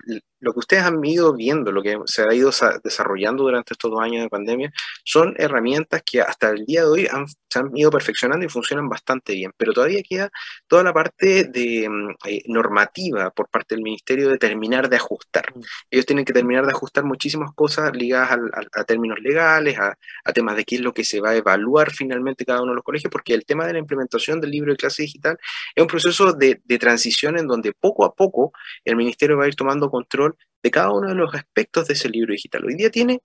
lo, 0.41 0.53
que 0.53 0.59
ustedes 0.59 0.83
han 0.85 1.05
ido 1.05 1.35
viendo, 1.35 1.73
lo 1.73 1.83
que 1.83 1.99
se 2.07 2.23
ha 2.23 2.35
ido 2.35 2.51
desarrollando 2.83 3.45
durante 3.45 3.75
estos 3.75 3.91
dos 3.91 4.01
años 4.01 4.23
de 4.23 4.29
pandemia, 4.29 4.73
son 5.05 5.35
herramientas 5.39 6.03
que 6.05 6.21
hasta 6.21 6.51
el 6.51 6.65
día 6.67 6.83
de 6.83 6.87
hoy 6.87 7.09
han, 7.11 7.27
se 7.27 7.59
han 7.59 7.77
ido 7.77 7.91
perfeccionando 7.91 8.45
y 8.45 8.49
funcionan 8.49 8.89
bastante 8.89 9.35
bien, 9.35 9.53
pero 9.57 9.73
todavía 9.73 10.03
queda 10.03 10.31
toda 10.67 10.83
la 10.83 10.93
parte 10.93 11.45
de 11.45 11.89
mm, 11.89 12.11
eh, 12.27 12.43
normativa 12.47 13.31
por 13.31 13.49
parte 13.49 13.75
del 13.75 13.83
ministerio 13.83 14.29
de 14.29 14.39
terminar 14.39 14.89
de 14.89 14.97
ajustar. 14.97 15.53
Mm. 15.55 15.61
Ellos 15.91 16.07
tienen 16.07 16.25
que 16.25 16.33
terminar 16.33 16.65
de 16.65 16.73
ajustar 16.73 17.05
muchísimas 17.05 17.53
cosas 17.55 17.95
ligadas 17.95 18.39
a, 18.73 18.85
términos 18.85 19.19
legales, 19.21 19.79
a, 19.79 19.97
temas 20.33 20.57
de 20.57 20.65
qué 20.65 20.77
es 20.77 20.81
lo 20.81 20.95
que 20.95 21.05
se 21.05 21.21
va 21.21 21.31
a 21.31 21.37
evaluar 21.37 21.91
finalmente 21.91 22.45
cada 22.45 22.63
uno 22.63 22.73
de 22.73 22.77
los 22.77 22.85
colegios, 22.85 23.11
porque 23.11 23.35
el 23.35 23.45
tema 23.45 23.67
de 23.67 23.73
la 23.73 23.79
implementación 23.79 24.41
del 24.41 24.51
libro 24.51 24.73
de 24.73 24.77
clase 24.77 25.03
digital 25.03 25.39
es 25.75 25.83
un 25.83 25.89
proceso 25.89 26.33
de, 26.33 26.61
de 26.65 26.79
transición 26.79 27.39
en 27.39 27.47
donde 27.47 27.73
poco 27.73 28.05
a 28.05 28.15
poco 28.15 28.53
el 28.85 28.97
ministerio 28.97 29.37
va 29.37 29.45
a 29.45 29.49
ir 29.49 29.57
tomando 29.57 29.91
control 29.91 30.30
de 30.63 30.71
cada 30.71 30.91
uno 30.93 31.09
de 31.09 31.15
los 31.15 31.35
aspectos 31.35 31.89
de 31.89 31.95
ese 31.95 32.09
libro 32.09 32.33
digital. 32.33 32.65
Hoy 32.65 32.75
día 32.75 32.91
tiene 32.91 33.21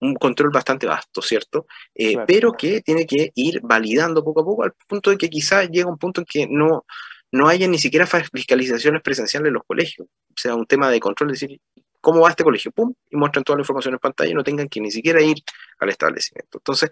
un 0.00 0.14
control 0.14 0.50
bastante 0.50 0.86
vasto, 0.86 1.22
¿cierto? 1.22 1.66
Eh, 1.94 2.16
pero 2.26 2.52
que 2.52 2.80
tiene 2.80 3.06
que 3.06 3.32
ir 3.34 3.60
validando 3.62 4.24
poco 4.24 4.40
a 4.40 4.44
poco 4.44 4.62
al 4.64 4.72
punto 4.86 5.10
de 5.10 5.18
que 5.18 5.28
quizá 5.28 5.64
llega 5.64 5.90
un 5.90 5.98
punto 5.98 6.22
en 6.22 6.26
que 6.26 6.46
no, 6.48 6.84
no 7.32 7.48
haya 7.48 7.68
ni 7.68 7.78
siquiera 7.78 8.06
fiscalizaciones 8.06 9.02
presenciales 9.02 9.48
en 9.48 9.54
los 9.54 9.64
colegios. 9.64 10.08
O 10.08 10.34
sea, 10.36 10.54
un 10.54 10.66
tema 10.66 10.90
de 10.90 11.00
control, 11.00 11.32
es 11.32 11.40
decir, 11.40 11.60
¿cómo 12.00 12.20
va 12.20 12.30
este 12.30 12.44
colegio? 12.44 12.72
¡Pum! 12.72 12.94
Y 13.10 13.16
muestran 13.16 13.44
toda 13.44 13.58
la 13.58 13.62
información 13.62 13.94
en 13.94 14.00
pantalla 14.00 14.30
y 14.30 14.34
no 14.34 14.42
tengan 14.42 14.68
que 14.68 14.80
ni 14.80 14.90
siquiera 14.90 15.20
ir 15.20 15.36
al 15.78 15.90
establecimiento. 15.90 16.58
Entonces, 16.58 16.90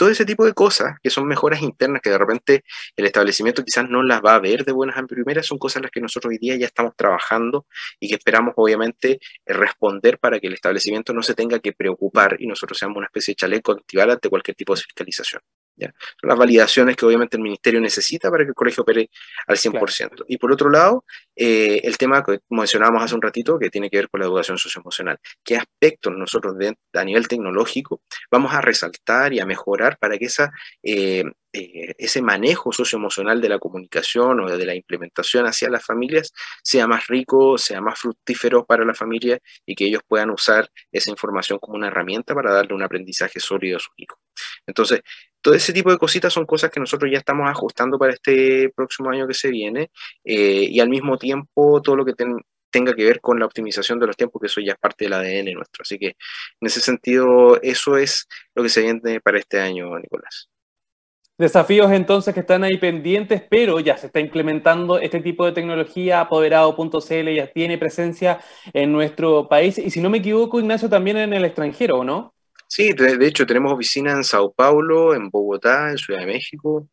todo 0.00 0.08
ese 0.08 0.24
tipo 0.24 0.46
de 0.46 0.54
cosas 0.54 0.96
que 1.02 1.10
son 1.10 1.26
mejoras 1.26 1.60
internas 1.60 2.00
que 2.00 2.08
de 2.08 2.16
repente 2.16 2.64
el 2.96 3.04
establecimiento 3.04 3.62
quizás 3.62 3.86
no 3.86 4.02
las 4.02 4.22
va 4.22 4.34
a 4.34 4.38
ver 4.38 4.64
de 4.64 4.72
buenas 4.72 4.96
a 4.96 5.02
primeras, 5.02 5.44
son 5.44 5.58
cosas 5.58 5.82
las 5.82 5.90
que 5.90 6.00
nosotros 6.00 6.30
hoy 6.30 6.38
día 6.38 6.56
ya 6.56 6.64
estamos 6.64 6.96
trabajando 6.96 7.66
y 8.00 8.08
que 8.08 8.14
esperamos 8.14 8.54
obviamente 8.56 9.20
responder 9.44 10.18
para 10.18 10.40
que 10.40 10.46
el 10.46 10.54
establecimiento 10.54 11.12
no 11.12 11.22
se 11.22 11.34
tenga 11.34 11.58
que 11.58 11.74
preocupar 11.74 12.36
y 12.38 12.46
nosotros 12.46 12.78
seamos 12.78 12.96
una 12.96 13.08
especie 13.08 13.32
de 13.32 13.36
chaleco 13.36 13.72
activar 13.72 14.08
ante 14.10 14.30
cualquier 14.30 14.56
tipo 14.56 14.74
de 14.74 14.80
fiscalización. 14.80 15.42
Son 15.86 16.28
las 16.28 16.38
validaciones 16.38 16.96
que 16.96 17.06
obviamente 17.06 17.36
el 17.36 17.42
ministerio 17.42 17.80
necesita 17.80 18.30
para 18.30 18.44
que 18.44 18.50
el 18.50 18.54
colegio 18.54 18.82
opere 18.82 19.10
al 19.46 19.56
100%. 19.56 20.24
Y 20.28 20.38
por 20.38 20.52
otro 20.52 20.70
lado, 20.70 21.04
eh, 21.36 21.80
el 21.84 21.96
tema 21.96 22.22
que 22.22 22.40
mencionábamos 22.50 23.02
hace 23.02 23.14
un 23.14 23.22
ratito, 23.22 23.58
que 23.58 23.70
tiene 23.70 23.90
que 23.90 23.98
ver 23.98 24.08
con 24.08 24.20
la 24.20 24.26
educación 24.26 24.58
socioemocional. 24.58 25.18
¿Qué 25.42 25.56
aspectos 25.56 26.12
nosotros 26.16 26.54
a 26.92 27.04
nivel 27.04 27.28
tecnológico 27.28 28.02
vamos 28.30 28.52
a 28.52 28.60
resaltar 28.60 29.32
y 29.32 29.40
a 29.40 29.46
mejorar 29.46 29.98
para 29.98 30.18
que 30.18 30.26
esa, 30.26 30.50
eh, 30.82 31.24
eh, 31.52 31.94
ese 31.98 32.22
manejo 32.22 32.72
socioemocional 32.72 33.40
de 33.40 33.48
la 33.48 33.58
comunicación 33.58 34.40
o 34.40 34.56
de 34.56 34.64
la 34.64 34.74
implementación 34.74 35.46
hacia 35.46 35.68
las 35.68 35.84
familias 35.84 36.32
sea 36.62 36.86
más 36.86 37.08
rico, 37.08 37.58
sea 37.58 37.80
más 37.80 37.98
fructífero 37.98 38.64
para 38.64 38.84
la 38.84 38.94
familia 38.94 39.38
y 39.66 39.74
que 39.74 39.86
ellos 39.86 40.02
puedan 40.06 40.30
usar 40.30 40.70
esa 40.92 41.10
información 41.10 41.58
como 41.58 41.76
una 41.76 41.88
herramienta 41.88 42.34
para 42.34 42.52
darle 42.52 42.74
un 42.74 42.82
aprendizaje 42.82 43.40
sólido 43.40 43.78
a 43.78 43.80
su 43.80 43.90
hijo? 43.96 44.16
Entonces, 44.66 45.00
todo 45.40 45.54
ese 45.54 45.72
tipo 45.72 45.90
de 45.90 45.98
cositas 45.98 46.32
son 46.32 46.46
cosas 46.46 46.70
que 46.70 46.80
nosotros 46.80 47.10
ya 47.10 47.18
estamos 47.18 47.48
ajustando 47.48 47.98
para 47.98 48.12
este 48.12 48.70
próximo 48.74 49.10
año 49.10 49.26
que 49.26 49.34
se 49.34 49.48
viene 49.50 49.90
eh, 50.24 50.66
y 50.70 50.80
al 50.80 50.88
mismo 50.88 51.18
tiempo 51.18 51.80
todo 51.82 51.96
lo 51.96 52.04
que 52.04 52.14
tenga 52.70 52.94
que 52.94 53.04
ver 53.04 53.20
con 53.20 53.38
la 53.38 53.46
optimización 53.46 53.98
de 53.98 54.06
los 54.06 54.16
tiempos, 54.16 54.40
que 54.40 54.46
eso 54.46 54.60
ya 54.60 54.72
es 54.72 54.78
parte 54.78 55.04
del 55.04 55.14
ADN 55.14 55.54
nuestro. 55.54 55.82
Así 55.82 55.98
que 55.98 56.08
en 56.08 56.66
ese 56.66 56.80
sentido, 56.80 57.60
eso 57.62 57.96
es 57.96 58.28
lo 58.54 58.62
que 58.62 58.68
se 58.68 58.82
viene 58.82 59.20
para 59.20 59.38
este 59.38 59.60
año, 59.60 59.98
Nicolás. 59.98 60.48
Desafíos 61.40 61.90
entonces 61.92 62.34
que 62.34 62.40
están 62.40 62.64
ahí 62.64 62.76
pendientes, 62.76 63.42
pero 63.48 63.80
ya 63.80 63.96
se 63.96 64.08
está 64.08 64.20
implementando 64.20 64.98
este 64.98 65.20
tipo 65.20 65.46
de 65.46 65.52
tecnología. 65.52 66.20
Apoderado.cl 66.20 67.34
ya 67.34 67.46
tiene 67.50 67.78
presencia 67.78 68.40
en 68.74 68.92
nuestro 68.92 69.48
país 69.48 69.78
y 69.78 69.90
si 69.90 70.02
no 70.02 70.10
me 70.10 70.18
equivoco, 70.18 70.60
Ignacio, 70.60 70.90
también 70.90 71.16
en 71.16 71.32
el 71.32 71.46
extranjero, 71.46 72.04
¿no? 72.04 72.34
Sí, 72.72 72.92
de, 72.92 73.26
hecho 73.26 73.46
tenemos 73.46 73.72
oficina 73.72 74.12
en 74.12 74.22
Sao 74.22 74.52
Paulo, 74.52 75.12
en 75.12 75.28
Bogotá, 75.28 75.90
en 75.90 75.98
Ciudad 75.98 76.20
de 76.20 76.26
México. 76.26 76.88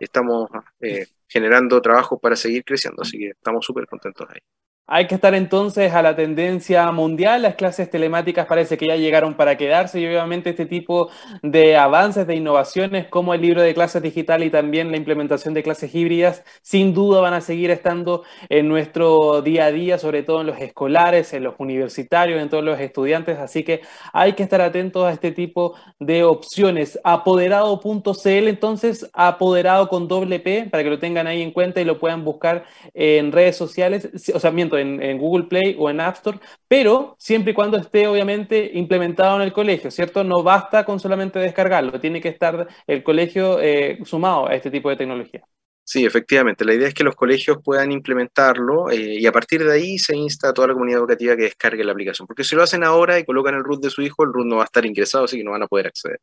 Estamos 0.00 0.50
eh, 0.80 1.06
generando 1.28 1.80
trabajo 1.80 2.18
para 2.18 2.34
seguir 2.34 2.64
creciendo, 2.64 3.02
así 3.02 3.18
que 3.18 3.28
estamos 3.28 3.64
súper 3.64 3.86
contentos 3.86 4.26
ahí. 4.28 4.40
Hay 4.86 5.06
que 5.06 5.14
estar 5.14 5.34
entonces 5.34 5.94
a 5.94 6.02
la 6.02 6.14
tendencia 6.14 6.92
mundial. 6.92 7.40
Las 7.40 7.54
clases 7.54 7.88
telemáticas 7.88 8.44
parece 8.46 8.76
que 8.76 8.86
ya 8.86 8.96
llegaron 8.96 9.32
para 9.32 9.56
quedarse 9.56 9.98
y 9.98 10.06
obviamente 10.06 10.50
este 10.50 10.66
tipo 10.66 11.08
de 11.42 11.74
avances, 11.78 12.26
de 12.26 12.36
innovaciones 12.36 13.08
como 13.08 13.32
el 13.32 13.40
libro 13.40 13.62
de 13.62 13.72
clases 13.72 14.02
digital 14.02 14.44
y 14.44 14.50
también 14.50 14.90
la 14.90 14.98
implementación 14.98 15.54
de 15.54 15.62
clases 15.62 15.94
híbridas, 15.94 16.44
sin 16.60 16.92
duda 16.92 17.22
van 17.22 17.32
a 17.32 17.40
seguir 17.40 17.70
estando 17.70 18.24
en 18.50 18.68
nuestro 18.68 19.40
día 19.40 19.64
a 19.66 19.72
día, 19.72 19.96
sobre 19.96 20.22
todo 20.22 20.42
en 20.42 20.48
los 20.48 20.60
escolares, 20.60 21.32
en 21.32 21.44
los 21.44 21.54
universitarios, 21.56 22.42
en 22.42 22.50
todos 22.50 22.62
los 22.62 22.78
estudiantes. 22.78 23.38
Así 23.38 23.62
que 23.64 23.80
hay 24.12 24.34
que 24.34 24.42
estar 24.42 24.60
atentos 24.60 25.06
a 25.06 25.12
este 25.12 25.32
tipo 25.32 25.76
de 25.98 26.24
opciones. 26.24 27.00
Apoderado.cl, 27.04 28.48
entonces, 28.48 29.08
apoderado 29.14 29.88
con 29.88 30.08
doble 30.08 30.40
P, 30.40 30.68
para 30.70 30.84
que 30.84 30.90
lo 30.90 30.98
tengan 30.98 31.26
ahí 31.26 31.40
en 31.40 31.52
cuenta 31.52 31.80
y 31.80 31.84
lo 31.86 31.98
puedan 31.98 32.22
buscar 32.22 32.64
en 32.92 33.32
redes 33.32 33.56
sociales. 33.56 34.10
O 34.34 34.38
sea, 34.38 34.50
mientras 34.50 34.73
en, 34.78 35.18
Google 35.18 35.44
Play 35.44 35.76
o 35.78 35.90
en 35.90 36.00
App 36.00 36.16
Store, 36.16 36.38
pero 36.68 37.16
siempre 37.18 37.52
y 37.52 37.54
cuando 37.54 37.76
esté 37.76 38.06
obviamente 38.06 38.70
implementado 38.74 39.36
en 39.36 39.42
el 39.42 39.52
colegio, 39.52 39.90
¿cierto? 39.90 40.24
No 40.24 40.42
basta 40.42 40.84
con 40.84 41.00
solamente 41.00 41.38
descargarlo, 41.38 42.00
tiene 42.00 42.20
que 42.20 42.28
estar 42.28 42.68
el 42.86 43.02
colegio 43.02 43.60
eh, 43.60 43.98
sumado 44.04 44.48
a 44.48 44.54
este 44.54 44.70
tipo 44.70 44.90
de 44.90 44.96
tecnología. 44.96 45.44
Sí, 45.86 46.06
efectivamente. 46.06 46.64
La 46.64 46.72
idea 46.72 46.88
es 46.88 46.94
que 46.94 47.04
los 47.04 47.14
colegios 47.14 47.58
puedan 47.62 47.92
implementarlo 47.92 48.90
eh, 48.90 49.20
y 49.20 49.26
a 49.26 49.32
partir 49.32 49.62
de 49.62 49.72
ahí 49.72 49.98
se 49.98 50.16
insta 50.16 50.48
a 50.48 50.54
toda 50.54 50.68
la 50.68 50.72
comunidad 50.72 51.00
educativa 51.00 51.36
que 51.36 51.42
descargue 51.42 51.84
la 51.84 51.92
aplicación. 51.92 52.26
Porque 52.26 52.42
si 52.42 52.56
lo 52.56 52.62
hacen 52.62 52.82
ahora 52.82 53.18
y 53.18 53.24
colocan 53.24 53.54
el 53.54 53.62
root 53.62 53.82
de 53.82 53.90
su 53.90 54.00
hijo, 54.00 54.24
el 54.24 54.32
root 54.32 54.46
no 54.46 54.56
va 54.56 54.62
a 54.62 54.64
estar 54.64 54.86
ingresado, 54.86 55.24
así 55.24 55.36
que 55.36 55.44
no 55.44 55.50
van 55.50 55.62
a 55.62 55.66
poder 55.66 55.88
acceder. 55.88 56.20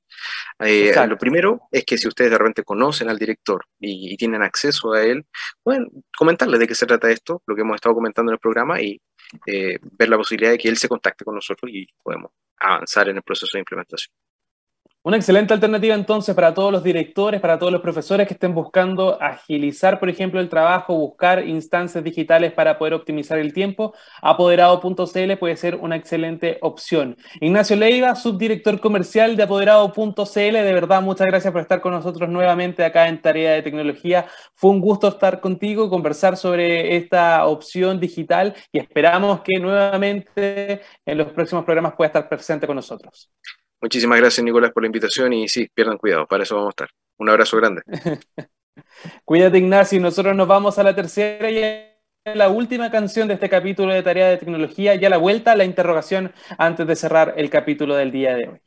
Eh, 0.60 0.92
lo 1.08 1.18
primero 1.18 1.62
es 1.72 1.86
que 1.86 1.96
si 2.00 2.08
ustedes 2.08 2.32
de 2.32 2.40
repente 2.40 2.64
conocen 2.64 3.10
al 3.10 3.20
director 3.20 3.64
y, 3.80 4.18
tienen 4.18 4.42
acceso 4.42 4.94
a 4.94 5.04
él, 5.04 5.26
pueden 5.64 5.88
comentarle 6.18 6.58
de 6.58 6.68
qué 6.68 6.76
se 6.76 6.88
trata 6.88 7.12
esto, 7.12 7.44
lo 7.46 7.56
que 7.56 7.62
hemos 7.62 7.76
estado 7.76 7.96
comentando 7.96 8.32
en 8.32 8.36
el 8.36 8.40
programa 8.40 8.82
y 8.82 9.00
eh, 9.46 9.78
ver 9.82 10.10
la 10.10 10.18
posibilidad 10.18 10.52
de 10.52 10.58
que 10.58 10.70
él 10.70 10.78
se 10.78 10.88
contacte 10.88 11.24
con 11.24 11.36
nosotros 11.36 11.72
y 11.72 11.88
podemos 12.04 12.32
avanzar 12.58 13.10
en 13.10 13.18
el 13.18 13.24
proceso 13.24 13.52
de 13.54 13.60
implementación. 13.60 14.12
Una 15.04 15.18
excelente 15.18 15.52
alternativa 15.52 15.96
entonces 15.96 16.36
para 16.36 16.54
todos 16.54 16.72
los 16.72 16.84
directores, 16.84 17.42
para 17.42 17.58
todos 17.58 17.72
los 17.72 17.82
profesores 17.82 18.28
que 18.28 18.36
estén 18.36 18.54
buscando 18.54 19.20
agilizar, 19.20 20.00
por 20.00 20.12
ejemplo, 20.12 20.40
el 20.40 20.48
trabajo, 20.48 20.96
buscar 20.96 21.48
instancias 21.48 22.04
digitales 22.04 22.52
para 22.54 22.78
poder 22.78 22.94
optimizar 22.94 23.40
el 23.40 23.52
tiempo. 23.52 23.96
Apoderado.cl 24.22 25.38
puede 25.40 25.58
ser 25.58 25.78
una 25.78 25.96
excelente 25.96 26.60
opción. 26.62 27.18
Ignacio 27.40 27.78
Leiva, 27.78 28.14
subdirector 28.14 28.80
comercial 28.80 29.36
de 29.36 29.42
Apoderado.cl, 29.42 30.14
de 30.36 30.74
verdad, 30.74 31.02
muchas 31.02 31.26
gracias 31.26 31.52
por 31.52 31.64
estar 31.64 31.82
con 31.82 31.94
nosotros 31.94 32.30
nuevamente 32.30 32.86
acá 32.86 33.08
en 33.08 33.24
Tarea 33.24 33.54
de 33.54 33.64
Tecnología. 33.64 34.28
Fue 34.54 34.70
un 34.70 34.82
gusto 34.82 35.08
estar 35.08 35.40
contigo, 35.40 35.90
conversar 35.90 36.38
sobre 36.38 36.96
esta 36.96 37.48
opción 37.48 38.00
digital 38.00 38.54
y 38.72 38.78
esperamos 38.78 39.42
que 39.42 39.60
nuevamente 39.60 40.82
en 41.04 41.18
los 41.18 41.32
próximos 41.32 41.66
programas 41.66 41.96
pueda 41.96 42.10
estar 42.10 42.30
presente 42.30 42.68
con 42.68 42.76
nosotros. 42.76 43.32
Muchísimas 43.82 44.20
gracias, 44.20 44.44
Nicolás, 44.44 44.72
por 44.72 44.84
la 44.84 44.88
invitación 44.88 45.34
y 45.34 45.48
sí, 45.48 45.68
pierdan 45.74 45.98
cuidado, 45.98 46.28
para 46.28 46.44
eso 46.44 46.56
vamos 46.56 46.70
a 46.70 46.72
estar. 46.72 46.90
Un 47.18 47.30
abrazo 47.30 47.58
grande. 47.58 47.82
Cuídate, 49.26 49.58
Ignacio. 49.58 50.00
Nosotros 50.00 50.36
nos 50.36 50.48
vamos 50.48 50.78
a 50.78 50.84
la 50.84 50.96
tercera 50.96 51.50
y 51.50 51.92
la 52.36 52.50
última 52.50 52.92
canción 52.92 53.28
de 53.28 53.34
este 53.36 53.50
capítulo 53.50 53.94
de 53.94 54.04
Tarea 54.04 54.30
de 54.30 54.38
Tecnología 54.38 54.96
y 54.96 55.04
a 55.04 55.10
la 55.10 55.18
vuelta 55.18 55.56
la 55.56 55.66
interrogación 55.66 56.32
antes 56.58 56.86
de 56.86 56.96
cerrar 56.96 57.34
el 57.38 57.50
capítulo 57.50 57.96
del 57.96 58.12
día 58.12 58.36
de 58.36 58.48
hoy. 58.48 58.60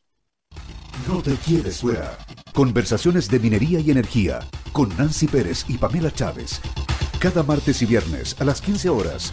No 1.07 1.23
te 1.23 1.37
quedes 1.37 1.81
fuera. 1.81 2.17
Conversaciones 2.53 3.29
de 3.31 3.39
minería 3.39 3.81
y 3.81 3.91
energía 3.91 4.41
con 4.73 4.89
Nancy 4.97 5.29
Pérez 5.29 5.65
y 5.69 5.79
Pamela 5.79 6.11
Chávez. 6.11 6.61
Cada 7.21 7.43
martes 7.43 7.81
y 7.83 7.87
viernes 7.87 8.41
a 8.41 8.45
las 8.45 8.61
15 8.61 8.89
horas 8.89 9.33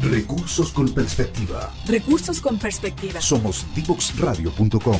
Recursos 0.00 0.70
con 0.72 0.88
perspectiva. 0.90 1.72
Recursos 1.86 2.40
con 2.40 2.56
perspectiva. 2.56 3.20
Somos 3.20 3.66
divoxradio.com. 3.74 4.96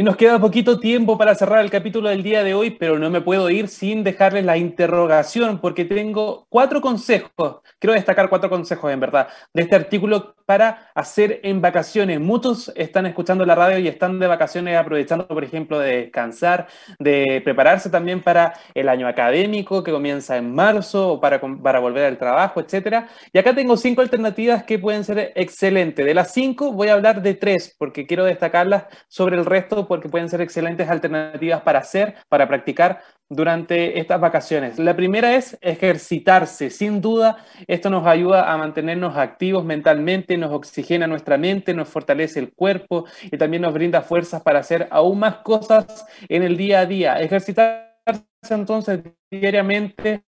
Y 0.00 0.02
nos 0.02 0.16
queda 0.16 0.38
poquito 0.38 0.80
tiempo 0.80 1.18
para 1.18 1.34
cerrar 1.34 1.62
el 1.62 1.70
capítulo 1.70 2.08
del 2.08 2.22
día 2.22 2.42
de 2.42 2.54
hoy, 2.54 2.70
pero 2.70 2.98
no 2.98 3.10
me 3.10 3.20
puedo 3.20 3.50
ir 3.50 3.68
sin 3.68 4.02
dejarles 4.02 4.46
la 4.46 4.56
interrogación, 4.56 5.58
porque 5.60 5.84
tengo 5.84 6.46
cuatro 6.48 6.80
consejos, 6.80 7.60
quiero 7.78 7.92
destacar 7.92 8.30
cuatro 8.30 8.48
consejos 8.48 8.90
en 8.90 8.98
verdad, 8.98 9.28
de 9.52 9.60
este 9.60 9.76
artículo 9.76 10.36
para 10.50 10.90
hacer 10.96 11.38
en 11.44 11.60
vacaciones. 11.60 12.18
Muchos 12.18 12.72
están 12.74 13.06
escuchando 13.06 13.46
la 13.46 13.54
radio 13.54 13.78
y 13.78 13.86
están 13.86 14.18
de 14.18 14.26
vacaciones 14.26 14.76
aprovechando, 14.76 15.28
por 15.28 15.44
ejemplo, 15.44 15.78
de 15.78 15.98
descansar, 15.98 16.66
de 16.98 17.40
prepararse 17.44 17.88
también 17.88 18.20
para 18.20 18.54
el 18.74 18.88
año 18.88 19.06
académico 19.06 19.84
que 19.84 19.92
comienza 19.92 20.36
en 20.36 20.52
marzo 20.52 21.12
o 21.12 21.20
para, 21.20 21.40
para 21.40 21.78
volver 21.78 22.04
al 22.04 22.18
trabajo, 22.18 22.58
etc. 22.58 23.04
Y 23.32 23.38
acá 23.38 23.54
tengo 23.54 23.76
cinco 23.76 24.00
alternativas 24.00 24.64
que 24.64 24.76
pueden 24.76 25.04
ser 25.04 25.30
excelentes. 25.36 26.04
De 26.04 26.14
las 26.14 26.32
cinco 26.32 26.72
voy 26.72 26.88
a 26.88 26.94
hablar 26.94 27.22
de 27.22 27.34
tres 27.34 27.76
porque 27.78 28.08
quiero 28.08 28.24
destacarlas 28.24 28.86
sobre 29.06 29.36
el 29.36 29.44
resto 29.44 29.86
porque 29.86 30.08
pueden 30.08 30.28
ser 30.28 30.40
excelentes 30.40 30.88
alternativas 30.88 31.60
para 31.60 31.78
hacer, 31.78 32.16
para 32.28 32.48
practicar 32.48 33.02
durante 33.30 34.00
estas 34.00 34.20
vacaciones. 34.20 34.78
La 34.78 34.94
primera 34.96 35.34
es 35.36 35.56
ejercitarse. 35.60 36.68
Sin 36.68 37.00
duda, 37.00 37.44
esto 37.68 37.88
nos 37.88 38.06
ayuda 38.06 38.52
a 38.52 38.58
mantenernos 38.58 39.16
activos 39.16 39.64
mentalmente, 39.64 40.36
nos 40.36 40.52
oxigena 40.52 41.06
nuestra 41.06 41.38
mente, 41.38 41.72
nos 41.72 41.88
fortalece 41.88 42.40
el 42.40 42.52
cuerpo 42.52 43.06
y 43.22 43.38
también 43.38 43.62
nos 43.62 43.72
brinda 43.72 44.02
fuerzas 44.02 44.42
para 44.42 44.58
hacer 44.58 44.88
aún 44.90 45.20
más 45.20 45.36
cosas 45.36 46.04
en 46.28 46.42
el 46.42 46.56
día 46.56 46.80
a 46.80 46.86
día. 46.86 47.20
Ejercitarse 47.20 47.94
entonces 48.50 49.00
diariamente 49.30 50.24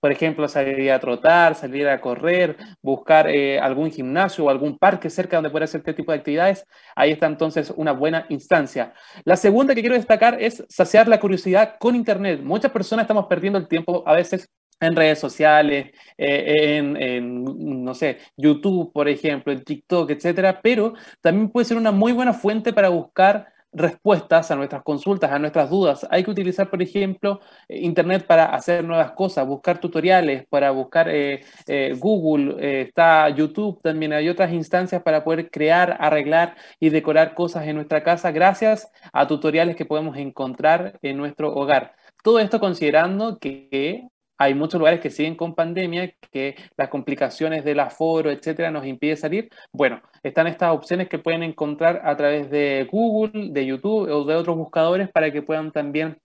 por 0.00 0.12
ejemplo, 0.12 0.48
salir 0.48 0.90
a 0.90 1.00
trotar, 1.00 1.54
salir 1.54 1.88
a 1.88 2.00
correr, 2.00 2.56
buscar 2.82 3.28
eh, 3.28 3.58
algún 3.58 3.90
gimnasio 3.90 4.44
o 4.44 4.50
algún 4.50 4.78
parque 4.78 5.10
cerca 5.10 5.36
donde 5.36 5.50
pueda 5.50 5.64
hacer 5.64 5.80
este 5.80 5.94
tipo 5.94 6.12
de 6.12 6.18
actividades, 6.18 6.66
ahí 6.96 7.12
está 7.12 7.26
entonces 7.26 7.72
una 7.76 7.92
buena 7.92 8.26
instancia. 8.28 8.94
La 9.24 9.36
segunda 9.36 9.74
que 9.74 9.80
quiero 9.80 9.96
destacar 9.96 10.40
es 10.40 10.64
saciar 10.68 11.08
la 11.08 11.20
curiosidad 11.20 11.76
con 11.78 11.94
Internet. 11.94 12.40
Muchas 12.42 12.72
personas 12.72 13.04
estamos 13.04 13.26
perdiendo 13.26 13.58
el 13.58 13.68
tiempo 13.68 14.02
a 14.06 14.14
veces 14.14 14.48
en 14.80 14.96
redes 14.96 15.18
sociales, 15.20 15.92
eh, 16.18 16.76
en, 16.78 16.96
en, 16.96 17.84
no 17.84 17.94
sé, 17.94 18.18
YouTube, 18.36 18.92
por 18.92 19.08
ejemplo, 19.08 19.52
en 19.52 19.62
TikTok, 19.62 20.10
etcétera, 20.10 20.60
pero 20.60 20.94
también 21.20 21.50
puede 21.50 21.66
ser 21.66 21.76
una 21.76 21.92
muy 21.92 22.12
buena 22.12 22.32
fuente 22.32 22.72
para 22.72 22.88
buscar 22.88 23.51
respuestas 23.72 24.50
a 24.50 24.56
nuestras 24.56 24.82
consultas, 24.82 25.30
a 25.30 25.38
nuestras 25.38 25.70
dudas. 25.70 26.06
Hay 26.10 26.24
que 26.24 26.30
utilizar, 26.30 26.68
por 26.68 26.82
ejemplo, 26.82 27.40
eh, 27.68 27.80
Internet 27.80 28.26
para 28.26 28.46
hacer 28.46 28.84
nuevas 28.84 29.12
cosas, 29.12 29.46
buscar 29.46 29.78
tutoriales, 29.78 30.46
para 30.48 30.70
buscar 30.70 31.08
eh, 31.08 31.42
eh, 31.66 31.94
Google, 31.98 32.82
está 32.82 33.28
YouTube 33.30 33.80
también, 33.82 34.12
hay 34.12 34.28
otras 34.28 34.52
instancias 34.52 35.02
para 35.02 35.24
poder 35.24 35.50
crear, 35.50 35.96
arreglar 36.00 36.56
y 36.78 36.90
decorar 36.90 37.34
cosas 37.34 37.66
en 37.66 37.76
nuestra 37.76 38.02
casa 38.02 38.30
gracias 38.30 38.90
a 39.12 39.26
tutoriales 39.26 39.76
que 39.76 39.86
podemos 39.86 40.16
encontrar 40.16 40.98
en 41.02 41.16
nuestro 41.16 41.54
hogar. 41.54 41.94
Todo 42.22 42.38
esto 42.38 42.60
considerando 42.60 43.38
que 43.38 44.08
hay 44.42 44.54
muchos 44.54 44.78
lugares 44.78 45.00
que 45.00 45.10
siguen 45.10 45.36
con 45.36 45.54
pandemia, 45.54 46.12
que 46.32 46.56
las 46.76 46.88
complicaciones 46.88 47.64
del 47.64 47.78
aforo, 47.78 48.30
etcétera, 48.30 48.70
nos 48.72 48.84
impide 48.86 49.16
salir. 49.16 49.48
Bueno, 49.72 50.02
están 50.22 50.48
estas 50.48 50.72
opciones 50.74 51.08
que 51.08 51.18
pueden 51.18 51.44
encontrar 51.44 52.02
a 52.04 52.16
través 52.16 52.50
de 52.50 52.88
Google, 52.90 53.50
de 53.52 53.66
YouTube 53.66 54.10
o 54.10 54.24
de 54.24 54.34
otros 54.34 54.56
buscadores 54.56 55.08
para 55.10 55.30
que 55.30 55.42
puedan 55.42 55.70
también 55.70 56.18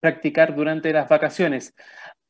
practicar 0.00 0.54
durante 0.54 0.92
las 0.92 1.08
vacaciones. 1.08 1.74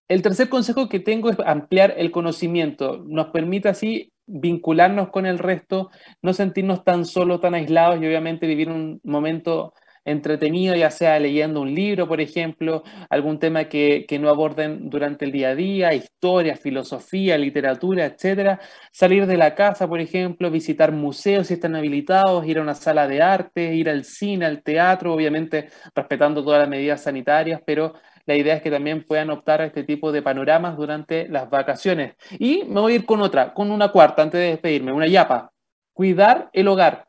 El 0.09 0.22
tercer 0.22 0.49
consejo 0.49 0.88
que 0.88 1.01
tengo 1.01 1.30
es 1.30 1.36
ampliar 1.45 1.95
el 1.97 2.11
conocimiento. 2.12 3.03
Nos 3.07 3.28
permite 3.28 3.68
así 3.68 4.12
vincularnos 4.26 5.09
con 5.11 5.26
el 5.26 5.38
resto, 5.38 5.90
no 6.22 6.32
sentirnos 6.32 6.84
tan 6.84 7.05
solos, 7.05 7.40
tan 7.40 7.55
aislados 7.55 8.01
y 8.01 8.07
obviamente 8.07 8.47
vivir 8.47 8.68
un 8.68 9.01
momento 9.03 9.74
entretenido, 10.05 10.74
ya 10.74 10.90
sea 10.90 11.18
leyendo 11.18 11.61
un 11.61 11.74
libro, 11.74 12.09
por 12.09 12.20
ejemplo, 12.20 12.82
algún 13.09 13.38
tema 13.38 13.64
que, 13.64 14.07
no 14.20 14.28
aborden 14.28 14.90
durante 14.90 15.24
el 15.24 15.32
día 15.32 15.50
a 15.50 15.55
día, 15.55 15.94
historia, 15.94 16.57
filosofía, 16.57 17.38
literatura, 17.38 18.07
etcétera. 18.07 18.61
Salir 18.92 19.26
de 19.26 19.36
la 19.36 19.55
casa, 19.55 19.88
por 19.88 20.00
ejemplo, 20.00 20.50
visitar 20.50 20.92
museos 20.92 21.48
si 21.48 21.55
están 21.55 21.74
habilitados, 21.76 22.46
ir 22.46 22.59
a 22.59 22.62
una 22.62 22.74
sala 22.74 23.09
de 23.09 23.22
arte, 23.22 23.74
ir 23.74 23.88
al 23.88 24.05
cine, 24.05 24.46
al 24.46 24.62
teatro, 24.62 25.12
obviamente 25.14 25.70
respetando 25.94 26.44
todas 26.44 26.61
las 26.61 26.68
medidas 26.68 27.03
sanitarias, 27.03 27.61
pero 27.64 27.94
la 28.26 28.36
idea 28.36 28.55
es 28.55 28.62
que 28.62 28.70
también 28.70 29.05
puedan 29.05 29.30
optar 29.30 29.61
a 29.61 29.66
este 29.66 29.82
tipo 29.84 30.12
de 30.12 30.22
panoramas 30.22 30.76
durante 30.76 31.28
las 31.28 31.50
vacaciones. 31.50 32.14
Y 32.38 32.64
me 32.64 32.80
voy 32.80 32.92
a 32.92 32.96
ir 32.96 33.07
con 33.07 33.20
otra, 33.20 33.53
con 33.55 33.70
una 33.70 33.88
cuarta 33.88 34.22
antes 34.22 34.40
de 34.40 34.48
despedirme, 34.48 34.92
una 34.92 35.07
yapa. 35.07 35.53
Cuidar 35.92 36.48
el 36.53 36.68
hogar 36.68 37.09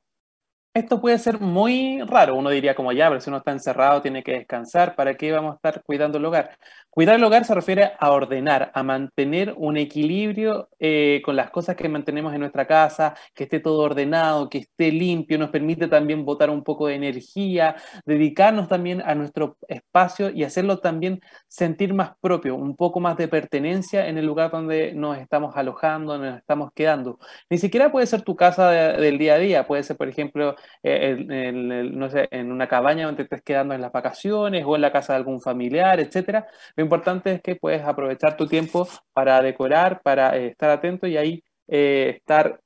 esto 0.74 0.99
puede 0.99 1.19
ser 1.19 1.39
muy 1.39 2.01
raro. 2.01 2.36
Uno 2.36 2.49
diría 2.49 2.74
como 2.74 2.91
ya, 2.91 3.07
pero 3.09 3.21
si 3.21 3.30
uno 3.30 3.38
está 3.38 3.51
encerrado 3.51 4.01
tiene 4.01 4.24
que 4.24 4.32
descansar, 4.34 4.95
¿para 4.95 5.15
qué 5.15 5.32
vamos 5.32 5.53
a 5.53 5.55
estar 5.55 5.84
cuidando 5.84 6.17
el 6.17 6.26
hogar? 6.26 6.57
Cuidar 6.89 7.15
el 7.15 7.24
hogar 7.24 7.45
se 7.45 7.55
refiere 7.55 7.91
a 7.99 8.11
ordenar, 8.11 8.71
a 8.74 8.84
mantener 8.84 9.53
un 9.57 9.78
equilibrio 9.78 10.69
eh, 10.80 11.21
con 11.26 11.36
las 11.36 11.49
cosas 11.49 11.76
que 11.76 11.89
mantenemos 11.89 12.34
en 12.34 12.39
nuestra 12.41 12.67
casa, 12.67 13.15
que 13.34 13.45
esté 13.45 13.59
todo 13.59 13.80
ordenado, 13.82 14.49
que 14.49 14.59
esté 14.59 14.91
limpio, 14.91 15.39
nos 15.39 15.49
permite 15.49 15.88
también 15.88 16.24
botar 16.26 16.49
un 16.51 16.63
poco 16.63 16.88
de 16.88 16.95
energía, 16.95 17.76
dedicarnos 18.05 18.67
también 18.67 19.01
a 19.01 19.15
nuestro 19.15 19.57
espacio 19.67 20.30
y 20.30 20.43
hacerlo 20.43 20.80
también 20.80 21.19
sentir 21.47 21.93
más 21.95 22.11
propio, 22.21 22.55
un 22.55 22.76
poco 22.76 22.99
más 22.99 23.17
de 23.17 23.28
pertenencia 23.28 24.07
en 24.07 24.17
el 24.19 24.26
lugar 24.26 24.51
donde 24.51 24.93
nos 24.93 25.17
estamos 25.17 25.55
alojando, 25.57 26.17
nos 26.19 26.38
estamos 26.38 26.71
quedando. 26.74 27.17
Ni 27.49 27.57
siquiera 27.57 27.91
puede 27.91 28.05
ser 28.05 28.21
tu 28.21 28.36
casa 28.36 28.69
del 28.69 29.17
día 29.17 29.36
a 29.36 29.38
día, 29.39 29.67
puede 29.67 29.84
ser, 29.84 29.97
por 29.97 30.09
ejemplo, 30.09 30.55
eh, 30.82 31.51
no 31.91 32.09
sé, 32.09 32.28
en 32.32 32.51
una 32.51 32.68
cabaña 32.68 33.05
donde 33.05 33.24
estés 33.24 33.41
quedando 33.41 33.74
en 33.74 33.82
las 33.82 33.91
vacaciones 33.91 34.64
o 34.66 34.76
en 34.76 34.82
la 34.82 34.91
casa 34.91 35.14
de 35.14 35.18
algún 35.18 35.41
familiar, 35.41 35.99
etcétera 35.99 36.47
importante 36.93 37.34
es 37.34 37.41
que 37.41 37.55
puedes 37.55 37.84
aprovechar 37.84 38.38
tu 38.38 38.47
tiempo 38.47 38.88
para 39.14 39.41
decorar, 39.41 40.01
para 40.01 40.38
eh, 40.38 40.47
estar 40.47 40.70
atento 40.70 41.07
y 41.07 41.18
ahí 41.18 41.43
eh, 41.68 42.16
estar 42.18 42.59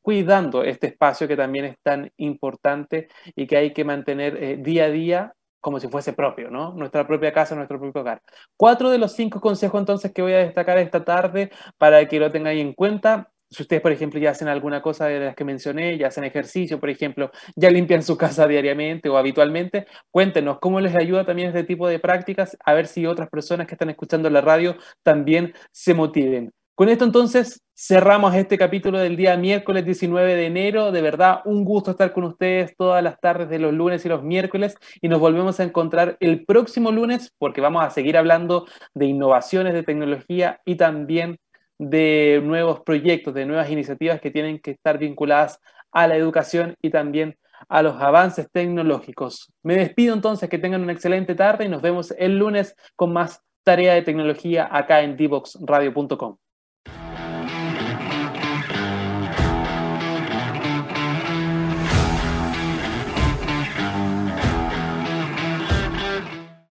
cuidando 0.00 0.62
este 0.64 0.86
espacio 0.88 1.28
que 1.28 1.36
también 1.36 1.66
es 1.66 1.76
tan 1.82 2.10
importante 2.16 3.08
y 3.34 3.46
que 3.46 3.56
hay 3.56 3.72
que 3.72 3.84
mantener 3.84 4.42
eh, 4.42 4.56
día 4.56 4.84
a 4.84 4.90
día 4.90 5.32
como 5.60 5.78
si 5.78 5.88
fuese 5.88 6.12
propio, 6.12 6.50
¿no? 6.50 6.72
Nuestra 6.72 7.06
propia 7.06 7.32
casa, 7.32 7.54
nuestro 7.54 7.78
propio 7.78 8.00
hogar. 8.00 8.20
Cuatro 8.56 8.90
de 8.90 8.98
los 8.98 9.12
cinco 9.12 9.40
consejos 9.40 9.80
entonces 9.80 10.12
que 10.12 10.22
voy 10.22 10.32
a 10.32 10.38
destacar 10.38 10.78
esta 10.78 11.04
tarde 11.04 11.50
para 11.78 12.04
que 12.08 12.18
lo 12.18 12.32
tengáis 12.32 12.60
en 12.60 12.72
cuenta 12.72 13.30
si 13.52 13.62
ustedes, 13.62 13.82
por 13.82 13.92
ejemplo, 13.92 14.18
ya 14.18 14.30
hacen 14.30 14.48
alguna 14.48 14.82
cosa 14.82 15.06
de 15.06 15.20
las 15.20 15.36
que 15.36 15.44
mencioné, 15.44 15.98
ya 15.98 16.08
hacen 16.08 16.24
ejercicio, 16.24 16.80
por 16.80 16.90
ejemplo, 16.90 17.30
ya 17.54 17.70
limpian 17.70 18.02
su 18.02 18.16
casa 18.18 18.46
diariamente 18.46 19.08
o 19.08 19.16
habitualmente, 19.16 19.86
cuéntenos 20.10 20.58
cómo 20.58 20.80
les 20.80 20.94
ayuda 20.94 21.24
también 21.24 21.48
este 21.48 21.64
tipo 21.64 21.88
de 21.88 21.98
prácticas, 21.98 22.56
a 22.64 22.72
ver 22.74 22.86
si 22.86 23.06
otras 23.06 23.28
personas 23.28 23.66
que 23.66 23.74
están 23.74 23.90
escuchando 23.90 24.30
la 24.30 24.40
radio 24.40 24.76
también 25.02 25.54
se 25.70 25.94
motiven. 25.94 26.52
Con 26.74 26.88
esto 26.88 27.04
entonces 27.04 27.62
cerramos 27.76 28.34
este 28.34 28.56
capítulo 28.56 28.98
del 28.98 29.14
día 29.16 29.36
miércoles 29.36 29.84
19 29.84 30.34
de 30.34 30.46
enero. 30.46 30.90
De 30.90 31.02
verdad, 31.02 31.40
un 31.44 31.64
gusto 31.64 31.90
estar 31.90 32.14
con 32.14 32.24
ustedes 32.24 32.74
todas 32.76 33.02
las 33.04 33.20
tardes 33.20 33.50
de 33.50 33.58
los 33.58 33.74
lunes 33.74 34.04
y 34.06 34.08
los 34.08 34.22
miércoles 34.22 34.76
y 35.02 35.08
nos 35.08 35.20
volvemos 35.20 35.60
a 35.60 35.64
encontrar 35.64 36.16
el 36.20 36.46
próximo 36.46 36.90
lunes 36.90 37.30
porque 37.38 37.60
vamos 37.60 37.84
a 37.84 37.90
seguir 37.90 38.16
hablando 38.16 38.66
de 38.94 39.06
innovaciones, 39.06 39.74
de 39.74 39.82
tecnología 39.82 40.60
y 40.64 40.76
también 40.76 41.38
de 41.78 42.40
nuevos 42.44 42.80
proyectos, 42.80 43.34
de 43.34 43.46
nuevas 43.46 43.70
iniciativas 43.70 44.20
que 44.20 44.30
tienen 44.30 44.58
que 44.58 44.72
estar 44.72 44.98
vinculadas 44.98 45.60
a 45.90 46.06
la 46.06 46.16
educación 46.16 46.74
y 46.80 46.90
también 46.90 47.36
a 47.68 47.82
los 47.82 48.00
avances 48.00 48.48
tecnológicos. 48.50 49.52
Me 49.62 49.76
despido 49.76 50.14
entonces, 50.14 50.48
que 50.48 50.58
tengan 50.58 50.82
una 50.82 50.92
excelente 50.92 51.34
tarde 51.34 51.64
y 51.64 51.68
nos 51.68 51.82
vemos 51.82 52.12
el 52.18 52.38
lunes 52.38 52.74
con 52.96 53.12
más 53.12 53.42
tarea 53.62 53.94
de 53.94 54.02
tecnología 54.02 54.68
acá 54.70 55.02
en 55.02 55.16
divoxradio.com. 55.16 56.36